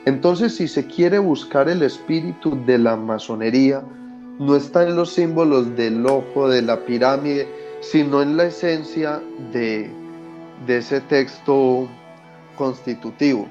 Entonces, 0.05 0.53
si 0.55 0.67
se 0.67 0.85
quiere 0.85 1.17
buscar 1.17 1.69
el 1.69 1.81
espíritu 1.81 2.55
de 2.67 2.77
la 2.77 2.95
masonería, 2.95 3.81
no 4.37 4.55
está 4.55 4.83
en 4.83 4.95
los 4.95 5.11
símbolos 5.11 5.75
del 5.75 6.05
ojo, 6.05 6.47
de 6.47 6.61
la 6.61 6.85
pirámide, 6.85 7.47
sino 7.81 8.21
en 8.21 8.37
la 8.37 8.45
esencia 8.45 9.21
de, 9.51 9.89
de 10.65 10.77
ese 10.77 11.01
texto 11.01 11.87
constitutivo. 12.57 13.47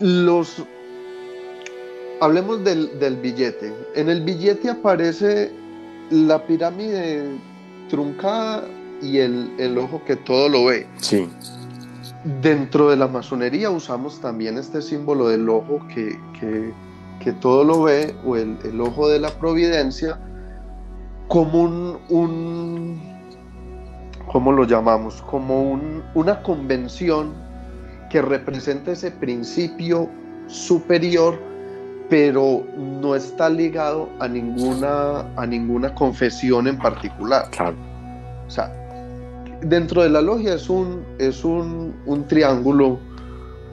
Los 0.00 0.62
hablemos 2.20 2.64
del, 2.64 3.18
billete. 3.22 3.72
En 3.94 4.08
el 4.08 4.22
billete 4.22 4.70
aparece 4.70 5.50
la 6.10 6.44
pirámide 6.44 7.24
truncada 7.88 8.64
y 9.02 9.18
el, 9.18 9.78
ojo 9.78 10.02
que 10.04 10.16
todo 10.16 10.48
lo 10.48 10.66
ve. 10.66 10.86
Sí. 11.00 11.28
Dentro 12.42 12.90
de 12.90 12.96
la 12.96 13.06
masonería 13.06 13.70
usamos 13.70 14.20
también 14.20 14.58
este 14.58 14.82
símbolo 14.82 15.28
del 15.28 15.48
ojo 15.48 15.80
que, 15.94 16.18
todo 17.40 17.64
lo 17.64 17.82
ve 17.82 18.14
o 18.24 18.36
el, 18.36 18.80
ojo 18.80 19.08
de 19.08 19.18
la 19.18 19.30
providencia 19.30 20.20
como 21.28 21.62
un, 21.62 21.98
un 22.08 23.00
¿cómo 24.30 24.52
lo 24.52 24.64
llamamos? 24.64 25.22
Como 25.22 25.80
una 26.14 26.42
convención 26.42 27.34
que 28.10 28.22
representa 28.22 28.92
ese 28.92 29.10
principio 29.10 30.08
superior 30.46 31.38
pero 32.08 32.64
no 32.76 33.14
está 33.14 33.48
ligado 33.48 34.08
a 34.20 34.28
ninguna, 34.28 35.20
a 35.36 35.46
ninguna 35.46 35.94
confesión 35.94 36.68
en 36.68 36.78
particular. 36.78 37.50
Claro. 37.50 37.76
O 38.46 38.50
sea, 38.50 38.72
dentro 39.62 40.02
de 40.02 40.10
la 40.10 40.20
logia 40.20 40.54
es 40.54 40.68
un, 40.68 41.04
es 41.18 41.44
un, 41.44 41.94
triángulo 42.28 42.98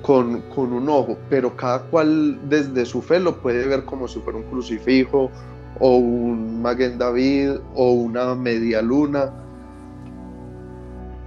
con, 0.01 0.41
con, 0.53 0.73
un 0.73 0.89
ojo, 0.89 1.17
pero 1.29 1.55
cada 1.55 1.83
cual 1.83 2.39
desde 2.49 2.85
su 2.85 3.01
fe 3.01 3.19
lo 3.19 3.39
puede 3.39 3.67
ver 3.67 3.85
como 3.85 4.07
si 4.07 4.19
fuera 4.19 4.39
un 4.39 4.45
crucifijo 4.45 5.29
o 5.80 5.97
un 5.97 6.61
Maguen 6.61 6.97
David 6.97 7.57
o 7.76 7.91
una 7.91 8.36
media 8.36 8.82
luna. 8.82 9.32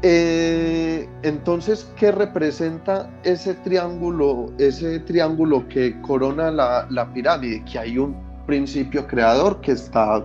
Eh, 0.02 1.08
entonces, 1.22 1.90
¿qué 1.96 2.12
representa 2.12 3.10
ese 3.24 3.54
triángulo, 3.54 4.52
ese 4.58 5.00
triángulo 5.00 5.66
que 5.68 6.00
corona 6.02 6.50
la, 6.50 6.86
la, 6.90 7.12
pirámide? 7.12 7.64
Que 7.64 7.78
hay 7.78 7.98
un 7.98 8.14
principio 8.46 9.06
creador 9.06 9.60
que 9.60 9.72
está 9.72 10.24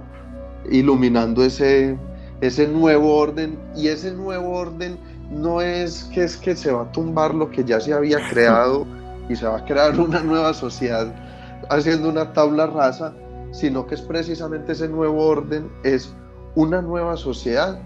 iluminando 0.69 1.43
ese, 1.43 1.97
ese 2.41 2.67
nuevo 2.67 3.15
orden 3.15 3.57
y 3.75 3.87
ese 3.87 4.11
nuevo 4.11 4.51
orden 4.51 4.97
no 5.31 5.61
es 5.61 6.03
que 6.13 6.25
es 6.25 6.37
que 6.37 6.55
se 6.55 6.71
va 6.71 6.83
a 6.83 6.91
tumbar 6.91 7.33
lo 7.33 7.49
que 7.49 7.63
ya 7.63 7.79
se 7.79 7.93
había 7.93 8.19
creado 8.29 8.85
y 9.29 9.35
se 9.35 9.47
va 9.47 9.57
a 9.57 9.65
crear 9.65 9.97
una 9.99 10.19
nueva 10.19 10.53
sociedad 10.53 11.11
haciendo 11.69 12.09
una 12.09 12.33
tabla 12.33 12.67
rasa, 12.67 13.13
sino 13.51 13.85
que 13.85 13.95
es 13.95 14.01
precisamente 14.01 14.71
ese 14.71 14.87
nuevo 14.87 15.25
orden, 15.25 15.69
es 15.83 16.13
una 16.55 16.81
nueva 16.81 17.17
sociedad 17.17 17.79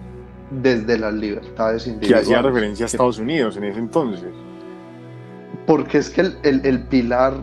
desde 0.49 0.97
las 0.97 1.13
libertades 1.13 1.87
individuales. 1.87 2.27
Que 2.27 2.35
hacía 2.35 2.41
referencia 2.41 2.85
a 2.85 2.87
Estados 2.87 3.19
Unidos 3.19 3.57
en 3.57 3.65
ese 3.65 3.79
entonces. 3.79 4.29
Porque 5.65 5.97
es 5.97 6.09
que 6.09 6.21
el, 6.43 6.83
pilar, 6.87 7.33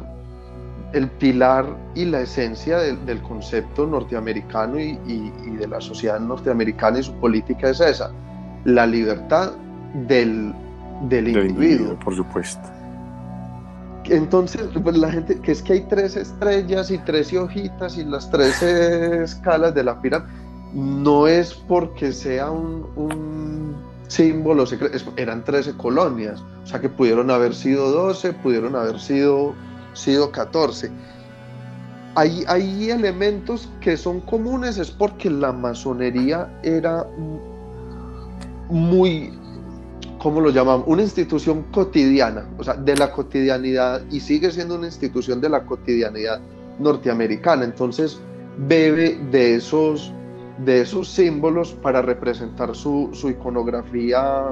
el 0.92 1.08
pilar 1.10 1.66
y 1.94 2.04
la 2.04 2.20
esencia 2.20 2.78
del, 2.78 3.22
concepto 3.22 3.86
norteamericano 3.86 4.78
y, 4.78 4.96
de 5.58 5.66
la 5.66 5.80
sociedad 5.80 6.20
norteamericana 6.20 7.00
y 7.00 7.02
su 7.02 7.14
política 7.14 7.70
es 7.70 7.80
esa, 7.80 8.12
la 8.64 8.86
libertad 8.86 9.52
del, 10.06 10.54
del, 11.08 11.28
individuo. 11.28 11.98
Por 11.98 12.14
supuesto. 12.14 12.81
Entonces, 14.04 14.62
pues 14.82 14.96
la 14.96 15.10
gente, 15.10 15.40
que 15.40 15.52
es 15.52 15.62
que 15.62 15.74
hay 15.74 15.80
tres 15.82 16.16
estrellas 16.16 16.90
y 16.90 16.98
tres 16.98 17.32
hojitas 17.32 17.96
y 17.96 18.04
las 18.04 18.30
tres 18.30 18.60
escalas 18.62 19.74
de 19.74 19.84
la 19.84 20.00
pirámide, 20.00 20.32
no 20.74 21.26
es 21.26 21.54
porque 21.54 22.12
sea 22.12 22.50
un, 22.50 23.76
símbolo 24.08 24.66
secreto, 24.66 25.12
eran 25.16 25.42
13 25.42 25.74
colonias, 25.76 26.42
o 26.64 26.66
sea 26.66 26.80
que 26.80 26.88
pudieron 26.88 27.30
haber 27.30 27.54
sido 27.54 27.90
12, 27.90 28.34
pudieron 28.34 28.76
haber 28.76 29.00
sido, 29.00 29.54
sido 29.94 30.30
14. 30.30 30.90
Hay, 32.14 32.44
hay 32.46 32.90
elementos 32.90 33.70
que 33.80 33.96
son 33.96 34.20
comunes, 34.20 34.76
es 34.76 34.90
porque 34.90 35.30
la 35.30 35.50
masonería 35.52 36.50
era 36.62 37.06
muy 38.68 39.32
¿cómo 40.22 40.40
lo 40.40 40.50
llamamos? 40.50 40.84
Una 40.86 41.02
institución 41.02 41.64
cotidiana, 41.72 42.46
o 42.56 42.62
sea, 42.62 42.74
de 42.74 42.96
la 42.96 43.10
cotidianidad 43.10 44.02
y 44.10 44.20
sigue 44.20 44.52
siendo 44.52 44.76
una 44.76 44.86
institución 44.86 45.40
de 45.40 45.48
la 45.48 45.64
cotidianidad 45.64 46.40
norteamericana. 46.78 47.64
Entonces, 47.64 48.20
bebe 48.56 49.18
de 49.32 49.56
esos, 49.56 50.12
de 50.64 50.82
esos 50.82 51.08
símbolos 51.08 51.72
para 51.72 52.02
representar 52.02 52.74
su, 52.76 53.10
iconografía 53.28 54.44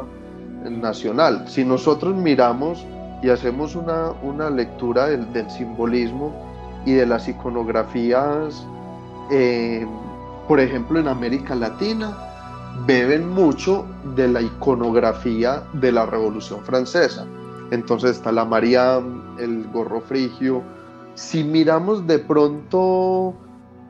nacional. 0.68 1.44
Si 1.48 1.64
nosotros 1.64 2.16
miramos 2.16 2.84
y 3.22 3.30
hacemos 3.30 3.76
una, 3.76 4.50
lectura 4.50 5.06
del, 5.06 5.50
simbolismo 5.50 6.34
y 6.84 6.94
de 6.94 7.06
las 7.06 7.28
iconografías, 7.28 8.66
eh, 9.30 9.86
por 10.48 10.58
ejemplo, 10.58 10.98
en 10.98 11.06
América 11.06 11.54
Latina, 11.54 12.30
beben 12.87 13.28
mucho 13.28 13.87
de 14.16 14.28
la 14.28 14.43
iconografía 14.43 15.62
de 15.74 15.93
la 15.93 16.07
Revolución 16.07 16.64
Francesa. 16.64 17.26
Entonces 17.70 18.12
está 18.12 18.33
la 18.33 18.45
María, 18.45 19.01
el 19.39 19.66
gorro 19.68 20.01
frigio. 20.01 20.62
Si 21.14 21.45
miramos 21.45 22.07
de 22.07 22.18
pronto 22.18 23.35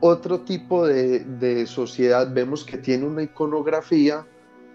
otro 0.01 0.39
tipo 0.41 0.85
de, 0.85 1.65
sociedad, 1.67 2.31
vemos 2.31 2.63
que 2.63 2.77
tiene 2.77 3.05
una 3.05 3.23
iconografía 3.23 4.25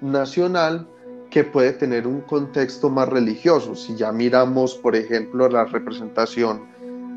nacional 0.01 0.89
que 1.31 1.45
puede 1.45 1.73
tener 1.73 2.07
un 2.07 2.21
contexto 2.23 2.89
más 2.89 3.09
religioso. 3.09 3.75
Si 3.75 3.97
ya 3.97 4.13
miramos, 4.13 4.75
por 4.75 4.95
ejemplo, 4.97 5.49
la 5.49 5.65
representación 5.65 6.63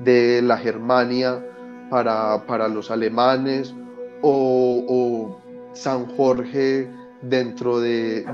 de 0.04 0.42
la 0.42 0.58
Germania 0.58 1.46
para, 1.90 2.68
los 2.68 2.92
alemanes 2.92 3.74
o 4.22 5.40
San 5.80 6.08
Jorge 6.18 6.90
dentro 7.22 7.80
de, 7.80 8.26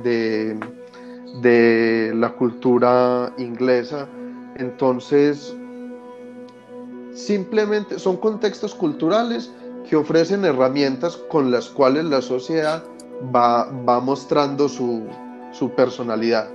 de, 1.41 2.11
la 2.15 2.29
cultura 2.29 3.31
inglesa. 3.37 4.07
Entonces, 4.57 5.55
simplemente 7.13 7.99
son 7.99 8.17
contextos 8.17 8.73
culturales 8.73 9.51
que 9.87 9.95
ofrecen 9.95 10.43
herramientas 10.43 11.17
con 11.29 11.51
las 11.51 11.69
cuales 11.69 12.05
la 12.05 12.21
sociedad 12.21 12.83
va, 13.33 13.69
va 13.87 13.99
mostrando 13.99 14.67
su, 14.67 15.03
su 15.51 15.69
personalidad. 15.69 16.49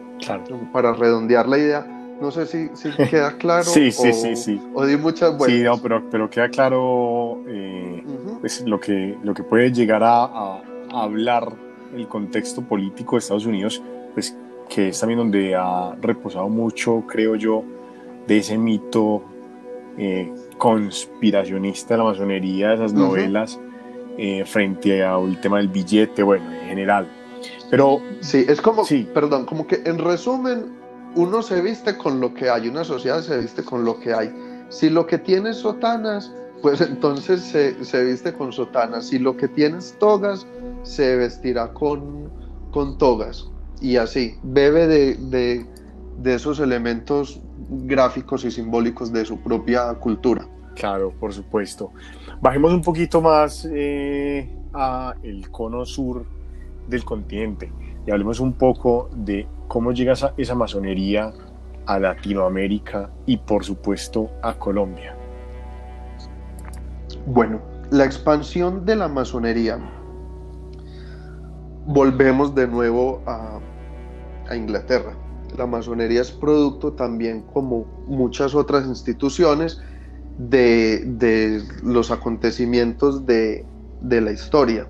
Para 0.72 0.92
redondear 0.92 1.48
la 1.48 1.56
idea, 1.56 1.86
no 2.20 2.30
sé 2.30 2.46
si, 2.46 2.68
si 2.74 2.90
queda 3.10 3.36
claro. 3.38 3.64
sí, 3.64 3.92
sí, 3.92 4.12
sí, 4.12 4.36
sí. 4.36 4.60
O 4.74 4.84
di 4.84 4.96
muchas 4.96 5.38
vueltas. 5.38 5.56
Sí, 5.56 5.64
no, 5.64 5.78
pero, 5.78 6.02
pero 6.10 6.28
queda 6.28 6.48
claro 6.50 7.42
eh, 7.46 8.04
pues, 8.40 8.60
lo, 8.66 8.78
que, 8.80 9.16
lo 9.22 9.32
que 9.32 9.42
puede 9.44 9.72
llegar 9.72 10.02
a, 10.04 10.60
hablar 10.92 11.52
el 11.94 12.06
contexto 12.08 12.62
político 12.62 13.16
de 13.16 13.20
Estados 13.20 13.46
Unidos, 13.46 13.82
pues 14.14 14.36
que 14.68 14.88
es 14.88 15.00
también 15.00 15.18
donde 15.18 15.54
ha 15.54 15.96
reposado 16.00 16.48
mucho, 16.48 17.04
creo 17.08 17.34
yo, 17.34 17.64
de 18.26 18.38
ese 18.38 18.56
mito 18.56 19.22
eh, 19.98 20.32
conspiracionista 20.56 21.94
de 21.94 21.98
la 21.98 22.04
masonería, 22.04 22.68
de 22.68 22.74
esas 22.76 22.92
novelas, 22.92 23.58
eh, 24.16 24.44
frente 24.44 25.02
al 25.02 25.40
tema 25.40 25.58
del 25.58 25.68
billete, 25.68 26.22
bueno, 26.22 26.50
en 26.52 26.68
general. 26.68 27.10
Pero... 27.70 28.00
Sí, 28.20 28.44
es 28.48 28.60
como, 28.60 28.84
sí. 28.84 29.08
perdón, 29.12 29.46
como 29.46 29.66
que 29.66 29.82
en 29.84 29.98
resumen, 29.98 30.76
uno 31.16 31.42
se 31.42 31.60
viste 31.60 31.96
con 31.96 32.20
lo 32.20 32.32
que 32.32 32.48
hay, 32.48 32.68
una 32.68 32.84
sociedad 32.84 33.20
se 33.20 33.38
viste 33.38 33.64
con 33.64 33.84
lo 33.84 33.98
que 33.98 34.14
hay. 34.14 34.32
Si 34.68 34.88
lo 34.88 35.06
que 35.06 35.18
tiene 35.18 35.52
sotanas, 35.52 36.32
pues 36.62 36.80
entonces 36.80 37.42
se, 37.42 38.04
viste 38.04 38.32
con 38.32 38.52
sotanas. 38.52 39.08
Si 39.08 39.18
lo 39.18 39.36
que 39.36 39.48
tienes 39.48 39.96
togas, 39.98 40.46
se 40.82 41.16
vestirá 41.16 41.72
con, 41.72 42.30
con 42.70 42.98
togas. 42.98 43.50
Y 43.80 43.96
así, 43.96 44.36
bebe 44.42 44.86
de, 44.86 45.66
esos 46.24 46.60
elementos 46.60 47.40
gráficos 47.86 48.44
y 48.44 48.50
simbólicos 48.50 49.12
de 49.12 49.24
su 49.24 49.38
propia 49.40 49.94
cultura. 49.94 50.46
Claro, 50.74 51.12
por 51.18 51.32
supuesto. 51.32 51.92
Bajemos 52.40 52.72
un 52.72 52.82
poquito 52.82 53.20
más 53.20 53.66
eh, 53.70 54.48
a 54.72 55.14
el 55.22 55.50
cono 55.50 55.84
sur 55.84 56.24
del 56.88 57.04
continente 57.04 57.72
y 58.06 58.10
hablemos 58.10 58.40
un 58.40 58.54
poco 58.54 59.10
de 59.14 59.46
cómo 59.68 59.92
llega 59.92 60.14
esa, 60.14 60.34
esa 60.36 60.54
masonería 60.54 61.32
a 61.86 61.98
Latinoamérica 61.98 63.10
y 63.26 63.36
por 63.36 63.64
supuesto 63.64 64.30
a 64.42 64.54
Colombia. 64.54 65.19
Bueno, 67.32 67.60
la 67.92 68.04
expansión 68.04 68.84
de 68.84 68.96
la 68.96 69.06
masonería, 69.06 69.78
volvemos 71.86 72.56
de 72.56 72.66
nuevo 72.66 73.22
a, 73.24 73.60
Inglaterra. 74.52 75.12
La 75.56 75.64
masonería 75.64 76.22
es 76.22 76.32
producto 76.32 76.94
también, 76.94 77.42
como 77.54 77.86
muchas 78.08 78.52
otras 78.56 78.84
instituciones, 78.84 79.80
de, 80.38 81.62
los 81.84 82.10
acontecimientos 82.10 83.24
de, 83.24 83.64
la 84.02 84.32
historia. 84.32 84.88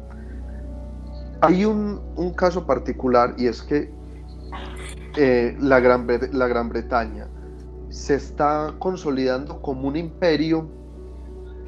Hay 1.42 1.66
un, 1.66 2.00
caso 2.36 2.64
particular 2.64 3.34
y 3.36 3.48
es 3.48 3.60
que 3.60 3.92
eh, 5.18 5.58
la, 5.60 5.78
Gran, 5.80 6.06
la 6.32 6.48
Gran 6.48 6.70
Bretaña 6.70 7.28
se 7.90 8.14
está 8.14 8.76
consolidando 8.78 9.60
como 9.60 9.88
un 9.88 9.96
imperio 9.96 10.79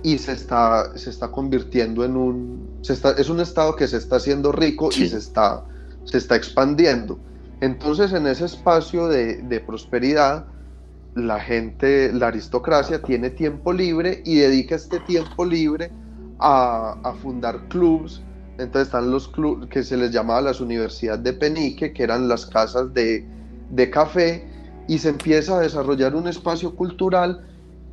y 0.02 0.18
se 0.18 0.32
está, 0.32 0.96
se 0.96 1.10
está 1.10 1.30
convirtiendo 1.30 2.04
en 2.04 2.16
un... 2.16 2.80
está, 2.88 3.12
es 3.12 3.28
un 3.28 3.40
estado 3.40 3.76
que 3.76 3.86
se 3.86 3.96
está 3.96 4.16
haciendo 4.16 4.50
rico 4.50 4.90
y 4.90 5.08
se 5.08 5.18
está, 5.18 5.64
se 6.04 6.18
está 6.18 6.36
expandiendo. 6.36 7.18
Entonces 7.60 8.12
en 8.12 8.26
ese 8.26 8.46
espacio 8.46 9.06
de, 9.06 9.62
prosperidad, 9.64 10.46
la 11.14 11.38
gente, 11.38 12.12
la 12.12 12.28
aristocracia 12.28 13.00
tiene 13.02 13.30
tiempo 13.30 13.72
libre 13.72 14.22
y 14.24 14.36
dedica 14.36 14.74
este 14.74 14.98
tiempo 15.00 15.44
libre 15.44 15.92
a, 16.40 17.14
fundar 17.22 17.68
clubs. 17.68 18.20
Entonces 18.58 18.88
están 18.88 19.10
los 19.10 19.28
clubes 19.28 19.68
que 19.68 19.84
se 19.84 19.96
les 19.96 20.10
llamaba 20.10 20.40
las 20.40 20.60
universidades 20.60 21.22
de 21.22 21.32
Penique, 21.32 21.92
que 21.92 22.02
eran 22.02 22.28
las 22.28 22.46
casas 22.46 22.92
de, 22.92 23.24
de 23.70 23.90
café, 23.90 24.48
y 24.88 24.98
se 24.98 25.10
empieza 25.10 25.56
a 25.56 25.60
desarrollar 25.60 26.16
un 26.16 26.26
espacio 26.26 26.74
cultural 26.74 27.46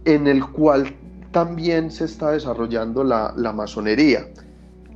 en 0.06 0.26
el 0.26 0.44
cual 0.48 0.96
también 1.32 1.92
se 1.92 2.06
está 2.06 2.32
desarrollando 2.32 3.04
la, 3.04 3.54
masonería. 3.54 4.28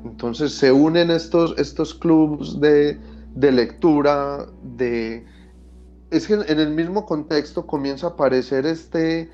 Entonces 0.04 0.54
se 0.54 0.72
unen 0.72 1.12
estos, 1.12 1.56
estos 1.58 1.94
clubes 1.94 2.60
de, 2.60 3.00
lectura, 3.52 4.46
de... 4.62 5.26
Es 6.12 6.28
que 6.28 6.34
en 6.34 6.60
el 6.60 6.72
mismo 6.72 7.06
contexto 7.06 7.66
comienza 7.66 8.08
a 8.08 8.10
aparecer 8.12 8.66
este, 8.66 9.32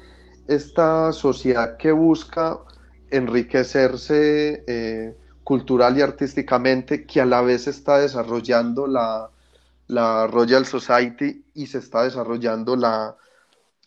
esta 0.47 1.11
sociedad 1.11 1.77
que 1.77 1.91
busca 1.91 2.59
enriquecerse 3.11 4.63
eh, 4.67 5.17
cultural 5.43 5.97
y 5.97 6.01
artísticamente, 6.01 7.05
que 7.05 7.21
a 7.21 7.25
la 7.25 7.41
vez 7.41 7.67
está 7.67 7.97
desarrollando 7.97 8.87
la, 8.87 9.29
la 9.87 10.27
Royal 10.27 10.65
Society 10.65 11.43
y 11.53 11.67
se 11.67 11.79
está 11.79 12.03
desarrollando 12.03 12.75
la, 12.75 13.17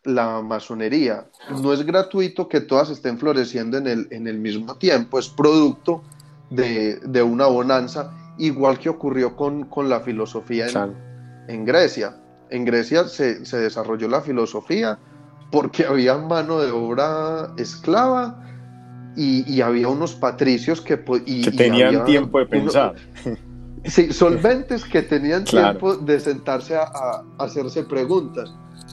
la 0.05 0.43
masonería. 0.43 1.27
No 1.51 1.73
es 1.73 1.85
gratuito 1.85 2.49
que 2.49 2.61
todas 2.61 2.91
estén 2.91 3.19
floreciendo 3.19 3.79
en 3.79 3.87
el, 3.87 4.09
en 4.11 4.27
el 4.27 4.39
mismo 4.39 4.75
tiempo, 4.77 5.19
es 5.19 5.29
producto 5.29 6.03
de, 6.51 6.97
de 6.97 7.23
una 7.23 7.47
bonanza, 7.47 8.13
igual 8.39 8.79
que 8.79 8.89
ocurrió 8.89 9.37
con, 9.37 9.65
con 9.65 9.89
la 9.89 10.01
filosofía 10.01 10.69
en, 10.69 10.95
en, 11.49 11.65
Grecia. 11.65 12.17
En 12.51 12.65
Grecia 12.65 13.05
se, 13.05 13.45
se, 13.47 13.59
desarrolló 13.59 14.09
la 14.09 14.21
filosofía 14.21 14.99
porque 15.51 15.85
había 15.85 16.17
mano 16.19 16.61
de 16.61 16.71
obra 16.71 17.53
esclava 17.57 18.43
y, 19.17 19.51
y 19.51 19.61
había 19.61 19.89
unos 19.89 20.15
patricios 20.15 20.81
que, 20.81 21.03
y, 21.27 21.43
tenían 21.51 22.05
tiempo 22.05 22.39
de 22.39 22.47
pensar. 22.47 22.95
sí, 23.85 24.13
solventes 24.13 24.85
que 24.85 25.03
tenían 25.03 25.45
tiempo 25.45 25.97
de 25.97 26.19
sentarse 26.19 26.77
a, 26.77 26.83
a 26.83 27.25
hacerse 27.39 27.85
preguntas. 27.85 28.53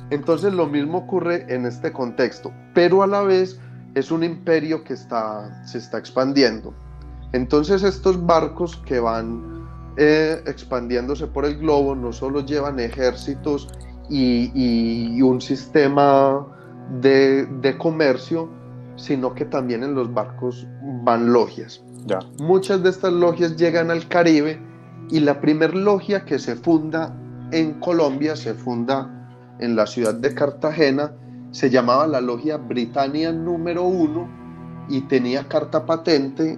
Entonces 0.09 0.53
lo 0.53 0.65
mismo 0.65 0.99
ocurre 0.99 1.45
en 1.53 1.65
este 1.65 1.91
contexto, 1.91 2.51
pero 2.73 3.03
a 3.03 3.07
la 3.07 3.21
vez 3.21 3.59
es 3.95 4.11
un 4.11 4.23
imperio 4.23 4.83
que 4.83 4.93
está, 4.93 5.65
se 5.65 5.77
está 5.77 5.97
expandiendo. 5.97 6.73
Entonces 7.31 7.83
estos 7.83 8.25
barcos 8.25 8.77
que 8.77 8.99
van 8.99 9.67
eh, 9.97 10.41
expandiéndose 10.47 11.27
por 11.27 11.45
el 11.45 11.57
globo 11.57 11.95
no 11.95 12.13
solo 12.13 12.45
llevan 12.45 12.79
ejércitos 12.79 13.67
y, 14.09 15.21
un 15.21 15.39
sistema 15.41 16.47
de, 17.01 17.75
comercio, 17.77 18.49
sino 18.95 19.35
que 19.35 19.45
también 19.45 19.83
en 19.83 19.93
los 19.93 20.11
barcos 20.13 20.65
van 21.03 21.31
logias. 21.31 21.83
Ya. 22.07 22.19
Muchas 22.39 22.81
de 22.81 22.89
estas 22.89 23.13
logias 23.13 23.55
llegan 23.57 23.91
al 23.91 24.07
Caribe 24.07 24.59
y 25.11 25.19
la 25.19 25.39
primer 25.41 25.75
logia 25.75 26.25
que 26.25 26.39
se 26.39 26.55
funda 26.55 27.15
en 27.51 27.73
Colombia 27.79 28.35
se 28.35 28.53
funda 28.53 29.18
en 29.59 29.75
la 29.75 29.87
ciudad 29.87 30.13
de 30.13 30.33
Cartagena, 30.33 31.13
se 31.51 31.69
llamaba 31.69 32.07
la 32.07 32.21
Logia 32.21 32.57
Britannia 32.57 33.31
número 33.31 33.83
uno 33.83 34.29
y 34.87 35.01
tenía 35.01 35.47
carta 35.47 35.85
patente, 35.85 36.57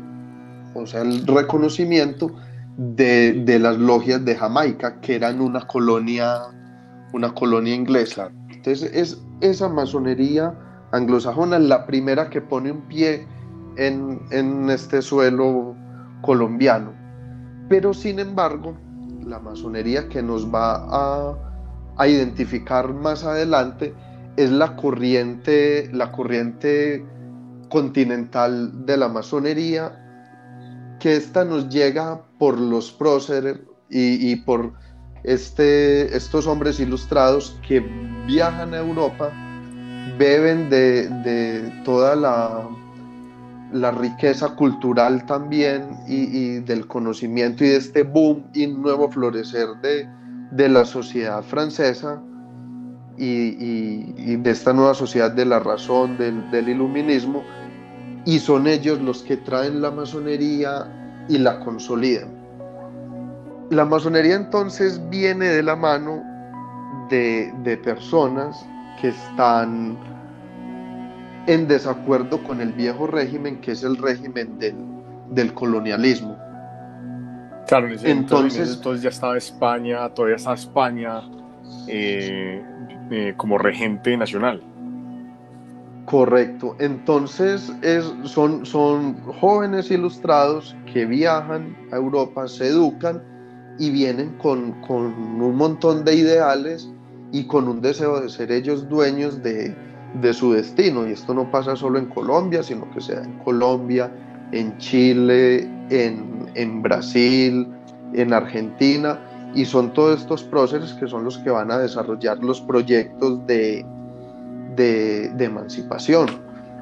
o 0.73 0.85
sea, 0.85 1.01
el 1.01 1.25
reconocimiento 1.27 2.31
de, 2.77 3.59
las 3.59 3.77
logias 3.77 4.23
de 4.23 4.35
Jamaica, 4.35 4.99
que 5.01 5.15
eran 5.15 5.41
una 5.41 5.61
colonia, 5.67 6.41
una 7.13 7.33
colonia 7.33 7.75
inglesa. 7.75 8.31
Entonces, 8.49 8.91
es 8.93 9.21
esa 9.41 9.69
masonería 9.69 10.53
anglosajona 10.91 11.59
la 11.59 11.85
primera 11.85 12.29
que 12.29 12.41
pone 12.41 12.71
un 12.71 12.81
pie 12.81 13.27
en, 13.77 14.21
en 14.31 14.69
este 14.69 15.01
suelo 15.01 15.75
colombiano. 16.21 16.93
Pero 17.69 17.93
sin 17.93 18.19
embargo, 18.19 18.77
la 19.25 19.39
masonería 19.39 20.07
que 20.09 20.21
nos 20.21 20.53
va 20.53 20.85
a 20.89 21.50
a 21.97 22.07
identificar 22.07 22.93
más 22.93 23.23
adelante 23.23 23.93
es 24.37 24.49
la 24.51 24.75
corriente, 24.75 25.89
la 25.93 26.11
corriente 26.11 27.05
continental 27.69 28.85
de 28.85 28.97
la 28.97 29.07
masonería, 29.07 29.97
que 30.99 31.15
esta 31.15 31.43
nos 31.43 31.69
llega 31.69 32.21
por 32.37 32.59
los 32.59 32.91
próceres 32.91 33.59
y, 33.89 34.35
por 34.37 34.73
este, 35.23 36.15
estos 36.15 36.47
hombres 36.47 36.79
ilustrados 36.79 37.59
que 37.67 37.81
viajan 38.25 38.73
a 38.73 38.77
Europa, 38.77 39.31
beben 40.17 40.69
de, 40.69 41.81
toda 41.83 42.15
la, 42.15 42.69
la, 43.73 43.91
riqueza 43.91 44.55
cultural 44.55 45.25
también 45.25 45.89
y, 46.07 46.37
y, 46.37 46.59
del 46.59 46.87
conocimiento 46.87 47.65
y 47.65 47.69
de 47.69 47.77
este 47.77 48.03
boom 48.03 48.45
y 48.53 48.67
nuevo 48.67 49.11
florecer 49.11 49.67
de, 49.81 50.07
de 50.51 50.69
la 50.69 50.85
sociedad 50.85 51.41
francesa 51.43 52.21
y, 53.17 54.35
de 54.37 54.51
esta 54.51 54.73
nueva 54.73 54.93
sociedad 54.93 55.31
de 55.31 55.45
la 55.45 55.59
razón, 55.59 56.17
del, 56.17 56.69
iluminismo, 56.69 57.43
y 58.25 58.39
son 58.39 58.67
ellos 58.67 58.99
los 59.01 59.23
que 59.23 59.37
traen 59.37 59.81
la 59.81 59.91
masonería 59.91 60.87
y 61.27 61.37
la 61.37 61.59
consolidan. 61.59 62.29
La 63.69 63.85
masonería 63.85 64.35
entonces 64.35 65.01
viene 65.09 65.47
de 65.47 65.63
la 65.63 65.75
mano 65.75 66.23
de, 67.09 67.79
personas 67.83 68.65
que 68.99 69.09
están 69.09 69.97
en 71.47 71.67
desacuerdo 71.67 72.43
con 72.43 72.61
el 72.61 72.73
viejo 72.73 73.07
régimen, 73.07 73.61
que 73.61 73.71
es 73.71 73.83
el 73.83 73.97
régimen 73.97 74.57
del 75.29 75.53
colonialismo. 75.53 76.37
Claro, 77.67 77.87
entonces, 78.03 78.75
entonces, 78.75 79.01
ya 79.01 79.09
estaba 79.09 79.37
España, 79.37 80.09
todavía 80.09 80.35
está 80.35 80.53
España 80.53 81.21
eh, 81.87 82.61
eh, 83.09 83.33
como 83.37 83.57
regente 83.57 84.15
nacional. 84.17 84.61
Correcto, 86.05 86.75
entonces 86.79 87.71
es, 87.81 88.11
son, 88.23 88.65
son 88.65 89.15
jóvenes 89.39 89.89
ilustrados 89.91 90.75
que 90.91 91.05
viajan 91.05 91.77
a 91.91 91.95
Europa, 91.95 92.47
se 92.47 92.67
educan 92.67 93.23
y 93.79 93.91
vienen 93.91 94.31
con, 94.37 94.81
con 94.81 95.05
un 95.05 95.55
montón 95.55 96.03
de 96.03 96.15
ideales 96.15 96.89
y 97.31 97.45
con 97.45 97.67
un 97.67 97.81
deseo 97.81 98.19
de 98.19 98.29
ser 98.29 98.51
ellos 98.51 98.89
dueños 98.89 99.41
de, 99.41 99.73
de 100.19 100.33
su 100.33 100.53
destino. 100.53 101.07
Y 101.07 101.13
esto 101.13 101.33
no 101.33 101.49
pasa 101.49 101.75
solo 101.75 101.99
en 101.99 102.07
Colombia, 102.07 102.63
sino 102.63 102.89
que 102.91 103.01
sea 103.01 103.23
en 103.23 103.37
Colombia, 103.39 104.11
en 104.51 104.77
Chile, 104.77 105.69
en, 105.89 106.40
en 106.55 106.81
Brasil, 106.81 107.67
en 108.13 108.33
Argentina, 108.33 109.19
y 109.53 109.65
son 109.65 109.91
todos 109.93 110.21
estos 110.21 110.43
próceres 110.43 110.93
que 110.93 111.07
son 111.07 111.23
los 111.23 111.37
que 111.39 111.49
van 111.49 111.71
a 111.71 111.77
desarrollar 111.77 112.37
los 112.39 112.61
proyectos 112.61 113.45
de, 113.47 113.85
de, 114.75 115.31
emancipación. 115.39 116.27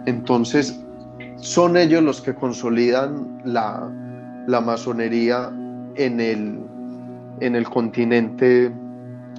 Entonces, 0.05 0.79
son 1.37 1.77
ellos 1.77 2.03
los 2.03 2.21
que 2.21 2.33
consolidan 2.33 3.41
la, 3.45 3.89
la 4.47 4.61
masonería 4.61 5.51
en 5.95 6.19
el, 6.19 6.59
en 7.39 7.55
el 7.55 7.69
continente 7.69 8.71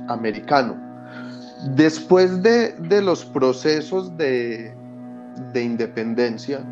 americano. 0.09 0.77
Después 1.77 2.43
de, 2.43 2.73
de 2.73 3.03
los 3.03 3.25
procesos 3.25 4.17
de, 4.17 4.75
de, 5.53 5.63
independencia, 5.63 6.65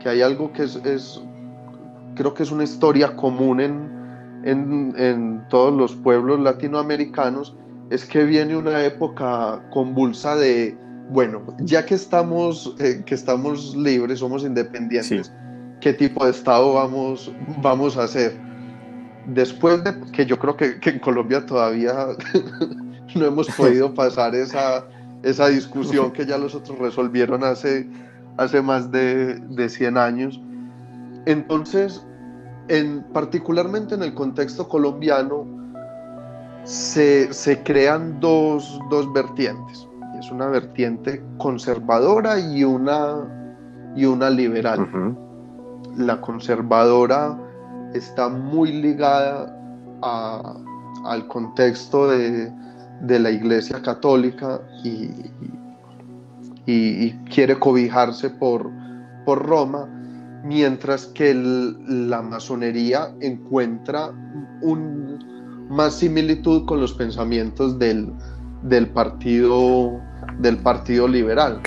que 0.00 0.08
hay 0.08 0.22
algo 0.22 0.52
que 0.52 0.64
es, 0.64 0.76
es, 0.76 1.22
creo 2.14 2.34
que 2.34 2.42
es 2.42 2.50
una 2.50 2.64
historia 2.64 3.16
común 3.16 3.60
en, 3.60 4.94
en, 4.96 5.44
todos 5.48 5.74
los 5.74 5.94
pueblos 5.94 6.40
latinoamericanos, 6.40 7.56
es 7.90 8.04
que 8.04 8.24
viene 8.24 8.56
una 8.56 8.84
época 8.84 9.62
convulsa 9.70 10.36
de, 10.36 10.76
bueno, 11.10 11.42
ya 11.58 11.84
que 11.84 11.94
estamos, 11.94 12.74
eh, 12.78 13.02
que 13.04 13.14
estamos 13.14 13.74
libres, 13.76 14.20
somos 14.20 14.44
independientes, 14.44 15.32
¿qué 15.80 15.92
tipo 15.92 16.24
de 16.24 16.30
Estado 16.30 16.74
vamos, 16.74 17.32
vamos 17.60 17.96
a 17.96 18.04
hacer? 18.04 18.38
Después 19.26 19.82
de 19.84 19.94
que 20.12 20.24
yo 20.26 20.38
creo 20.38 20.56
que, 20.56 20.78
en 20.82 20.98
Colombia 21.00 21.44
todavía 21.44 22.08
no 23.14 23.26
hemos 23.26 23.48
podido 23.48 23.92
pasar 23.94 24.34
esa, 24.34 24.86
esa 25.22 25.48
discusión 25.48 26.12
que 26.12 26.26
ya 26.26 26.38
los 26.38 26.54
otros 26.54 26.78
resolvieron 26.78 27.44
hace, 27.44 27.88
hace 28.36 28.62
más 28.62 28.90
de, 28.90 29.34
de 29.34 29.68
100 29.68 29.98
años. 29.98 30.40
Entonces, 31.26 32.04
particularmente 33.12 33.94
en 33.94 34.02
el 34.02 34.14
contexto 34.14 34.68
colombiano, 34.68 35.46
se, 36.64 37.62
crean 37.64 38.20
dos, 38.20 38.78
vertientes. 39.14 39.86
Es 40.18 40.30
una 40.30 40.48
vertiente 40.48 41.22
conservadora 41.38 42.38
y 42.38 42.64
una, 42.64 43.92
y 43.96 44.04
una 44.04 44.30
liberal. 44.30 45.16
La 45.96 46.20
conservadora 46.20 47.38
está 47.94 48.28
muy 48.28 48.72
ligada 48.72 49.56
al 51.04 51.26
contexto 51.28 52.08
de, 52.08 52.52
la 53.02 53.30
Iglesia 53.30 53.80
Católica 53.82 54.60
y, 54.84 55.10
y, 56.66 57.12
quiere 57.24 57.58
cobijarse 57.58 58.28
por, 58.30 58.70
por 59.24 59.44
Roma 59.46 59.88
mientras 60.44 61.06
que 61.06 61.34
la 61.34 62.22
masonería 62.22 63.14
encuentra 63.20 64.10
un, 64.62 65.18
más 65.70 65.94
similitud 65.94 66.64
con 66.66 66.80
los 66.80 66.92
pensamientos 66.94 67.78
del, 67.78 68.12
del, 68.62 68.88
partido, 68.88 70.00
del 70.38 70.58
partido 70.58 71.06
liberal. 71.06 71.60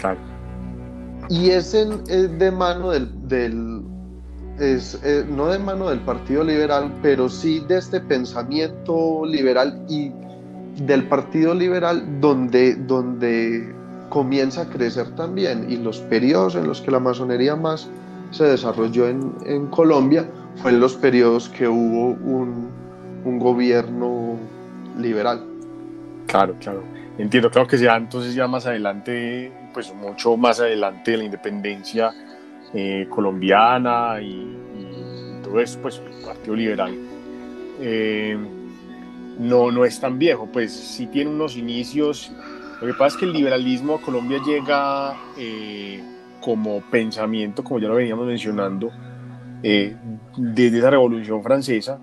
Y 1.29 1.49
es, 1.49 1.71
de 1.71 2.51
mano 2.51 2.91
del, 2.91 3.83
es, 4.59 4.99
eh, 5.03 5.25
no 5.27 5.47
de 5.47 5.59
mano 5.59 5.89
del 5.89 5.99
Partido 5.99 6.43
Liberal, 6.43 6.91
pero 7.01 7.29
sí 7.29 7.63
de 7.67 7.77
este 7.77 7.99
pensamiento 8.01 9.25
liberal 9.25 9.85
y 9.87 10.11
del 10.85 11.07
Partido 11.07 11.53
Liberal 11.53 12.19
donde, 12.19 12.75
donde 12.75 13.73
comienza 14.09 14.61
a 14.61 14.65
crecer 14.69 15.15
también 15.15 15.71
y 15.71 15.77
los 15.77 15.99
periodos 15.99 16.55
en 16.55 16.67
los 16.67 16.81
que 16.81 16.91
la 16.91 16.99
masonería 16.99 17.55
más 17.55 17.87
se 18.33 18.45
desarrolló 18.45 19.07
en, 19.07 19.35
en 19.45 19.67
Colombia 19.67 20.27
fue 20.55 20.71
en 20.71 20.79
los 20.79 20.95
periodos 20.95 21.49
que 21.49 21.67
hubo 21.67 22.09
un, 22.09 22.69
un 23.23 23.39
gobierno 23.39 24.37
liberal. 24.99 25.43
Claro, 26.27 26.55
claro. 26.59 26.83
Entiendo, 27.17 27.49
claro 27.51 27.67
que 27.67 27.77
sea 27.77 27.95
entonces 27.95 28.33
ya 28.33 28.47
más 28.47 28.65
adelante, 28.65 29.51
pues 29.73 29.93
mucho 29.93 30.35
más 30.35 30.59
adelante 30.59 31.11
de 31.11 31.17
la 31.17 31.23
independencia 31.25 32.11
eh, 32.73 33.07
colombiana 33.09 34.19
y, 34.21 34.59
todo 35.43 35.59
eso, 35.59 35.77
pues 35.81 36.01
el 36.03 36.25
Partido 36.25 36.55
Liberal 36.55 36.95
eh, 37.79 38.37
no, 39.37 39.71
no 39.71 39.85
es 39.85 39.99
tan 39.99 40.17
viejo, 40.17 40.47
pues 40.51 40.71
sí 40.71 41.05
tiene 41.07 41.29
unos 41.29 41.57
inicios. 41.57 42.31
Lo 42.81 42.87
que 42.87 42.93
pasa 42.93 43.15
es 43.15 43.17
que 43.17 43.25
el 43.25 43.33
liberalismo 43.33 43.95
a 43.95 44.01
Colombia 44.01 44.39
llega 44.43 45.15
eh, 45.37 46.01
como 46.43 46.81
pensamiento, 46.81 47.63
como 47.63 47.79
ya 47.79 47.87
lo 47.87 47.95
veníamos 47.95 48.27
mencionando, 48.27 48.91
desde 49.61 50.77
esa 50.77 50.89
Revolución 50.89 51.41
Francesa, 51.41 51.99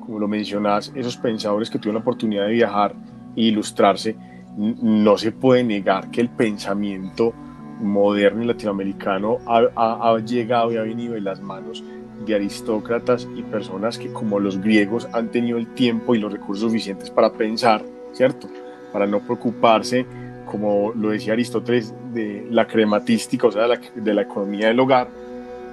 como 0.00 0.20
lo 0.20 0.28
mencionas, 0.28 0.92
esos 0.94 1.16
pensadores 1.16 1.70
que 1.70 1.78
tuvieron 1.78 1.96
la 1.96 2.02
oportunidad 2.02 2.46
de 2.46 2.52
viajar 2.52 2.94
e 3.34 3.42
ilustrarse, 3.42 4.14
no 4.56 5.18
se 5.18 5.32
puede 5.32 5.64
negar 5.64 6.10
que 6.10 6.20
el 6.20 6.28
pensamiento 6.28 7.32
moderno 7.80 8.44
y 8.44 8.46
latinoamericano 8.46 9.38
ha, 9.46 10.18
llegado 10.18 10.72
y 10.72 10.76
ha 10.76 10.82
venido 10.82 11.16
en 11.16 11.24
las 11.24 11.40
manos 11.40 11.82
de 12.24 12.34
aristócratas 12.34 13.28
y 13.34 13.42
personas 13.42 13.98
que 13.98 14.12
como 14.12 14.38
los 14.38 14.60
griegos 14.60 15.08
han 15.12 15.30
tenido 15.30 15.58
el 15.58 15.66
tiempo 15.74 16.14
y 16.14 16.20
los 16.20 16.32
recursos 16.32 16.70
suficientes 16.70 17.10
para 17.10 17.32
pensar, 17.32 17.82
¿cierto? 18.12 18.48
Para 18.92 19.08
no 19.08 19.18
preocuparse, 19.18 20.06
como 20.54 20.92
lo 20.94 21.10
decía 21.10 21.32
Aristóteles, 21.32 21.92
de 22.12 22.46
la 22.48 22.64
crematística, 22.68 23.48
o 23.48 23.50
sea, 23.50 23.62
de 23.62 23.68
la, 23.70 23.80
de 23.92 24.14
la 24.14 24.22
economía 24.22 24.68
del 24.68 24.78
hogar. 24.78 25.08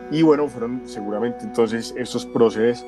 Y 0.10 0.24
bueno, 0.24 0.48
fueron 0.48 0.82
seguramente 0.86 1.46
entonces 1.46 1.94
estos 1.96 2.26
próceres 2.26 2.84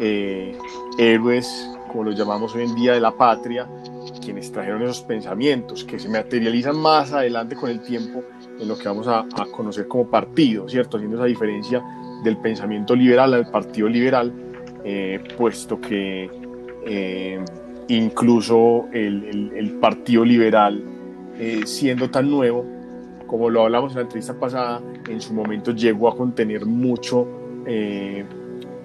eh, 0.00 0.58
héroes, 0.98 1.70
como 1.86 2.02
los 2.02 2.18
llamamos 2.18 2.52
hoy 2.56 2.64
en 2.64 2.74
día, 2.74 2.94
de 2.94 3.00
la 3.00 3.12
patria, 3.12 3.68
quienes 4.20 4.50
trajeron 4.50 4.82
esos 4.82 5.02
pensamientos 5.02 5.84
que 5.84 6.00
se 6.00 6.08
materializan 6.08 6.76
más 6.76 7.12
adelante 7.12 7.54
con 7.54 7.70
el 7.70 7.80
tiempo 7.80 8.24
en 8.58 8.66
lo 8.66 8.76
que 8.76 8.88
vamos 8.88 9.06
a, 9.06 9.24
conocer 9.52 9.86
como 9.86 10.10
partido, 10.10 10.68
¿cierto? 10.68 10.96
Haciendo 10.96 11.16
esa 11.16 11.26
diferencia 11.26 11.80
del 12.24 12.38
pensamiento 12.38 12.96
liberal 12.96 13.34
al 13.34 13.48
partido 13.52 13.88
liberal, 13.88 14.32
eh, 14.82 15.22
puesto 15.38 15.80
que 15.80 16.28
eh, 16.84 17.38
incluso 17.86 18.86
el, 18.92 19.78
partido 19.80 20.24
liberal, 20.24 20.82
eh, 21.38 21.62
siendo 21.66 22.10
tan 22.10 22.30
nuevo, 22.30 22.64
como 23.26 23.50
lo 23.50 23.62
hablamos 23.62 23.92
en 23.92 23.96
la 23.96 24.02
entrevista 24.02 24.34
pasada, 24.34 24.80
en 25.08 25.20
su 25.20 25.34
momento 25.34 25.72
llegó 25.72 26.08
a 26.08 26.16
contener 26.16 26.66
mucho 26.66 27.26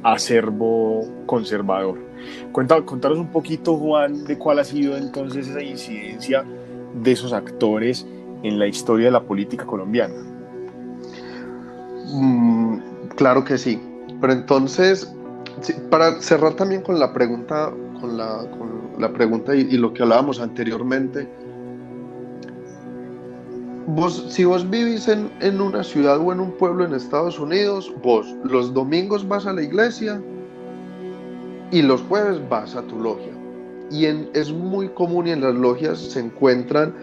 acervo 0.03 1.07
conservador. 1.27 1.99
Cuenta, 2.51 2.81
contaros 2.81 3.17
un 3.19 3.27
poquito, 3.27 3.77
Juan, 3.77 4.23
de 4.25 4.37
cuál 4.37 4.59
ha 4.59 4.63
sido 4.63 4.97
entonces 4.97 5.47
esa 5.47 5.61
incidencia 5.61 6.43
de 7.01 7.11
esos 7.11 7.33
actores 7.33 8.05
en 8.43 8.59
la 8.59 8.67
historia 8.67 9.05
de 9.05 9.11
la 9.11 9.23
política 9.23 9.65
colombiana. 9.65 10.15
Mm, 12.13 12.77
claro 13.15 13.43
que 13.43 13.57
sí. 13.57 13.79
Pero 14.19 14.33
entonces, 14.33 15.11
para 15.89 16.21
cerrar 16.21 16.55
también 16.55 16.81
con 16.81 16.99
la 16.99 17.13
pregunta, 17.13 17.71
con 17.99 18.17
la, 18.17 19.13
pregunta 19.13 19.55
y, 19.55 19.77
lo 19.77 19.93
que 19.93 20.03
hablábamos 20.03 20.39
anteriormente, 20.39 21.27
vos, 23.87 24.25
si 24.29 24.45
vos 24.45 24.69
vivís 24.69 25.07
en, 25.07 25.31
en, 25.41 25.61
una 25.61 25.83
ciudad 25.83 26.19
o 26.19 26.31
en 26.31 26.39
un 26.39 26.51
pueblo 26.51 26.85
en 26.85 26.93
Estados 26.93 27.39
Unidos, 27.39 27.93
vos 28.03 28.27
los 28.43 28.73
domingos 28.73 29.27
vas 29.27 29.45
a 29.45 29.53
la 29.53 29.61
iglesia 29.61 30.21
y 31.71 31.81
los 31.81 32.01
jueves 32.03 32.37
vas 32.49 32.75
a 32.75 32.81
tu 32.83 32.99
logia. 32.99 33.31
Y 33.89 34.05
es 34.05 34.51
muy 34.51 34.87
común 34.89 35.27
y 35.27 35.31
en 35.31 35.41
las 35.41 35.55
logias 35.55 35.99
se 35.99 36.19
encuentran 36.19 36.93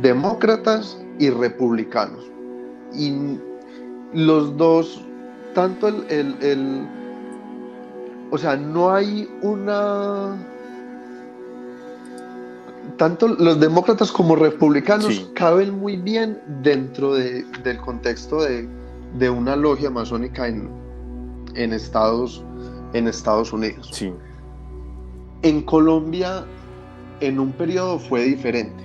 demócratas 0.00 0.98
y 1.18 1.30
republicanos. 1.30 2.30
Y 2.94 3.38
los 4.14 4.56
dos, 4.56 5.04
tanto 5.54 5.88
el, 5.88 6.36
el, 6.40 6.86
o 8.30 8.38
sea, 8.38 8.56
no 8.56 8.94
hay 8.94 9.28
una 9.42 10.36
tanto 12.96 13.28
los 13.28 13.60
demócratas 13.60 14.12
como 14.12 14.36
republicanos 14.36 15.30
caben 15.34 15.78
muy 15.78 15.96
bien 15.96 16.40
dentro 16.62 17.14
de, 17.14 17.44
del 17.62 17.78
contexto 17.78 18.42
de, 18.42 18.68
de, 19.18 19.30
una 19.30 19.56
logia 19.56 19.90
masónica 19.90 20.48
en, 20.48 20.68
en 21.54 21.72
Estados 21.72 22.44
en 22.92 23.08
Estados 23.08 23.52
Unidos. 23.52 23.90
Sí. 23.92 24.12
En 25.42 25.62
Colombia, 25.62 26.44
en 27.20 27.40
un 27.40 27.52
periodo 27.52 27.98
fue 27.98 28.24
diferente. 28.24 28.84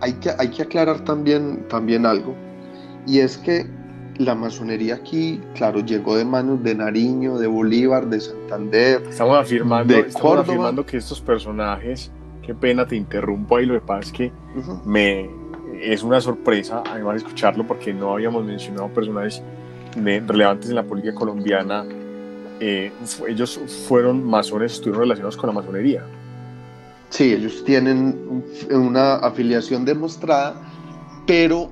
Hay 0.00 0.12
que, 0.14 0.30
hay 0.38 0.50
que 0.50 0.62
aclarar 0.62 1.00
también, 1.04 1.66
también 1.68 2.04
algo, 2.04 2.34
y 3.06 3.20
es 3.20 3.38
que 3.38 3.66
la 4.18 4.34
masonería 4.34 4.94
aquí, 4.96 5.40
claro, 5.54 5.80
llegó 5.80 6.16
de 6.16 6.24
manos 6.24 6.62
de 6.62 6.74
Nariño, 6.74 7.38
de 7.38 7.46
Bolívar, 7.46 8.06
de 8.08 8.20
Santander. 8.20 9.02
Estamos 9.08 9.38
afirmando, 9.38 9.94
estamos 9.94 10.38
afirmando 10.38 10.86
que 10.86 10.96
estos 10.96 11.20
personajes, 11.20 12.10
qué 12.46 12.54
pena 12.54 12.86
te 12.86 12.96
interrumpo 12.96 13.56
ahí, 13.56 13.66
lo 13.66 13.74
que 13.74 13.80
pasa 13.80 14.00
es 14.00 14.12
que 14.12 14.32
me, 14.84 15.28
es 15.80 16.02
una 16.02 16.20
sorpresa 16.20 16.82
además 16.88 17.16
escucharlo 17.16 17.66
porque 17.66 17.92
no 17.92 18.12
habíamos 18.12 18.44
mencionado 18.44 18.88
personajes 18.88 19.42
relevantes 19.94 20.70
en 20.70 20.76
la 20.76 20.84
política 20.84 21.14
colombiana 21.14 21.84
eh, 22.60 22.90
ellos 23.28 23.60
fueron 23.86 24.24
masones, 24.24 24.72
estuvieron 24.72 25.02
relacionados 25.02 25.36
con 25.36 25.48
la 25.48 25.54
masonería. 25.54 26.02
Sí, 27.10 27.32
ellos 27.32 27.62
tienen 27.64 28.44
una 28.70 29.16
afiliación 29.16 29.84
demostrada, 29.84 30.54
pero 31.26 31.70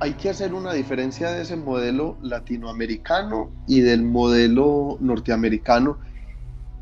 hay 0.00 0.14
que 0.14 0.28
hacer 0.28 0.52
una 0.52 0.72
diferencia 0.72 1.30
de 1.30 1.42
ese 1.42 1.56
modelo 1.56 2.16
latinoamericano 2.20 3.50
y 3.66 3.80
del 3.80 4.02
modelo 4.02 4.98
norteamericano 5.00 5.98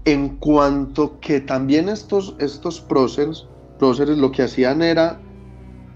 en 0.05 0.37
cuanto 0.37 1.21
que 1.21 1.41
también 1.41 1.89
estos, 1.89 2.35
estos 2.39 2.81
próceres, 2.81 3.47
próceres 3.79 4.19
lo 4.19 4.33
que 4.33 4.43
hacían 4.43 4.83
era 4.83 5.21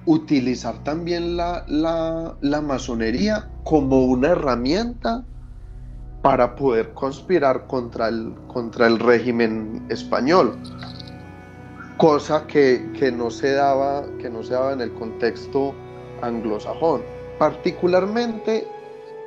utilizar 0.04 0.82
también 0.84 1.36
la, 1.36 1.64
la, 1.66 2.36
la 2.40 2.61
masonería 2.61 3.48
como 3.64 4.04
una 4.04 4.28
herramienta 4.28 5.24
para 6.26 6.57
poder 6.57 6.92
conspirar 6.94 7.68
contra 7.68 8.09
el, 8.09 8.34
contra 8.48 8.88
el 8.88 8.98
régimen 8.98 9.86
español, 9.90 10.57
cosa 11.98 12.48
que, 12.48 13.12
no 13.16 13.30
se 13.30 13.52
daba, 13.52 14.04
que 14.18 14.28
no 14.28 14.42
se 14.42 14.54
daba 14.54 14.72
en 14.72 14.80
el 14.80 14.92
contexto 14.94 15.72
anglosajón, 16.22 17.02
particularmente 17.38 18.66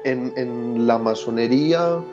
en, 0.03 0.87
la 0.87 0.97
masonería 0.97 2.03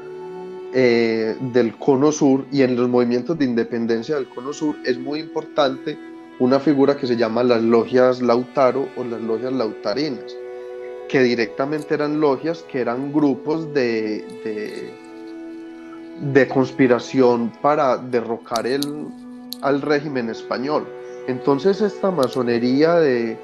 eh, 0.75 1.37
del 1.53 1.77
Cono 1.77 2.12
Sur 2.12 2.47
y 2.53 2.62
en 2.62 2.77
los 2.77 2.89
movimientos 2.89 3.39
de 3.39 3.45
independencia 3.45 4.17
del 4.17 4.29
Cono 4.29 4.53
Sur 4.53 4.77
es 4.85 4.99
muy 4.99 5.21
importante 5.21 5.99
una 6.39 6.61
figura 6.61 6.97
que 6.97 7.07
se 7.07 7.17
llama 7.17 7.43
las 7.43 7.62
logias 7.62 8.21
Lautaro 8.21 8.89
o 8.97 9.05
las 9.05 9.21
logias 9.21 9.53
lautarinas 9.53 10.37
que 11.09 11.23
directamente 11.23 11.95
eran 11.95 12.21
logias, 12.21 12.64
que 12.71 12.81
eran 12.81 13.12
grupos 13.12 13.73
de, 13.73 14.93
de, 16.21 16.49
conspiración 16.49 17.53
para 17.61 17.97
derrocar 17.97 18.67
el, 18.67 19.07
al 19.62 19.83
régimen 19.83 20.31
español. 20.31 20.87
Entonces 21.29 21.81
esta 21.81 22.11
masonería 22.11 22.95
de, 22.95 23.39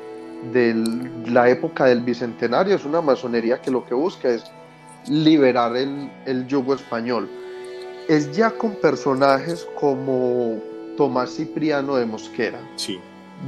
la 1.26 1.48
época 1.48 1.84
del 1.86 2.00
Bicentenario 2.00 2.74
es 2.74 2.84
una 2.84 3.00
masonería 3.00 3.60
que 3.60 3.70
lo 3.70 3.84
que 3.84 3.94
busca 3.94 4.28
es 4.28 4.44
liberar 5.08 5.76
el, 5.76 6.10
el 6.26 6.46
yugo 6.46 6.74
español. 6.74 7.28
Es 8.08 8.32
ya 8.32 8.50
con 8.50 8.74
personajes 8.76 9.66
como 9.78 10.60
Tomás 10.96 11.36
Cipriano 11.36 11.96
de 11.96 12.06
Mosquera, 12.06 12.60
sí. 12.76 12.98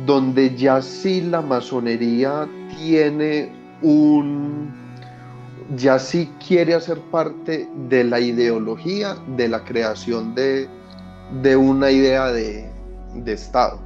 donde 0.07 0.55
ya 0.57 0.81
sí 0.81 1.21
la 1.21 1.41
masonería 1.41 2.49
tiene 2.77 3.53
un 3.83 4.85
ya 5.77 5.99
sí 5.99 6.31
quiere 6.47 6.75
hacer 6.75 7.01
parte 7.01 7.69
de 7.89 8.05
la 8.05 8.21
ideología 8.21 9.17
de 9.37 9.49
la 9.49 9.65
creación 9.65 10.35
de, 10.35 10.69
una 11.57 11.91
idea 11.91 12.31
de, 12.31 12.71
Estado. 13.27 13.81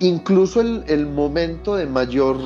Incluso 0.00 0.60
el, 0.60 1.06
momento 1.06 1.74
de 1.74 1.86
mayor 1.86 2.36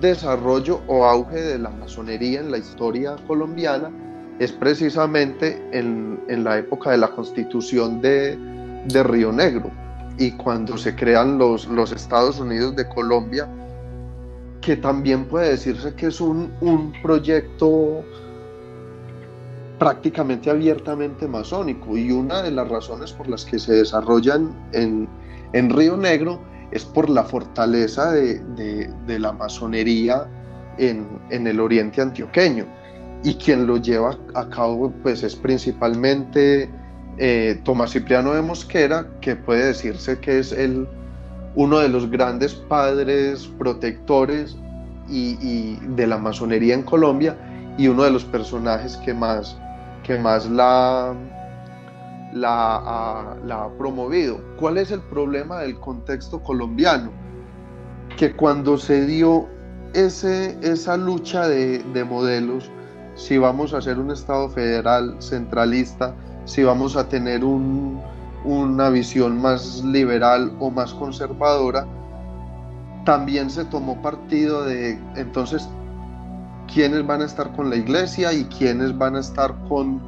desarrollo 0.00 0.80
o 0.86 1.04
auge 1.04 1.40
de 1.40 1.58
la 1.58 1.70
masonería 1.70 2.38
en 2.38 2.52
la 2.52 2.58
historia 2.58 3.16
colombiana 3.26 3.90
es 4.38 4.52
precisamente 4.52 5.60
en, 5.72 6.20
la 6.44 6.58
época 6.58 6.92
de 6.92 6.98
la 6.98 7.08
constitución 7.08 8.00
de, 8.00 8.38
Río 8.88 9.32
Negro 9.32 9.70
y 10.16 10.30
cuando 10.32 10.78
se 10.78 10.94
crean 10.94 11.38
los, 11.38 11.66
los 11.66 11.90
Estados 11.90 12.38
Unidos 12.38 12.76
de 12.76 12.88
Colombia 12.88 13.48
que 14.60 14.76
también 14.76 15.24
puede 15.24 15.50
decirse 15.50 15.94
que 15.94 16.06
es 16.06 16.20
un, 16.20 16.52
un 16.60 16.92
proyecto 17.02 18.04
prácticamente 19.78 20.50
abiertamente 20.50 21.26
masónico 21.26 21.96
y 21.96 22.12
una 22.12 22.42
de 22.42 22.52
las 22.52 22.68
razones 22.68 23.12
por 23.12 23.28
las 23.28 23.44
que 23.44 23.58
se 23.58 23.72
desarrollan 23.72 24.52
en, 24.72 25.08
en 25.52 25.70
Río 25.70 25.96
Negro 25.96 26.51
es 26.72 26.84
por 26.84 27.08
la 27.08 27.22
fortaleza 27.22 28.12
de, 28.12 28.40
de, 29.06 29.18
la 29.18 29.32
masonería 29.32 30.26
en, 30.78 31.06
en, 31.30 31.46
el 31.46 31.60
oriente 31.60 32.00
antioqueño. 32.00 32.64
Y 33.22 33.34
quien 33.34 33.66
lo 33.66 33.76
lleva 33.76 34.18
a 34.34 34.48
cabo 34.48 34.90
pues 35.02 35.22
es 35.22 35.36
principalmente 35.36 36.68
eh, 37.18 37.60
Tomás 37.62 37.92
Cipriano 37.92 38.32
de 38.32 38.42
Mosquera 38.42 39.06
que 39.20 39.36
puede 39.36 39.66
decirse 39.66 40.18
que 40.18 40.38
es 40.38 40.50
el, 40.50 40.88
uno 41.54 41.78
de 41.78 41.88
los 41.88 42.10
grandes 42.10 42.54
padres 42.54 43.48
protectores 43.58 44.56
y, 45.08 45.76
de 45.94 46.06
la 46.06 46.16
masonería 46.16 46.74
en 46.74 46.82
Colombia 46.82 47.36
y 47.76 47.88
uno 47.88 48.04
de 48.04 48.10
los 48.10 48.24
personajes 48.24 48.96
que 48.98 49.12
más 49.12 49.58
que 50.04 50.18
más 50.18 50.48
la, 50.48 51.14
la, 52.32 53.36
ha, 53.50 53.68
promovido. 53.78 54.40
¿Cuál 54.58 54.78
es 54.78 54.90
el 54.90 55.00
problema 55.00 55.60
del 55.60 55.78
contexto 55.78 56.42
colombiano? 56.42 57.10
Que 58.16 58.34
cuando 58.34 58.78
se 58.78 59.06
dio 59.06 59.46
ese, 59.94 60.58
esa 60.62 60.96
lucha 60.96 61.48
de, 61.48 62.06
modelos, 62.08 62.70
si 63.14 63.38
vamos 63.38 63.74
a 63.74 63.82
ser 63.82 63.98
un 63.98 64.10
Estado 64.10 64.48
federal 64.48 65.16
centralista, 65.20 66.14
si 66.44 66.64
vamos 66.64 66.96
a 66.96 67.08
tener 67.08 67.44
una 67.44 68.90
visión 68.90 69.40
más 69.40 69.82
liberal 69.84 70.52
o 70.58 70.70
más 70.70 70.94
conservadora, 70.94 71.86
también 73.04 73.50
se 73.50 73.64
tomó 73.64 74.00
partido 74.00 74.64
de 74.64 74.98
entonces 75.16 75.68
quiénes 76.72 77.06
van 77.06 77.22
a 77.22 77.24
estar 77.24 77.52
con 77.52 77.70
la 77.70 77.76
iglesia 77.76 78.32
y 78.32 78.44
quiénes 78.44 78.96
van 78.96 79.16
a 79.16 79.20
estar 79.20 79.54
con, 79.68 80.00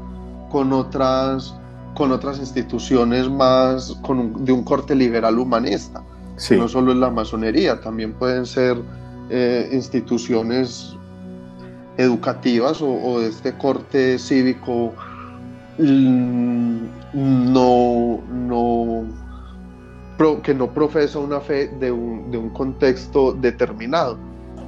con, 0.51 0.72
otras, 0.72 1.55
con 1.95 2.12
otras 2.12 2.38
instituciones 2.38 3.30
más 3.30 3.97
de 4.38 4.53
un 4.53 4.64
corte 4.64 4.95
liberal 4.95 5.38
humanista. 5.38 6.03
No 6.51 6.68
solo 6.68 6.92
es 6.92 6.99
la 6.99 7.11
masonería, 7.11 7.80
también 7.80 8.12
pueden 8.12 8.45
ser 8.45 8.76
eh, 9.30 9.70
instituciones 9.72 10.97
educativas 11.97 12.82
o, 12.82 13.20
de 13.20 13.28
este 13.28 13.57
corte 13.57 14.18
cívico 14.18 14.92
mm, 15.78 16.78
no, 17.14 18.20
no 18.32 19.05
que 20.42 20.55
no 20.55 20.72
profesa 20.72 21.18
una 21.18 21.40
fe 21.40 21.68
de 21.80 21.90
un, 21.90 22.30
de 22.30 22.38
un 22.38 22.51
contexto 22.51 23.32
determinado. 23.32 24.16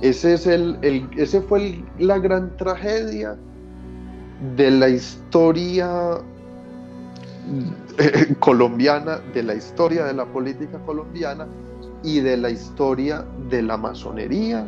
Ese, 0.00 0.34
es 0.34 0.46
el, 0.46 0.78
ese 1.16 1.40
fue 1.40 1.82
la 1.98 2.18
gran 2.18 2.56
tragedia 2.56 3.36
de 4.56 4.70
la 4.70 4.88
historia 4.88 6.20
eh, 7.98 8.34
colombiana, 8.40 9.20
de 9.32 9.42
la 9.42 9.54
historia 9.54 10.04
de 10.04 10.14
la 10.14 10.24
política 10.26 10.78
colombiana 10.80 11.46
y 12.02 12.20
de 12.20 12.36
la 12.36 12.50
historia 12.50 13.24
de 13.48 13.62
la 13.62 13.76
masonería 13.76 14.66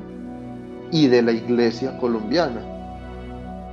y 0.91 1.07
de 1.09 1.23
la 1.23 1.33
iglesia 1.33 1.97
colombiana. 1.99 2.61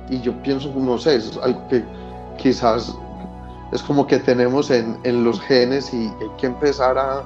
Y 0.08 0.20
yo 0.20 0.32
pienso, 0.42 0.72
no 0.74 0.98
sé, 0.98 1.16
es 1.16 1.36
algo 1.42 1.66
que 1.68 1.84
quizás 2.38 2.96
es 3.72 3.82
como 3.82 4.06
que 4.06 4.18
tenemos 4.18 4.70
en, 4.70 5.24
los 5.24 5.40
genes 5.40 5.92
y 5.92 6.06
hay 6.06 6.30
que 6.38 6.46
empezar 6.46 6.96
a, 6.98 7.22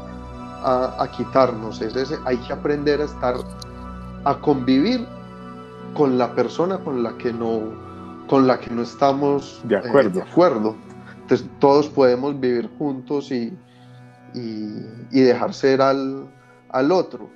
a, 0.98 1.10
quitarnos. 1.10 1.80
Es 1.82 1.94
ese, 1.96 2.16
hay 2.24 2.38
que 2.38 2.52
aprender 2.52 3.00
a 3.00 3.04
estar 3.04 3.34
a 4.24 4.34
convivir 4.36 5.06
con 5.94 6.18
la 6.18 6.34
persona 6.34 6.78
con 6.78 7.02
la 7.02 7.16
que 7.18 7.32
no, 7.32 7.60
con 8.26 8.46
la 8.46 8.58
que 8.58 8.70
no 8.70 8.82
estamos 8.82 9.60
de 9.64 9.76
acuerdo. 9.76 10.20
Eh, 10.20 10.24
acuerdo. 10.30 10.76
Todos 11.60 11.88
podemos 11.88 12.38
vivir 12.40 12.68
juntos 12.76 13.30
y, 13.30 13.56
y, 14.34 15.20
dejar 15.20 15.54
ser 15.54 15.80
al, 15.80 16.28
al, 16.70 16.90
otro. 16.90 17.30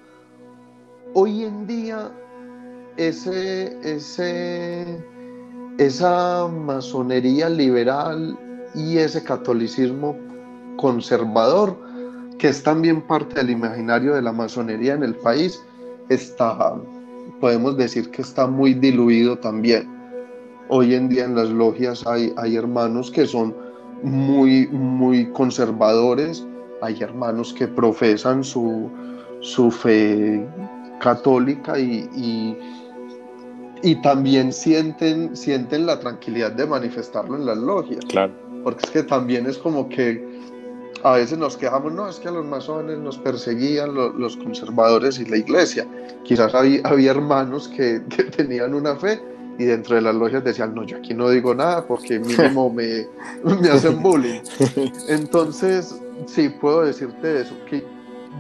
Hoy 1.13 1.45
en 1.45 1.67
día 1.67 2.11
ese, 2.97 3.79
ese, 3.85 4.85
esa 5.79 6.49
masonería 6.49 7.49
liberal 7.49 8.37
y 8.75 8.99
ese 8.99 9.23
catolicismo 9.23 10.17
conservador, 10.77 11.79
que 12.39 12.49
es 12.49 12.65
también 12.65 13.01
parte 13.01 13.37
del 13.37 13.51
imaginario 13.51 14.15
de 14.15 14.23
la 14.23 14.33
masonería 14.33 14.95
en 14.95 15.05
el 15.05 15.15
país, 15.15 15.63
está, 16.09 16.75
podemos 17.41 17.77
decir 17.77 18.11
que 18.11 18.23
está 18.23 18.49
muy 18.49 18.75
diluido 18.75 19.39
también. 19.39 19.89
Hoy 20.69 20.95
en 20.95 21.09
día 21.09 21.27
en 21.27 21.37
las 21.37 21.51
logias 21.51 22.05
hay, 22.07 22.33
hay 22.37 22.57
hermanos 22.57 23.13
que 23.13 23.27
son 23.27 23.64
muy, 24.05 24.69
muy 24.69 25.31
conservadores, 25.31 26.47
hay 26.83 27.01
hermanos 27.01 27.53
que 27.55 27.67
profesan 27.67 28.45
su, 28.45 28.91
su 29.41 29.71
fe 29.71 30.47
católica 31.01 31.79
y, 31.79 32.09
y, 32.15 32.59
y, 33.83 34.03
también 34.03 34.53
sienten, 34.53 35.35
sienten 35.35 35.87
la 35.87 35.99
tranquilidad 35.99 36.53
de 36.53 36.67
manifestarlo 36.67 37.37
en 37.37 37.47
las 37.47 37.59
logias. 37.59 38.05
Claro. 38.07 38.33
Porque 38.63 38.85
es 38.85 38.91
que 38.91 39.03
también 39.03 39.47
es 39.47 39.59
como 39.59 39.89
que 39.89 40.35
a 41.03 41.13
veces 41.13 41.37
nos 41.37 41.57
quejamos, 41.57 41.93
no, 41.93 42.09
es 42.09 42.19
que 42.19 42.29
a 42.29 42.31
los 42.31 42.47
masones 42.47 42.99
nos 42.99 43.19
perseguían 43.19 43.95
los 43.95 44.37
conservadores 44.39 45.19
y 45.19 45.27
la 45.27 45.37
iglesia. 45.37 45.87
Quizás 46.25 46.55
había, 46.55 46.81
había 46.85 47.11
hermanos 47.11 47.69
que, 47.69 48.01
tenían 48.37 48.75
una 48.75 48.97
fe 48.97 49.21
y 49.59 49.65
dentro 49.65 49.95
de 49.95 50.03
las 50.03 50.15
logias 50.15 50.43
decían, 50.45 50.75
no, 50.75 50.85
yo 50.85 50.97
aquí 50.97 51.15
no 51.15 51.29
digo 51.31 51.55
nada 51.55 51.87
porque 51.87 52.19
mínimo 52.19 52.71
me, 52.75 53.07
me 53.61 53.69
hacen 53.69 54.03
bullying. 54.03 54.41
Entonces, 55.09 56.01
sí, 56.27 56.49
puedo 56.49 56.83
decirte 56.83 57.41
eso, 57.41 57.55
que 57.69 57.85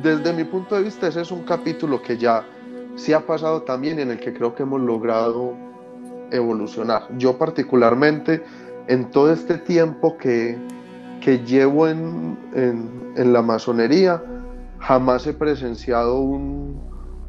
desde 0.03 0.33
mi 0.33 0.45
punto 0.45 0.75
de 0.75 0.83
vista 0.83 1.09
ese 1.09 1.21
es 1.21 1.31
un 1.31 1.45
capítulo 1.45 2.03
que 2.03 2.19
ya 2.19 2.45
sí 2.97 3.13
ha 3.13 3.25
pasado 3.27 3.63
también 3.63 3.99
en 3.99 4.11
el 4.11 4.19
que 4.19 4.33
creo 4.33 4.55
que 4.55 4.65
hemos 4.65 4.81
logrado 4.81 5.55
evolucionar. 6.31 7.07
Yo 7.17 7.39
particularmente, 7.39 8.43
en 8.89 9.11
todo 9.11 9.33
este 9.33 9.59
tiempo 9.59 10.17
que, 10.17 10.59
que 11.21 11.39
llevo 11.39 11.89
en, 11.89 12.37
en, 12.55 13.33
la 13.33 13.43
masonería, 13.43 14.23
jamás 14.79 15.27
he 15.27 15.33
presenciado 15.33 16.21
un, 16.21 16.81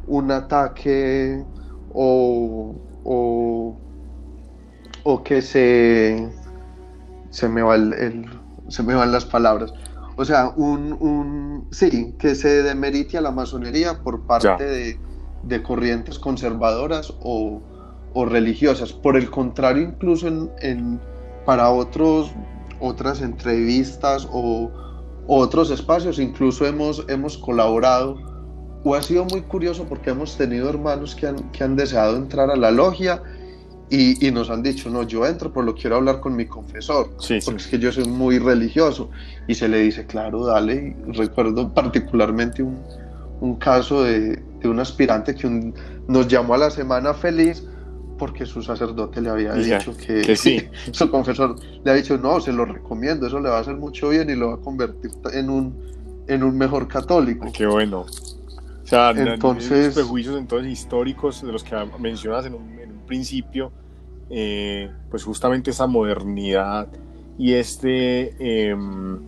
un 0.07 0.31
ataque 0.31 1.43
o, 1.93 2.75
o, 3.05 3.77
o, 5.03 5.23
que 5.23 5.41
se, 5.41 6.29
se, 7.29 7.47
me 7.47 7.61
va 7.61 7.75
el, 7.75 8.25
se 8.67 8.83
me 8.83 8.93
van 8.93 9.11
las 9.11 9.25
palabras. 9.25 9.73
O 10.17 10.25
sea, 10.25 10.49
un, 10.55 10.93
un, 10.99 11.67
sí, 11.71 12.15
que 12.19 12.35
se 12.35 12.63
demerite 12.63 13.17
a 13.17 13.21
la 13.21 13.31
masonería 13.31 14.01
por 14.01 14.21
parte 14.25 14.63
de, 14.63 14.99
de, 15.43 15.63
corrientes 15.63 16.19
conservadoras 16.19 17.13
o, 17.21 17.61
o, 18.13 18.25
religiosas. 18.25 18.91
Por 18.91 19.15
el 19.15 19.29
contrario, 19.29 19.83
incluso 19.83 20.27
en, 20.27 20.49
en, 20.61 20.99
para 21.45 21.69
otros 21.69 22.33
otras 22.79 23.21
entrevistas 23.21 24.27
o, 24.31 24.71
otros 25.27 25.71
espacios, 25.71 26.19
incluso 26.19 26.67
hemos, 26.67 27.03
hemos 27.07 27.35
colaborado 27.37 28.17
o 28.85 28.93
ha 28.93 29.01
sido 29.01 29.25
muy 29.25 29.41
curioso 29.41 29.85
porque 29.89 30.11
hemos 30.11 30.37
tenido 30.37 30.69
hermanos 30.69 31.15
que 31.15 31.25
han, 31.25 31.51
que 31.51 31.63
han 31.63 31.75
deseado 31.75 32.15
entrar 32.15 32.51
a 32.51 32.55
la 32.55 32.69
logia 32.69 33.21
y, 33.89 34.25
y, 34.25 34.31
nos 34.31 34.49
han 34.51 34.61
dicho, 34.61 34.89
no, 34.89 35.03
yo 35.03 35.25
entro, 35.25 35.51
pero 35.51 35.65
lo 35.65 35.75
quiero 35.75 35.95
hablar 35.95 36.19
con 36.19 36.35
mi 36.35 36.45
confesor, 36.45 37.09
porque 37.17 37.61
es 37.61 37.67
que 37.67 37.79
yo 37.79 37.91
soy 37.91 38.05
muy 38.05 38.39
religioso. 38.39 39.09
Y 39.47 39.55
se 39.55 39.67
le 39.67 39.79
dice, 39.79 40.05
claro, 40.05 40.45
dale. 40.45 40.95
recuerdo 41.07 41.71
particularmente 41.71 42.63
un, 42.63 42.79
un 43.41 43.55
caso 43.55 44.03
de, 44.03 44.41
de, 44.59 44.67
un 44.67 44.79
aspirante 44.79 45.35
que 45.35 45.73
nos 46.07 46.27
llamó 46.27 46.55
a 46.55 46.57
la 46.57 46.69
semana 46.71 47.13
feliz 47.13 47.63
porque 48.17 48.45
su 48.45 48.61
sacerdote 48.61 49.21
le 49.21 49.29
había 49.29 49.53
dicho 49.53 49.95
que, 49.97 50.35
sí. 50.35 50.63
su 50.91 51.09
confesor 51.09 51.55
le 51.83 51.91
ha 51.91 51.93
dicho, 51.93 52.17
no, 52.17 52.39
se 52.39 52.53
lo 52.53 52.65
recomiendo, 52.65 53.27
eso 53.27 53.39
le 53.39 53.49
va 53.49 53.57
a 53.57 53.61
hacer 53.61 53.75
mucho 53.75 54.09
bien 54.09 54.29
y 54.29 54.35
lo 54.35 54.49
va 54.49 54.53
a 54.55 54.57
convertir 54.57 55.11
en 55.33 55.49
un, 55.49 55.75
en 56.27 56.43
un 56.43 56.57
mejor 56.57 56.87
católico. 56.87 57.51
Qué 57.51 57.65
bueno. 57.65 58.05
O 58.85 58.87
sea, 58.87 59.09
entonces, 59.11 59.95
prejuicios 59.95 60.37
entonces 60.37 60.71
históricos 60.71 61.41
de 61.41 61.51
los 61.51 61.63
que 61.63 61.75
mencionas 61.99 62.45
en 62.45 62.53
un, 62.53 62.75
principio, 63.07 63.71
eh, 64.29 64.89
pues 65.09 65.23
justamente 65.23 65.71
esa 65.71 65.85
modernidad 65.85 66.87
y 67.37 67.53
este 67.53 68.69
em, 68.69 69.19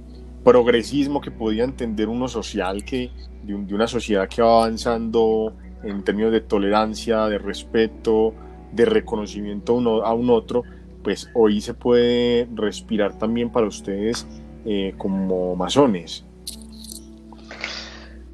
progresismo 0.43 1.21
que 1.21 1.29
podía 1.29 1.63
entender 1.63 2.07
uno 2.07 2.27
social 2.27 2.83
que 2.83 3.11
de, 3.43 3.53
de 3.55 3.75
una 3.75 3.87
sociedad 3.87 4.27
que 4.27 4.41
va 4.41 4.63
avanzando 4.63 5.53
en 5.83 6.03
términos 6.03 6.31
de 6.31 6.41
tolerancia, 6.41 7.25
de 7.25 7.37
respeto, 7.37 8.33
de 8.71 8.85
reconocimiento 8.85 9.73
uno, 9.73 10.01
a 10.03 10.13
un 10.13 10.29
otro, 10.29 10.63
pues 11.03 11.29
hoy 11.33 11.61
se 11.61 11.73
puede 11.73 12.47
respirar 12.53 13.17
también 13.17 13.49
para 13.49 13.67
ustedes 13.67 14.27
eh, 14.65 14.93
como 14.97 15.55
masones. 15.55 16.25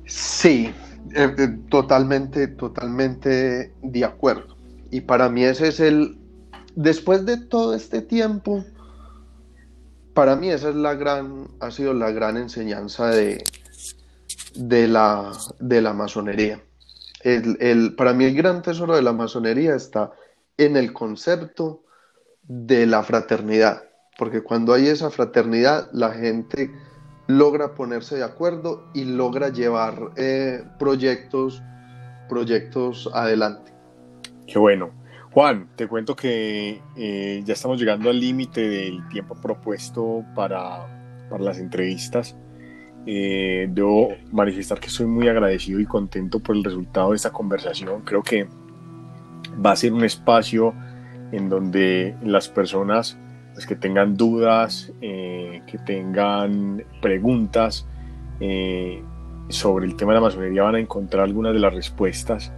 Sí, 0.06 0.72
Eh, 1.16 1.36
eh, 1.38 1.48
totalmente, 1.70 2.48
totalmente 2.48 3.74
de 3.82 4.06
acuerdo. 4.06 4.58
Y 4.90 5.02
para 5.02 5.30
mí 5.30 5.44
ese 5.44 5.68
es 5.68 5.80
el, 5.80 6.18
después 6.76 7.26
de 7.26 7.38
todo 7.38 7.76
este 7.76 8.02
tiempo, 8.02 8.64
para 10.14 10.36
mí 10.36 10.50
esa 10.50 10.70
es 10.70 10.76
la 10.76 10.96
gran, 10.96 11.48
ha 11.60 11.70
sido 11.70 11.94
la 11.94 12.12
gran 12.12 12.38
enseñanza 12.38 13.08
de, 13.08 13.44
de, 14.56 14.88
la, 14.88 15.32
de 15.60 15.82
la 15.82 15.94
masonería. 15.94 16.64
El, 17.22 17.96
para 17.96 18.14
mí 18.14 18.26
el 18.26 18.36
gran 18.36 18.62
tesoro 18.62 18.96
de 18.96 19.02
la 19.02 19.14
masonería 19.14 19.76
está 19.76 20.12
en 20.58 20.76
el 20.76 20.94
concepto 20.94 21.84
de 22.44 22.86
la 22.86 23.04
fraternidad, 23.04 23.84
porque 24.18 24.42
cuando 24.42 24.74
hay 24.74 24.88
esa 24.88 25.10
fraternidad, 25.10 25.90
la 25.94 26.12
gente 26.12 26.72
logra 27.28 27.74
ponerse 27.74 28.16
de 28.16 28.24
acuerdo 28.24 28.86
y 28.94 29.06
logra 29.06 29.50
llevar 29.50 30.12
eh, 30.18 30.64
proyectos, 30.78 31.62
proyectos 32.28 33.10
adelante. 33.14 33.72
Qué 34.48 34.60
bueno. 34.60 34.92
Juan, 35.32 35.70
te 35.76 35.88
cuento 35.88 36.16
que 36.16 36.82
eh, 36.96 37.42
ya 37.44 37.54
estamos 37.54 37.80
llegando 37.80 38.10
al 38.10 38.20
límite 38.20 38.68
del 38.68 39.08
tiempo 39.08 39.36
propuesto 39.36 40.24
para, 40.36 41.26
para 41.30 41.44
las 41.44 41.58
entrevistas. 41.58 42.36
Eh, 43.06 43.68
debo 43.72 44.14
manifestar 44.32 44.80
que 44.80 44.88
estoy 44.88 45.08
muy 45.08 45.28
agradecido 45.28 45.80
y 45.80 45.86
contento 45.86 46.40
por 46.40 46.56
el 46.56 46.64
resultado 46.64 47.10
de 47.10 47.16
esta 47.16 47.32
conversación. 47.32 48.02
Creo 48.02 48.22
que 48.22 48.48
va 49.66 49.72
a 49.72 49.76
ser 49.76 49.92
un 49.92 50.04
espacio 50.04 50.74
en 51.32 51.50
donde 51.50 52.16
las 52.24 52.48
personas 52.48 53.18
pues, 53.54 53.68
que 53.68 53.76
tengan 53.76 54.18
dudas, 54.18 54.92
eh, 55.02 55.62
que 55.68 55.78
tengan 55.78 56.84
preguntas 57.02 57.88
eh, 58.40 59.02
sobre 59.50 59.86
el 59.86 59.96
tema 59.96 60.14
de 60.14 60.20
la 60.20 60.22
masonería 60.22 60.64
van 60.64 60.76
a 60.76 60.80
encontrar 60.80 61.24
algunas 61.24 61.54
de 61.54 61.60
las 61.60 61.74
respuestas 61.74 62.52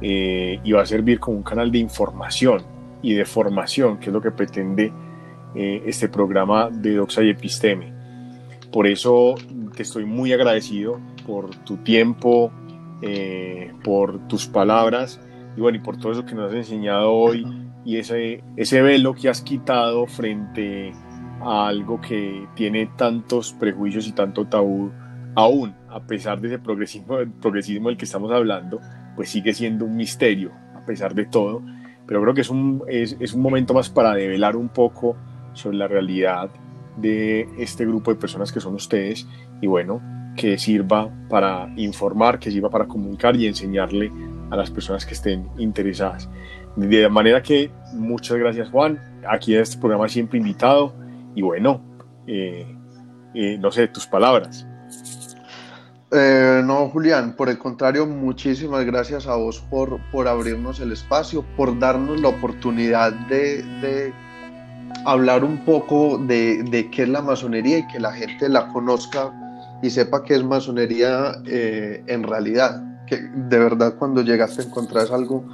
eh, 0.00 0.60
y 0.62 0.72
va 0.72 0.82
a 0.82 0.86
servir 0.86 1.18
como 1.18 1.36
un 1.38 1.42
canal 1.42 1.72
de 1.72 1.78
información 1.78 2.62
y 3.02 3.14
de 3.14 3.24
formación, 3.24 3.98
que 3.98 4.06
es 4.06 4.12
lo 4.12 4.20
que 4.20 4.30
pretende 4.30 4.92
este 5.54 6.08
programa 6.08 6.68
de 6.70 6.96
Doxa 6.96 7.22
y 7.22 7.30
Episteme. 7.30 7.92
Por 8.70 8.86
eso 8.86 9.34
te 9.74 9.82
estoy 9.82 10.04
muy 10.04 10.32
agradecido 10.32 11.00
por 11.26 11.50
tu 11.64 11.78
tiempo, 11.78 12.52
por 13.82 14.28
tus 14.28 14.46
palabras 14.46 15.20
y 15.56 15.60
bueno, 15.60 15.78
y 15.78 15.80
por 15.80 15.96
todo 15.96 16.12
eso 16.12 16.24
que 16.24 16.34
nos 16.34 16.50
has 16.50 16.58
enseñado 16.58 17.12
hoy 17.12 17.44
y 17.84 17.96
ese, 17.96 18.42
ese 18.56 18.82
velo 18.82 19.14
que 19.14 19.28
has 19.28 19.40
quitado 19.40 20.06
frente 20.06 20.92
a 21.40 21.68
algo 21.68 22.00
que 22.00 22.46
tiene 22.54 22.86
tantos 22.96 23.52
prejuicios 23.52 24.06
y 24.06 24.12
tanto 24.12 24.46
tabú, 24.46 24.90
aún 25.34 25.74
a 25.88 26.00
pesar 26.00 26.40
de 26.40 26.48
ese 26.48 26.58
progresismo, 26.58 27.18
progresismo 27.40 27.88
del 27.88 27.96
que 27.96 28.04
estamos 28.04 28.30
hablando, 28.32 28.80
pues 29.16 29.30
sigue 29.30 29.54
siendo 29.54 29.84
un 29.84 29.96
misterio, 29.96 30.52
a 30.76 30.84
pesar 30.84 31.14
de 31.14 31.26
todo. 31.26 31.62
Pero 32.06 32.22
creo 32.22 32.34
que 32.34 32.40
es 32.40 32.50
un, 32.50 32.82
es, 32.88 33.34
un 33.34 33.42
momento 33.42 33.74
más 33.74 33.88
para 33.88 34.14
develar 34.14 34.56
un 34.56 34.68
poco 34.68 35.16
sobre 35.52 35.76
la 35.76 35.88
realidad 35.88 36.50
de 36.96 37.48
este 37.58 37.84
grupo 37.84 38.12
de 38.12 38.18
personas 38.18 38.52
que 38.52 38.60
son 38.60 38.74
ustedes 38.74 39.26
y 39.60 39.66
bueno, 39.66 40.00
que 40.36 40.56
sirva 40.58 41.10
para 41.28 41.72
informar, 41.76 42.38
que 42.38 42.50
sirva 42.50 42.70
para 42.70 42.86
comunicar 42.86 43.36
y 43.36 43.46
enseñarle 43.46 44.10
a 44.50 44.56
las 44.56 44.70
personas 44.70 45.04
que 45.04 45.14
estén 45.14 45.48
interesadas. 45.58 46.28
De 46.78 47.08
manera 47.08 47.42
que 47.42 47.72
muchas 47.92 48.38
gracias 48.38 48.70
Juan, 48.70 49.00
aquí 49.28 49.52
en 49.56 49.62
este 49.62 49.78
programa 49.78 50.08
siempre 50.08 50.38
invitado 50.38 50.94
y 51.34 51.42
bueno, 51.42 51.80
eh, 52.28 52.64
eh, 53.34 53.58
no 53.58 53.72
sé, 53.72 53.88
tus 53.88 54.06
palabras. 54.06 54.64
Eh, 56.12 56.62
no, 56.64 56.88
Julián, 56.88 57.34
por 57.34 57.48
el 57.48 57.58
contrario, 57.58 58.06
muchísimas 58.06 58.84
gracias 58.84 59.26
a 59.26 59.34
vos 59.34 59.58
por, 59.68 59.98
por 60.12 60.28
abrirnos 60.28 60.78
el 60.78 60.92
espacio, 60.92 61.44
por 61.56 61.76
darnos 61.80 62.20
la 62.20 62.28
oportunidad 62.28 63.12
de, 63.28 64.14
hablar 65.04 65.42
un 65.42 65.64
poco 65.64 66.16
de, 66.16 66.88
qué 66.92 67.02
es 67.02 67.08
la 67.08 67.22
masonería 67.22 67.78
y 67.78 67.88
que 67.88 67.98
la 67.98 68.12
gente 68.12 68.48
la 68.48 68.68
conozca 68.68 69.32
y 69.82 69.90
sepa 69.90 70.22
qué 70.22 70.36
es 70.36 70.44
masonería 70.44 71.34
en 71.44 72.22
realidad. 72.22 72.84
Que 73.08 73.16
de 73.16 73.58
verdad 73.58 73.96
cuando 73.98 74.22
llegaste 74.22 74.62
a 74.62 74.64
encontrar 74.66 75.08
algo 75.12 75.44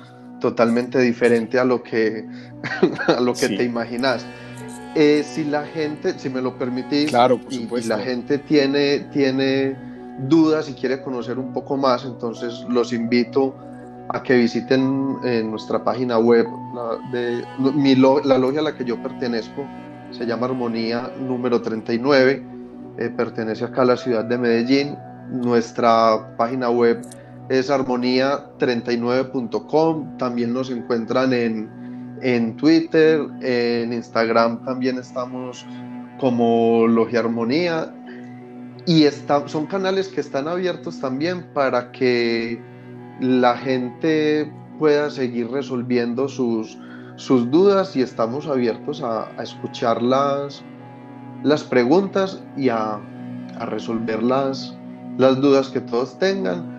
totalmente 0.44 0.98
diferente 0.98 1.58
a 1.58 1.64
lo 1.64 1.82
que, 1.82 2.26
a 3.06 3.18
lo 3.18 3.32
que 3.32 3.48
te 3.48 3.64
imaginas. 3.64 4.26
Eh, 4.94 5.24
si 5.24 5.44
la 5.44 5.64
gente, 5.64 6.18
si 6.18 6.28
me 6.28 6.42
lo 6.42 6.58
permitís, 6.58 7.08
claro, 7.08 7.40
y, 7.48 7.66
la 7.86 7.98
gente 7.98 8.36
tiene, 8.36 8.98
tiene 9.10 9.74
dudas 10.28 10.68
y 10.68 10.74
quiere 10.74 11.00
conocer 11.00 11.38
un 11.38 11.54
poco 11.54 11.78
más, 11.78 12.04
entonces 12.04 12.62
los 12.68 12.92
invito 12.92 13.56
a 14.10 14.22
que 14.22 14.36
visiten 14.36 15.16
eh, 15.24 15.42
nuestra 15.42 15.82
página 15.82 16.18
web, 16.18 16.46
la, 16.74 16.98
de, 17.10 17.42
mi, 17.72 17.94
la 17.94 18.36
logia 18.36 18.60
a 18.60 18.64
la 18.64 18.74
que 18.74 18.84
yo 18.84 19.02
pertenezco, 19.02 19.66
se 20.10 20.26
llama 20.26 20.44
Armonía 20.44 21.10
número 21.18 21.62
39, 21.62 22.42
eh, 22.98 23.10
pertenece 23.16 23.64
acá 23.64 23.80
a 23.80 23.86
la 23.86 23.96
ciudad 23.96 24.26
de 24.26 24.36
Medellín. 24.36 24.98
Nuestra 25.30 26.36
página 26.36 26.68
web 26.68 27.00
es 27.48 27.70
armonía39.com. 27.70 30.18
También 30.18 30.52
nos 30.52 30.70
encuentran 30.70 31.32
en, 31.32 31.70
en, 32.22 32.56
Twitter, 32.56 33.26
en 33.42 33.92
Instagram 33.92 34.64
también 34.64 34.98
estamos 34.98 35.66
como 36.18 36.86
Logia 36.86 37.18
Armonía. 37.20 37.94
Y 38.86 39.06
son 39.46 39.64
canales 39.66 40.08
que 40.08 40.20
están 40.20 40.46
abiertos 40.46 41.00
también 41.00 41.46
para 41.54 41.90
que 41.92 42.60
la 43.20 43.56
gente 43.56 44.52
pueda 44.78 45.08
seguir 45.10 45.50
resolviendo 45.50 46.28
sus, 46.28 46.78
sus 47.16 47.50
dudas 47.50 47.96
y 47.96 48.02
estamos 48.02 48.46
abiertos 48.46 49.02
a, 49.02 49.30
escuchar 49.42 50.02
las, 50.02 50.62
las 51.42 51.64
preguntas 51.64 52.42
y 52.58 52.68
a, 52.68 53.00
a 53.58 53.66
resolver 53.66 54.22
las, 54.22 54.76
las 55.16 55.40
dudas 55.40 55.70
que 55.70 55.80
todos 55.80 56.18
tengan 56.18 56.73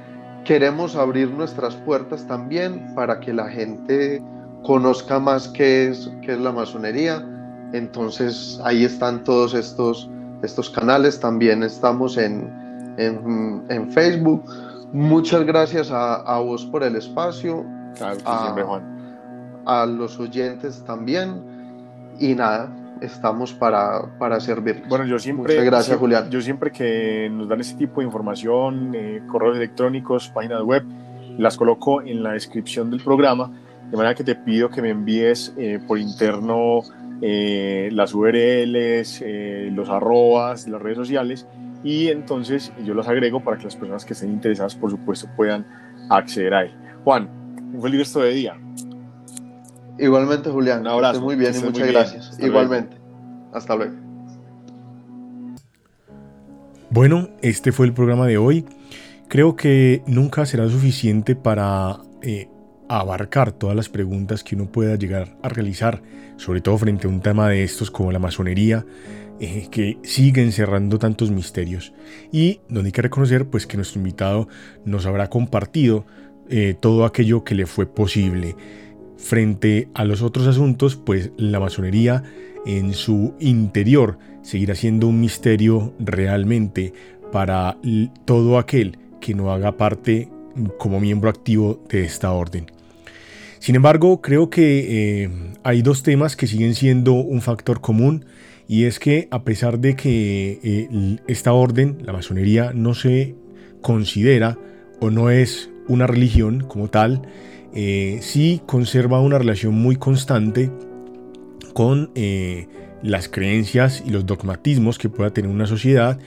queremos 0.45 0.95
abrir 0.95 1.29
nuestras 1.31 1.75
puertas 1.75 2.25
también 2.27 2.93
para 2.95 3.19
que 3.19 3.33
la 3.33 3.49
gente 3.49 4.23
conozca 4.63 5.19
más 5.19 5.47
qué 5.49 5.89
es, 5.89 6.09
qué 6.21 6.33
es 6.33 6.39
la 6.39 6.51
masonería. 6.51 7.25
Entonces 7.73 8.59
ahí 8.63 8.85
están 8.85 9.23
todos 9.23 9.53
estos, 9.53 10.09
estos 10.43 10.69
canales. 10.69 11.19
También 11.19 11.63
estamos 11.63 12.17
en, 12.17 12.49
en, 12.97 13.91
Facebook. 13.91 14.43
Muchas 14.93 15.43
gracias 15.45 15.89
a, 15.91 16.39
vos 16.39 16.65
por 16.65 16.83
el 16.83 16.95
espacio. 16.95 17.65
a, 18.25 18.55
A 19.65 19.85
los 19.85 20.19
oyentes 20.19 20.83
también. 20.85 21.41
Y 22.19 22.33
nada, 22.33 22.69
estamos 23.01 23.53
para, 23.53 24.17
para 24.17 24.39
servir. 24.39 24.83
Bueno, 24.87 25.05
yo 25.05 25.19
siempre. 25.19 25.53
Muchas 25.53 25.65
gracias, 25.65 25.97
Julián. 25.97 26.29
Yo 26.29 26.41
siempre 26.41 26.71
que 26.71 27.29
nos 27.31 27.47
dan 27.47 27.59
ese 27.61 27.75
tipo 27.75 28.01
de 28.01 28.07
información, 28.07 28.93
eh, 28.95 29.21
correos 29.27 29.57
electrónicos, 29.57 30.29
páginas 30.29 30.61
web, 30.63 30.83
las 31.37 31.57
coloco 31.57 32.01
en 32.01 32.23
la 32.23 32.31
descripción 32.31 32.89
del 32.89 33.01
programa. 33.01 33.51
De 33.89 33.97
manera 33.97 34.15
que 34.15 34.23
te 34.23 34.35
pido 34.35 34.69
que 34.69 34.81
me 34.81 34.89
envíes 34.89 35.53
eh, 35.57 35.79
por 35.87 35.99
interno 35.99 36.81
eh, 37.21 37.89
las 37.91 38.13
URLs, 38.13 39.23
los 39.71 39.89
arrobas, 39.89 40.67
las 40.67 40.81
redes 40.81 40.97
sociales 40.97 41.45
y 41.85 42.09
entonces 42.09 42.73
yo 42.83 42.95
los 42.95 43.07
agrego 43.07 43.41
para 43.41 43.57
que 43.57 43.65
las 43.65 43.75
personas 43.75 44.03
que 44.03 44.13
estén 44.13 44.31
interesadas, 44.31 44.73
por 44.75 44.89
supuesto, 44.89 45.29
puedan 45.35 45.63
acceder 46.09 46.53
a 46.55 46.63
él. 46.63 46.71
Juan, 47.03 47.29
un 47.73 47.79
feliz 47.79 47.99
resto 47.99 48.21
de 48.21 48.33
día. 48.33 48.57
Igualmente, 49.97 50.49
Julián. 50.49 50.81
Un 50.81 50.87
abrazo. 50.87 51.21
muy 51.21 51.35
bien 51.35 51.53
y 51.55 51.63
muchas 51.63 51.87
gracias. 51.87 52.39
Igualmente. 52.39 52.97
Hasta 53.53 53.75
luego. 53.75 53.93
Bueno, 56.89 57.29
este 57.41 57.71
fue 57.71 57.85
el 57.85 57.93
programa 57.93 58.27
de 58.27 58.37
hoy. 58.37 58.65
Creo 59.27 59.55
que 59.55 60.03
nunca 60.07 60.45
será 60.45 60.69
suficiente 60.69 61.35
para 61.35 61.97
eh, 62.21 62.47
abarcar 62.87 63.51
todas 63.51 63.75
las 63.75 63.89
preguntas 63.89 64.43
que 64.43 64.55
uno 64.55 64.71
pueda 64.71 64.95
llegar 64.95 65.35
a 65.41 65.49
realizar, 65.49 66.01
sobre 66.37 66.61
todo 66.61 66.77
frente 66.77 67.07
a 67.07 67.09
un 67.09 67.21
tema 67.21 67.49
de 67.49 67.63
estos 67.63 67.91
como 67.91 68.11
la 68.11 68.19
masonería, 68.19 68.85
eh, 69.39 69.67
que 69.71 69.97
sigue 70.03 70.41
encerrando 70.41 70.99
tantos 70.99 71.31
misterios. 71.31 71.93
Y 72.31 72.61
donde 72.69 72.89
hay 72.89 72.91
que 72.93 73.01
reconocer 73.01 73.47
pues 73.47 73.65
que 73.65 73.77
nuestro 73.77 73.99
invitado 73.99 74.47
nos 74.85 75.05
habrá 75.05 75.29
compartido 75.29 76.05
eh, 76.49 76.75
todo 76.79 77.05
aquello 77.05 77.43
que 77.43 77.55
le 77.55 77.65
fue 77.65 77.87
posible. 77.87 78.55
Frente 79.17 79.87
a 79.93 80.05
los 80.05 80.21
otros 80.21 80.47
asuntos, 80.47 80.95
pues 80.95 81.31
la 81.37 81.59
masonería 81.59 82.23
en 82.65 82.93
su 82.93 83.33
interior 83.39 84.17
seguirá 84.41 84.75
siendo 84.75 85.07
un 85.07 85.19
misterio 85.19 85.93
realmente 85.99 86.93
para 87.31 87.77
todo 88.25 88.57
aquel 88.57 88.97
que 89.21 89.33
no 89.33 89.51
haga 89.51 89.77
parte 89.77 90.29
como 90.77 90.99
miembro 90.99 91.29
activo 91.29 91.83
de 91.89 92.03
esta 92.03 92.31
orden. 92.31 92.67
Sin 93.59 93.75
embargo, 93.75 94.21
creo 94.21 94.49
que 94.49 95.23
eh, 95.23 95.29
hay 95.63 95.81
dos 95.81 96.03
temas 96.03 96.35
que 96.35 96.45
siguen 96.45 96.75
siendo 96.75 97.13
un 97.13 97.41
factor 97.41 97.81
común 97.81 98.25
y 98.67 98.83
es 98.83 98.99
que 98.99 99.27
a 99.31 99.43
pesar 99.43 99.79
de 99.79 99.95
que 99.95 100.59
eh, 100.63 101.17
esta 101.27 101.53
orden, 101.53 101.97
la 102.03 102.13
masonería, 102.13 102.73
no 102.73 102.93
se 102.93 103.35
considera 103.81 104.57
o 104.99 105.09
no 105.09 105.29
es 105.29 105.69
una 105.87 106.07
religión 106.07 106.61
como 106.67 106.89
tal, 106.89 107.23
eh, 107.75 108.19
sí 108.21 108.61
conserva 108.65 109.19
una 109.19 109.37
relación 109.37 109.73
muy 109.73 109.97
constante 109.97 110.71
con 111.73 112.09
eh, 112.15 112.67
las 113.03 113.27
creencias 113.27 114.01
y 114.05 114.11
los 114.11 114.25
dogmatismos 114.25 114.97
que 114.97 115.09
pueda 115.09 115.31
tener 115.31 115.51
una 115.51 115.67
sociedad, 115.67 116.17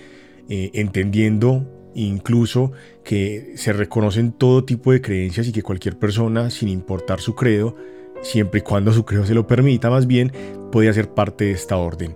eh, 0.50 0.70
entendiendo 0.74 1.66
incluso 1.94 2.72
que 3.02 3.54
se 3.56 3.72
reconocen 3.72 4.32
todo 4.32 4.64
tipo 4.64 4.92
de 4.92 5.00
creencias 5.00 5.48
y 5.48 5.52
que 5.52 5.62
cualquier 5.62 5.98
persona, 5.98 6.50
sin 6.50 6.68
importar 6.68 7.20
su 7.20 7.34
credo, 7.34 7.74
siempre 8.22 8.60
y 8.60 8.62
cuando 8.62 8.92
su 8.92 9.06
credo 9.06 9.24
se 9.24 9.34
lo 9.34 9.46
permita 9.46 9.88
más 9.88 10.06
bien, 10.06 10.30
puede 10.70 10.90
hacer 10.90 11.08
parte 11.08 11.46
de 11.46 11.52
esta 11.52 11.78
orden. 11.78 12.14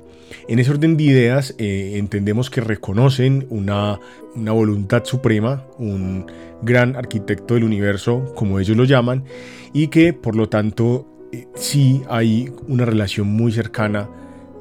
En 0.49 0.59
ese 0.59 0.71
orden 0.71 0.97
de 0.97 1.05
ideas 1.05 1.55
eh, 1.59 1.95
entendemos 1.97 2.51
que 2.51 2.61
reconocen 2.61 3.47
una, 3.51 3.99
una 4.35 4.53
voluntad 4.53 5.05
suprema, 5.05 5.67
un 5.79 6.27
gran 6.63 6.97
arquitecto 6.97 7.55
del 7.55 7.65
universo, 7.65 8.33
como 8.35 8.61
ellos 8.61 8.77
lo 8.77 8.85
llaman, 8.85 9.25
y 9.73 9.89
que 9.89 10.13
por 10.13 10.37
lo 10.37 10.49
tanto 10.49 11.07
eh, 11.33 11.47
sí 11.55 12.03
hay 12.09 12.53
una 12.69 12.85
relación 12.85 13.29
muy 13.29 13.53
cercana 13.53 14.09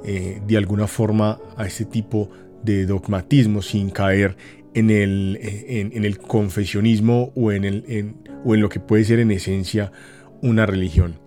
eh, 0.04 0.42
de 0.46 0.58
alguna 0.58 0.88
forma 0.88 1.40
a 1.58 1.66
este 1.66 1.86
tipo 1.86 2.30
de 2.64 2.86
dogmatismo 2.86 3.62
sin 3.62 3.90
caer 3.90 4.36
en 4.74 4.90
el, 4.90 5.38
en, 5.42 6.06
el 6.06 6.18
confesionismo 6.20 7.34
o 7.36 7.52
en, 7.52 7.66
el, 7.66 8.16
o 8.46 8.56
en 8.56 8.62
lo 8.62 8.70
que 8.70 8.80
puede 8.80 9.04
ser 9.04 9.20
en 9.20 9.32
esencia 9.32 9.92
una 10.42 10.66
religión. 10.66 11.20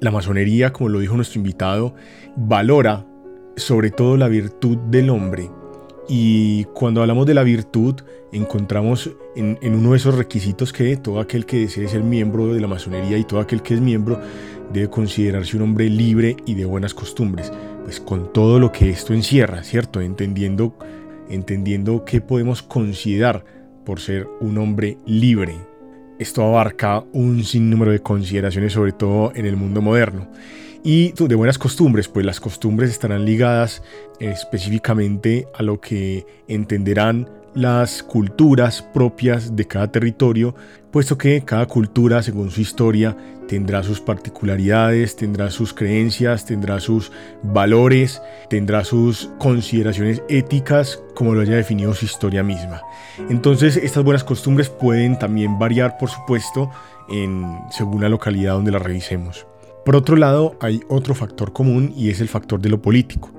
la 0.00 0.10
masonería, 0.10 0.72
como 0.72 0.88
lo 0.88 1.00
dijo 1.00 1.16
nuestro 1.16 1.38
invitado, 1.38 1.94
valora 2.36 3.06
sobre 3.56 3.90
todo 3.90 4.16
la 4.16 4.28
virtud 4.28 4.76
del 4.76 5.10
hombre. 5.10 5.50
Y 6.08 6.64
cuando 6.74 7.00
hablamos 7.00 7.26
de 7.26 7.34
la 7.34 7.42
virtud, 7.42 7.94
encontramos 8.30 9.10
en, 9.36 9.58
uno 9.62 9.92
de 9.92 9.96
esos 9.96 10.14
requisitos 10.14 10.72
que 10.72 10.96
todo 10.96 11.18
aquel 11.18 11.46
que 11.46 11.60
desee 11.60 11.88
ser 11.88 12.02
miembro 12.02 12.52
de 12.52 12.60
la 12.60 12.68
masonería 12.68 13.16
y 13.16 13.24
todo 13.24 13.40
aquel 13.40 13.62
que 13.62 13.74
es 13.74 13.80
miembro 13.80 14.20
debe 14.72 14.90
considerarse 14.90 15.56
un 15.56 15.62
hombre 15.62 15.88
libre 15.88 16.36
y 16.44 16.54
de 16.54 16.66
buenas 16.66 16.92
costumbres. 16.92 17.52
Pues 17.84 18.00
con 18.00 18.32
todo 18.32 18.58
lo 18.58 18.70
que 18.70 18.90
esto 18.90 19.14
encierra, 19.14 19.62
¿cierto? 19.62 20.00
Entendiendo, 20.00 20.76
entendiendo 21.30 22.04
qué 22.04 22.20
podemos 22.20 22.62
considerar 22.62 23.44
por 23.86 24.00
ser 24.00 24.28
un 24.40 24.58
hombre 24.58 24.98
libre. 25.06 25.56
Esto 26.18 26.42
abarca 26.42 27.02
un 27.12 27.44
sinnúmero 27.44 27.92
de 27.92 28.00
consideraciones, 28.00 28.72
sobre 28.74 28.92
todo 28.92 29.32
en 29.34 29.46
el 29.46 29.56
mundo 29.56 29.80
moderno 29.80 30.28
y 30.84 31.12
de 31.12 31.34
buenas 31.34 31.56
costumbres, 31.56 32.08
pues 32.08 32.26
las 32.26 32.40
costumbres 32.40 32.90
estarán 32.90 33.24
ligadas 33.24 33.82
específicamente 34.20 35.48
a 35.54 35.62
lo 35.62 35.80
que 35.80 36.26
entenderán 36.46 37.30
las 37.54 38.02
culturas 38.02 38.82
propias 38.82 39.56
de 39.56 39.66
cada 39.66 39.90
territorio, 39.90 40.54
puesto 40.90 41.16
que 41.16 41.42
cada 41.42 41.66
cultura, 41.66 42.22
según 42.22 42.50
su 42.50 42.60
historia, 42.60 43.16
tendrá 43.48 43.82
sus 43.82 44.00
particularidades, 44.00 45.16
tendrá 45.16 45.50
sus 45.50 45.72
creencias, 45.72 46.44
tendrá 46.44 46.80
sus 46.80 47.10
valores, 47.42 48.20
tendrá 48.50 48.84
sus 48.84 49.30
consideraciones 49.38 50.22
éticas, 50.28 51.02
como 51.14 51.34
lo 51.34 51.40
haya 51.40 51.56
definido 51.56 51.94
su 51.94 52.04
historia 52.04 52.42
misma. 52.42 52.82
Entonces, 53.30 53.78
estas 53.78 54.04
buenas 54.04 54.24
costumbres 54.24 54.68
pueden 54.68 55.18
también 55.18 55.58
variar, 55.58 55.96
por 55.96 56.10
supuesto, 56.10 56.70
en, 57.08 57.58
según 57.70 58.02
la 58.02 58.10
localidad 58.10 58.52
donde 58.52 58.72
las 58.72 58.82
revisemos. 58.82 59.46
Por 59.84 59.96
otro 59.96 60.16
lado, 60.16 60.56
hay 60.60 60.80
otro 60.88 61.14
factor 61.14 61.52
común 61.52 61.92
y 61.94 62.08
es 62.08 62.20
el 62.20 62.28
factor 62.28 62.60
de 62.60 62.70
lo 62.70 62.80
político, 62.80 63.30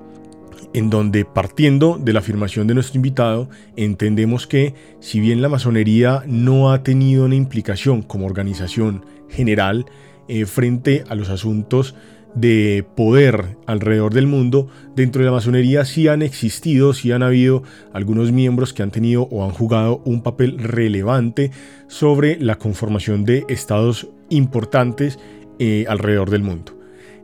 en 0.74 0.90
donde 0.90 1.24
partiendo 1.24 1.98
de 2.00 2.12
la 2.12 2.20
afirmación 2.20 2.68
de 2.68 2.74
nuestro 2.74 2.98
invitado, 2.98 3.48
entendemos 3.74 4.46
que 4.46 4.74
si 5.00 5.18
bien 5.18 5.42
la 5.42 5.48
masonería 5.48 6.22
no 6.26 6.70
ha 6.70 6.84
tenido 6.84 7.24
una 7.24 7.34
implicación 7.34 8.02
como 8.02 8.26
organización 8.26 9.04
general 9.28 9.86
eh, 10.28 10.46
frente 10.46 11.02
a 11.08 11.16
los 11.16 11.30
asuntos 11.30 11.96
de 12.36 12.84
poder 12.94 13.56
alrededor 13.66 14.14
del 14.14 14.26
mundo, 14.28 14.68
dentro 14.94 15.22
de 15.22 15.26
la 15.26 15.32
masonería 15.32 15.84
sí 15.84 16.06
han 16.06 16.22
existido, 16.22 16.92
sí 16.92 17.10
han 17.10 17.22
habido 17.24 17.64
algunos 17.92 18.30
miembros 18.30 18.72
que 18.72 18.82
han 18.84 18.90
tenido 18.92 19.22
o 19.32 19.44
han 19.44 19.50
jugado 19.50 20.02
un 20.04 20.22
papel 20.22 20.58
relevante 20.58 21.50
sobre 21.88 22.38
la 22.38 22.56
conformación 22.56 23.24
de 23.24 23.44
estados 23.48 24.08
importantes 24.28 25.18
eh, 25.58 25.84
alrededor 25.88 26.30
del 26.30 26.42
mundo. 26.42 26.72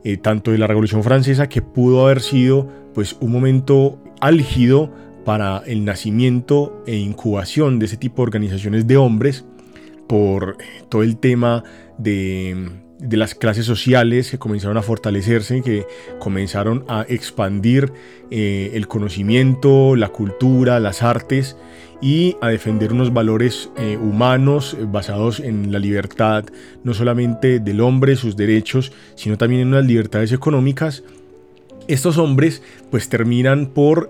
Eh, 0.05 0.17
tanto 0.17 0.51
de 0.51 0.59
la 0.59 0.67
Revolución 0.67 1.05
Francesa, 1.05 1.49
que 1.49 1.63
pudo 1.63 2.05
haber 2.05 2.21
sido 2.21 2.69
pues, 2.95 3.17
un 3.21 3.31
momento 3.31 4.03
álgido 4.21 4.93
para 5.25 5.63
el 5.67 5.85
nacimiento 5.85 6.83
e 6.87 6.97
incubación 6.97 7.79
de 7.79 7.87
ese 7.87 7.97
tipo 7.97 8.23
de 8.23 8.23
organizaciones 8.23 8.87
de 8.87 8.97
hombres, 8.97 9.45
por 10.09 10.57
todo 10.89 11.03
el 11.03 11.17
tema 11.17 11.63
de, 11.99 12.71
de 13.03 13.17
las 13.17 13.35
clases 13.35 13.67
sociales 13.67 14.31
que 14.31 14.39
comenzaron 14.39 14.77
a 14.77 14.83
fortalecerse, 14.83 15.61
que 15.61 15.87
comenzaron 16.21 16.85
a 16.89 17.05
expandir 17.09 17.93
eh, 18.31 18.71
el 18.75 18.87
conocimiento, 18.87 19.97
la 19.97 20.09
cultura, 20.09 20.79
las 20.81 21.03
artes 21.03 21.57
y 22.01 22.37
a 22.41 22.49
defender 22.49 22.93
unos 22.93 23.13
valores 23.13 23.71
eh, 23.77 23.99
humanos 24.01 24.77
eh, 24.79 24.87
basados 24.87 25.41
en 25.41 25.73
la 25.73 25.81
libertad, 25.81 26.45
no 26.85 26.95
solamente 26.95 27.59
del 27.59 27.81
hombre, 27.81 28.17
sus 28.17 28.37
derechos, 28.37 28.93
sino 29.17 29.37
también 29.37 29.63
en 29.63 29.69
unas 29.69 29.85
libertades 29.85 30.33
económicas. 30.33 31.03
Estos 31.89 32.17
hombres 32.17 32.63
pues 32.93 33.09
terminan 33.09 33.67
por 33.67 34.09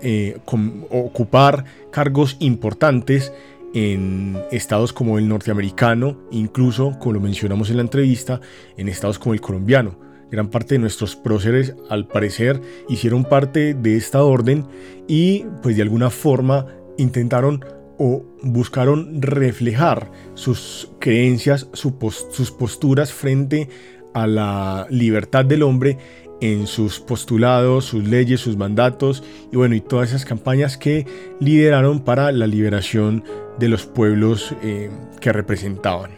ocupar 0.91 1.65
cargos 1.91 2.37
importantes 2.39 3.33
en 3.73 4.37
estados 4.51 4.93
como 4.93 5.17
el 5.17 5.27
norteamericano, 5.27 6.17
incluso, 6.31 6.97
como 6.99 7.13
lo 7.13 7.19
mencionamos 7.19 7.69
en 7.69 7.77
la 7.77 7.83
entrevista, 7.83 8.39
en 8.77 8.89
estados 8.89 9.19
como 9.19 9.33
el 9.33 9.41
colombiano. 9.41 9.99
Gran 10.31 10.49
parte 10.49 10.75
de 10.75 10.79
nuestros 10.79 11.15
próceres, 11.15 11.75
al 11.89 12.07
parecer, 12.07 12.59
hicieron 12.89 13.23
parte 13.23 13.73
de 13.73 13.97
esta 13.97 14.23
orden 14.23 14.65
y, 15.07 15.45
pues 15.61 15.75
de 15.75 15.83
alguna 15.83 16.09
forma, 16.09 16.67
intentaron 16.97 17.63
o 17.99 18.25
buscaron 18.41 19.21
reflejar 19.21 20.11
sus 20.33 20.91
creencias, 20.99 21.67
sus 21.73 22.51
posturas 22.51 23.13
frente 23.13 23.69
a 24.13 24.27
la 24.27 24.87
libertad 24.89 25.45
del 25.45 25.63
hombre 25.63 25.97
en 26.41 26.67
sus 26.67 26.99
postulados, 26.99 27.85
sus 27.85 28.03
leyes, 28.03 28.41
sus 28.41 28.57
mandatos 28.57 29.23
y 29.51 29.55
bueno, 29.55 29.75
y 29.75 29.81
todas 29.81 30.09
esas 30.09 30.25
campañas 30.25 30.77
que 30.77 31.05
lideraron 31.39 32.01
para 32.01 32.31
la 32.31 32.47
liberación 32.47 33.23
de 33.59 33.69
los 33.69 33.85
pueblos 33.85 34.55
eh, 34.61 34.89
que 35.19 35.31
representaban. 35.31 36.11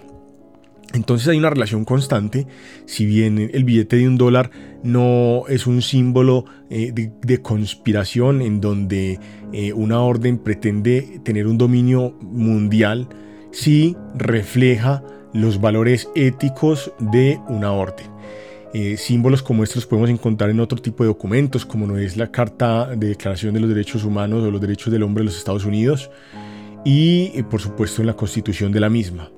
Entonces 0.93 1.27
hay 1.27 1.37
una 1.37 1.49
relación 1.49 1.83
constante, 1.83 2.47
si 2.85 3.05
bien 3.05 3.49
el 3.53 3.65
billete 3.65 3.97
de 3.97 4.07
un 4.07 4.17
dólar 4.17 4.49
no 4.81 5.43
es 5.49 5.67
un 5.67 5.81
símbolo 5.81 6.45
eh, 6.69 6.93
de, 6.93 7.41
conspiración 7.41 8.41
en 8.41 8.61
donde 8.61 9.19
eh, 9.51 9.73
una 9.73 9.99
orden 9.99 10.37
pretende 10.37 11.19
tener 11.23 11.47
un 11.47 11.57
dominio 11.57 12.15
mundial, 12.21 13.09
sí 13.51 13.97
refleja 14.15 15.03
los 15.33 15.59
valores 15.59 16.09
éticos 16.15 16.93
de 16.99 17.39
una 17.49 17.71
orden. 17.71 18.15
Símbolos 18.97 19.41
como 19.41 19.63
estos 19.63 19.85
podemos 19.85 20.09
encontrar 20.09 20.49
en 20.49 20.59
otro 20.59 20.77
tipo 20.77 21.05
de 21.05 21.07
documentos, 21.07 21.65
como 21.65 21.87
no 21.87 21.97
es 21.97 22.17
la 22.17 22.29
Carta 22.29 22.87
de 22.87 23.07
Declaración 23.07 23.53
de 23.53 23.61
los 23.61 23.69
Derechos 23.69 24.03
Humanos 24.03 24.43
o 24.43 24.51
los 24.51 24.59
Derechos 24.59 24.91
del 24.91 25.03
Hombre 25.03 25.21
de 25.21 25.27
los 25.27 25.37
Estados 25.37 25.63
Unidos, 25.63 26.11
y 26.85 27.43
por 27.43 27.59
supuesto 27.59 28.01
en 28.01 28.07
la 28.07 28.15
Constitución 28.15 28.71
de 28.71 28.79
la 28.79 28.89
misma. 28.89 29.31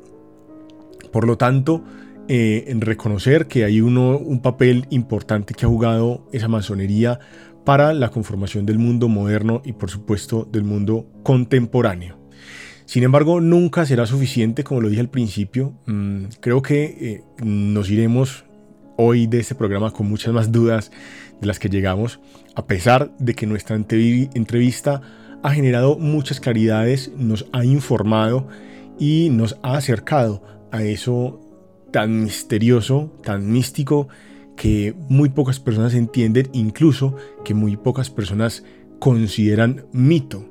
Por 1.12 1.26
lo 1.26 1.38
tanto, 1.38 1.84
eh, 2.28 2.66
en 2.68 2.82
reconocer 2.82 3.48
que 3.48 3.64
hay 3.64 3.80
uno, 3.80 4.18
un 4.18 4.42
papel 4.42 4.86
importante 4.90 5.54
que 5.54 5.66
ha 5.66 5.70
jugado 5.70 6.28
esa 6.34 6.50
masonería 6.50 7.20
para 7.64 7.94
la 7.94 8.10
conformación 8.10 8.66
del 8.66 8.80
mundo 8.80 9.08
moderno 9.08 9.62
y 9.66 9.72
por 9.72 9.90
supuesto 9.90 10.48
del 10.52 10.66
mundo 10.66 11.08
contemporáneo. 11.24 12.20
Sin 12.86 13.04
embargo, 13.04 13.42
nunca 13.42 13.86
será 13.86 14.06
suficiente, 14.06 14.64
como 14.64 14.82
lo 14.82 14.90
dije 14.90 15.02
al 15.02 15.10
principio. 15.10 15.74
Mm, 15.86 16.26
creo 16.42 16.62
que 16.62 16.84
eh, 16.84 17.24
nos 17.44 17.90
iremos 17.90 18.46
hoy 18.98 19.28
de 19.28 19.40
este 19.40 19.56
programa 19.56 19.92
con 19.92 20.10
muchas 20.10 20.34
más 20.34 20.52
dudas 20.52 20.92
de 21.40 21.48
las 21.48 21.60
que 21.60 21.70
llegamos, 21.70 22.20
a 22.56 22.66
pesar 22.66 23.16
de 23.20 23.36
que 23.36 23.46
nuestra 23.46 23.76
entrevista 23.76 25.02
ha 25.44 25.52
generado 25.52 25.98
muchas 25.98 26.40
claridades, 26.40 27.12
nos 27.18 27.46
ha 27.54 27.64
informado 27.64 28.48
y 29.00 29.30
nos 29.32 29.58
ha 29.64 29.76
acercado 29.78 30.44
a 30.72 30.84
eso 30.84 31.40
tan 31.92 32.24
misterioso, 32.24 33.12
tan 33.24 33.52
místico, 33.52 34.08
que 34.56 34.96
muy 35.10 35.30
pocas 35.30 35.60
personas 35.60 35.94
entienden, 35.94 36.50
incluso 36.52 37.16
que 37.46 37.54
muy 37.54 37.78
pocas 37.78 38.10
personas 38.10 38.64
consideran 39.00 39.86
mito, 39.94 40.44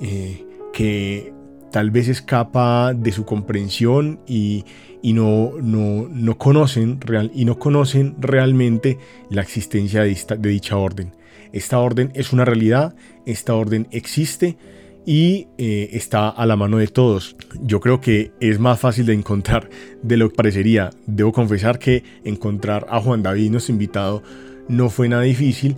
eh, 0.00 0.44
que 0.72 1.32
tal 1.70 1.90
vez 1.90 2.08
escapa 2.08 2.94
de 2.94 3.12
su 3.12 3.24
comprensión 3.24 4.20
y, 4.26 4.64
no, 5.02 5.52
no, 5.60 6.38
conocen 6.38 7.00
real, 7.00 7.30
y 7.34 7.44
no 7.44 7.58
conocen 7.58 8.16
realmente 8.18 8.98
la 9.28 9.42
existencia 9.42 10.02
de 10.02 10.48
dicha 10.48 10.76
orden. 10.76 11.12
Esta 11.54 11.78
orden 11.78 12.10
es 12.14 12.32
una 12.32 12.44
realidad, 12.44 12.96
esta 13.26 13.54
orden 13.54 13.86
existe 13.92 14.56
y 15.06 15.46
eh, 15.56 15.90
está 15.92 16.28
a 16.28 16.46
la 16.46 16.56
mano 16.56 16.78
de 16.78 16.88
todos. 16.88 17.36
Yo 17.62 17.78
creo 17.78 18.00
que 18.00 18.32
es 18.40 18.58
más 18.58 18.80
fácil 18.80 19.06
de 19.06 19.12
encontrar 19.12 19.70
de 20.02 20.16
lo 20.16 20.30
que 20.30 20.34
parecería. 20.34 20.90
Debo 21.06 21.30
confesar 21.30 21.78
que 21.78 22.02
encontrar 22.24 22.88
a 22.90 23.00
Juan 23.00 23.22
David, 23.22 23.52
nuestro 23.52 23.72
invitado, 23.72 24.24
no 24.66 24.90
fue 24.90 25.08
nada 25.08 25.22
difícil. 25.22 25.76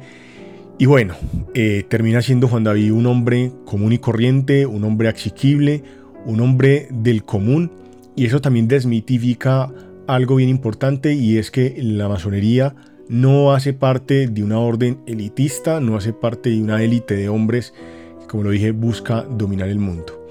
Y 0.78 0.86
bueno, 0.86 1.14
eh, 1.52 1.84
termina 1.86 2.22
siendo 2.22 2.48
Juan 2.48 2.64
David 2.64 2.92
un 2.92 3.04
hombre 3.04 3.52
común 3.66 3.92
y 3.92 3.98
corriente, 3.98 4.64
un 4.64 4.82
hombre 4.82 5.08
asequible, 5.08 5.82
un 6.24 6.40
hombre 6.40 6.88
del 6.90 7.22
común. 7.22 7.70
Y 8.16 8.24
eso 8.24 8.40
también 8.40 8.66
desmitifica 8.66 9.70
algo 10.06 10.36
bien 10.36 10.48
importante 10.48 11.12
y 11.12 11.36
es 11.36 11.50
que 11.50 11.74
la 11.82 12.08
masonería 12.08 12.74
no 13.08 13.52
hace 13.52 13.72
parte 13.72 14.26
de 14.26 14.42
una 14.42 14.58
orden 14.58 14.98
elitista, 15.06 15.80
no 15.80 15.96
hace 15.96 16.12
parte 16.12 16.50
de 16.50 16.60
una 16.60 16.82
élite 16.82 17.16
de 17.16 17.28
hombres 17.28 17.72
que, 18.20 18.26
como 18.26 18.42
lo 18.44 18.50
dije, 18.50 18.72
busca 18.72 19.22
dominar 19.22 19.68
el 19.68 19.78
mundo. 19.78 20.26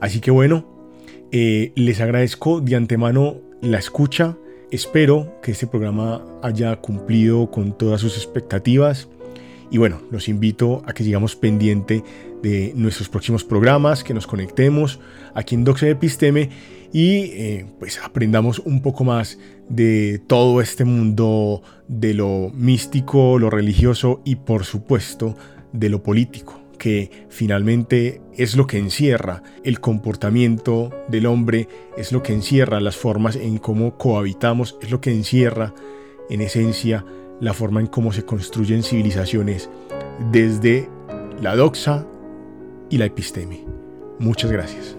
Así 0.00 0.20
que 0.20 0.30
bueno, 0.30 0.64
eh, 1.30 1.72
les 1.74 2.00
agradezco 2.00 2.60
de 2.60 2.76
antemano 2.76 3.36
la 3.60 3.78
escucha. 3.78 4.36
Espero 4.70 5.40
que 5.42 5.52
este 5.52 5.66
programa 5.66 6.24
haya 6.42 6.76
cumplido 6.76 7.50
con 7.50 7.76
todas 7.76 8.00
sus 8.00 8.16
expectativas. 8.16 9.08
Y 9.70 9.78
bueno, 9.78 10.00
los 10.10 10.28
invito 10.28 10.82
a 10.86 10.92
que 10.92 11.04
sigamos 11.04 11.36
pendiente 11.36 12.02
de 12.42 12.72
nuestros 12.74 13.08
próximos 13.08 13.44
programas, 13.44 14.04
que 14.04 14.14
nos 14.14 14.26
conectemos 14.26 15.00
aquí 15.34 15.54
en 15.54 15.64
Doxa 15.64 15.88
Episteme 15.88 16.50
y 16.92 17.32
eh, 17.32 17.66
pues 17.78 18.00
aprendamos 18.02 18.60
un 18.60 18.80
poco 18.80 19.04
más 19.04 19.38
de 19.68 20.20
todo 20.26 20.60
este 20.60 20.84
mundo 20.84 21.62
de 21.88 22.14
lo 22.14 22.50
místico, 22.54 23.38
lo 23.38 23.50
religioso 23.50 24.20
y 24.24 24.36
por 24.36 24.64
supuesto 24.64 25.34
de 25.72 25.88
lo 25.88 26.02
político, 26.02 26.60
que 26.78 27.26
finalmente 27.28 28.20
es 28.36 28.56
lo 28.56 28.66
que 28.66 28.78
encierra 28.78 29.42
el 29.64 29.80
comportamiento 29.80 30.90
del 31.08 31.26
hombre, 31.26 31.68
es 31.96 32.12
lo 32.12 32.22
que 32.22 32.32
encierra 32.32 32.80
las 32.80 32.96
formas 32.96 33.36
en 33.36 33.58
cómo 33.58 33.98
cohabitamos, 33.98 34.76
es 34.80 34.90
lo 34.90 35.00
que 35.00 35.12
encierra 35.12 35.74
en 36.30 36.40
esencia 36.40 37.04
la 37.40 37.54
forma 37.54 37.80
en 37.80 37.86
cómo 37.86 38.12
se 38.12 38.24
construyen 38.24 38.82
civilizaciones 38.82 39.70
desde 40.32 40.88
la 41.40 41.54
doxa 41.54 42.06
y 42.90 42.98
la 42.98 43.06
episteme. 43.06 43.64
Muchas 44.18 44.50
gracias. 44.50 44.97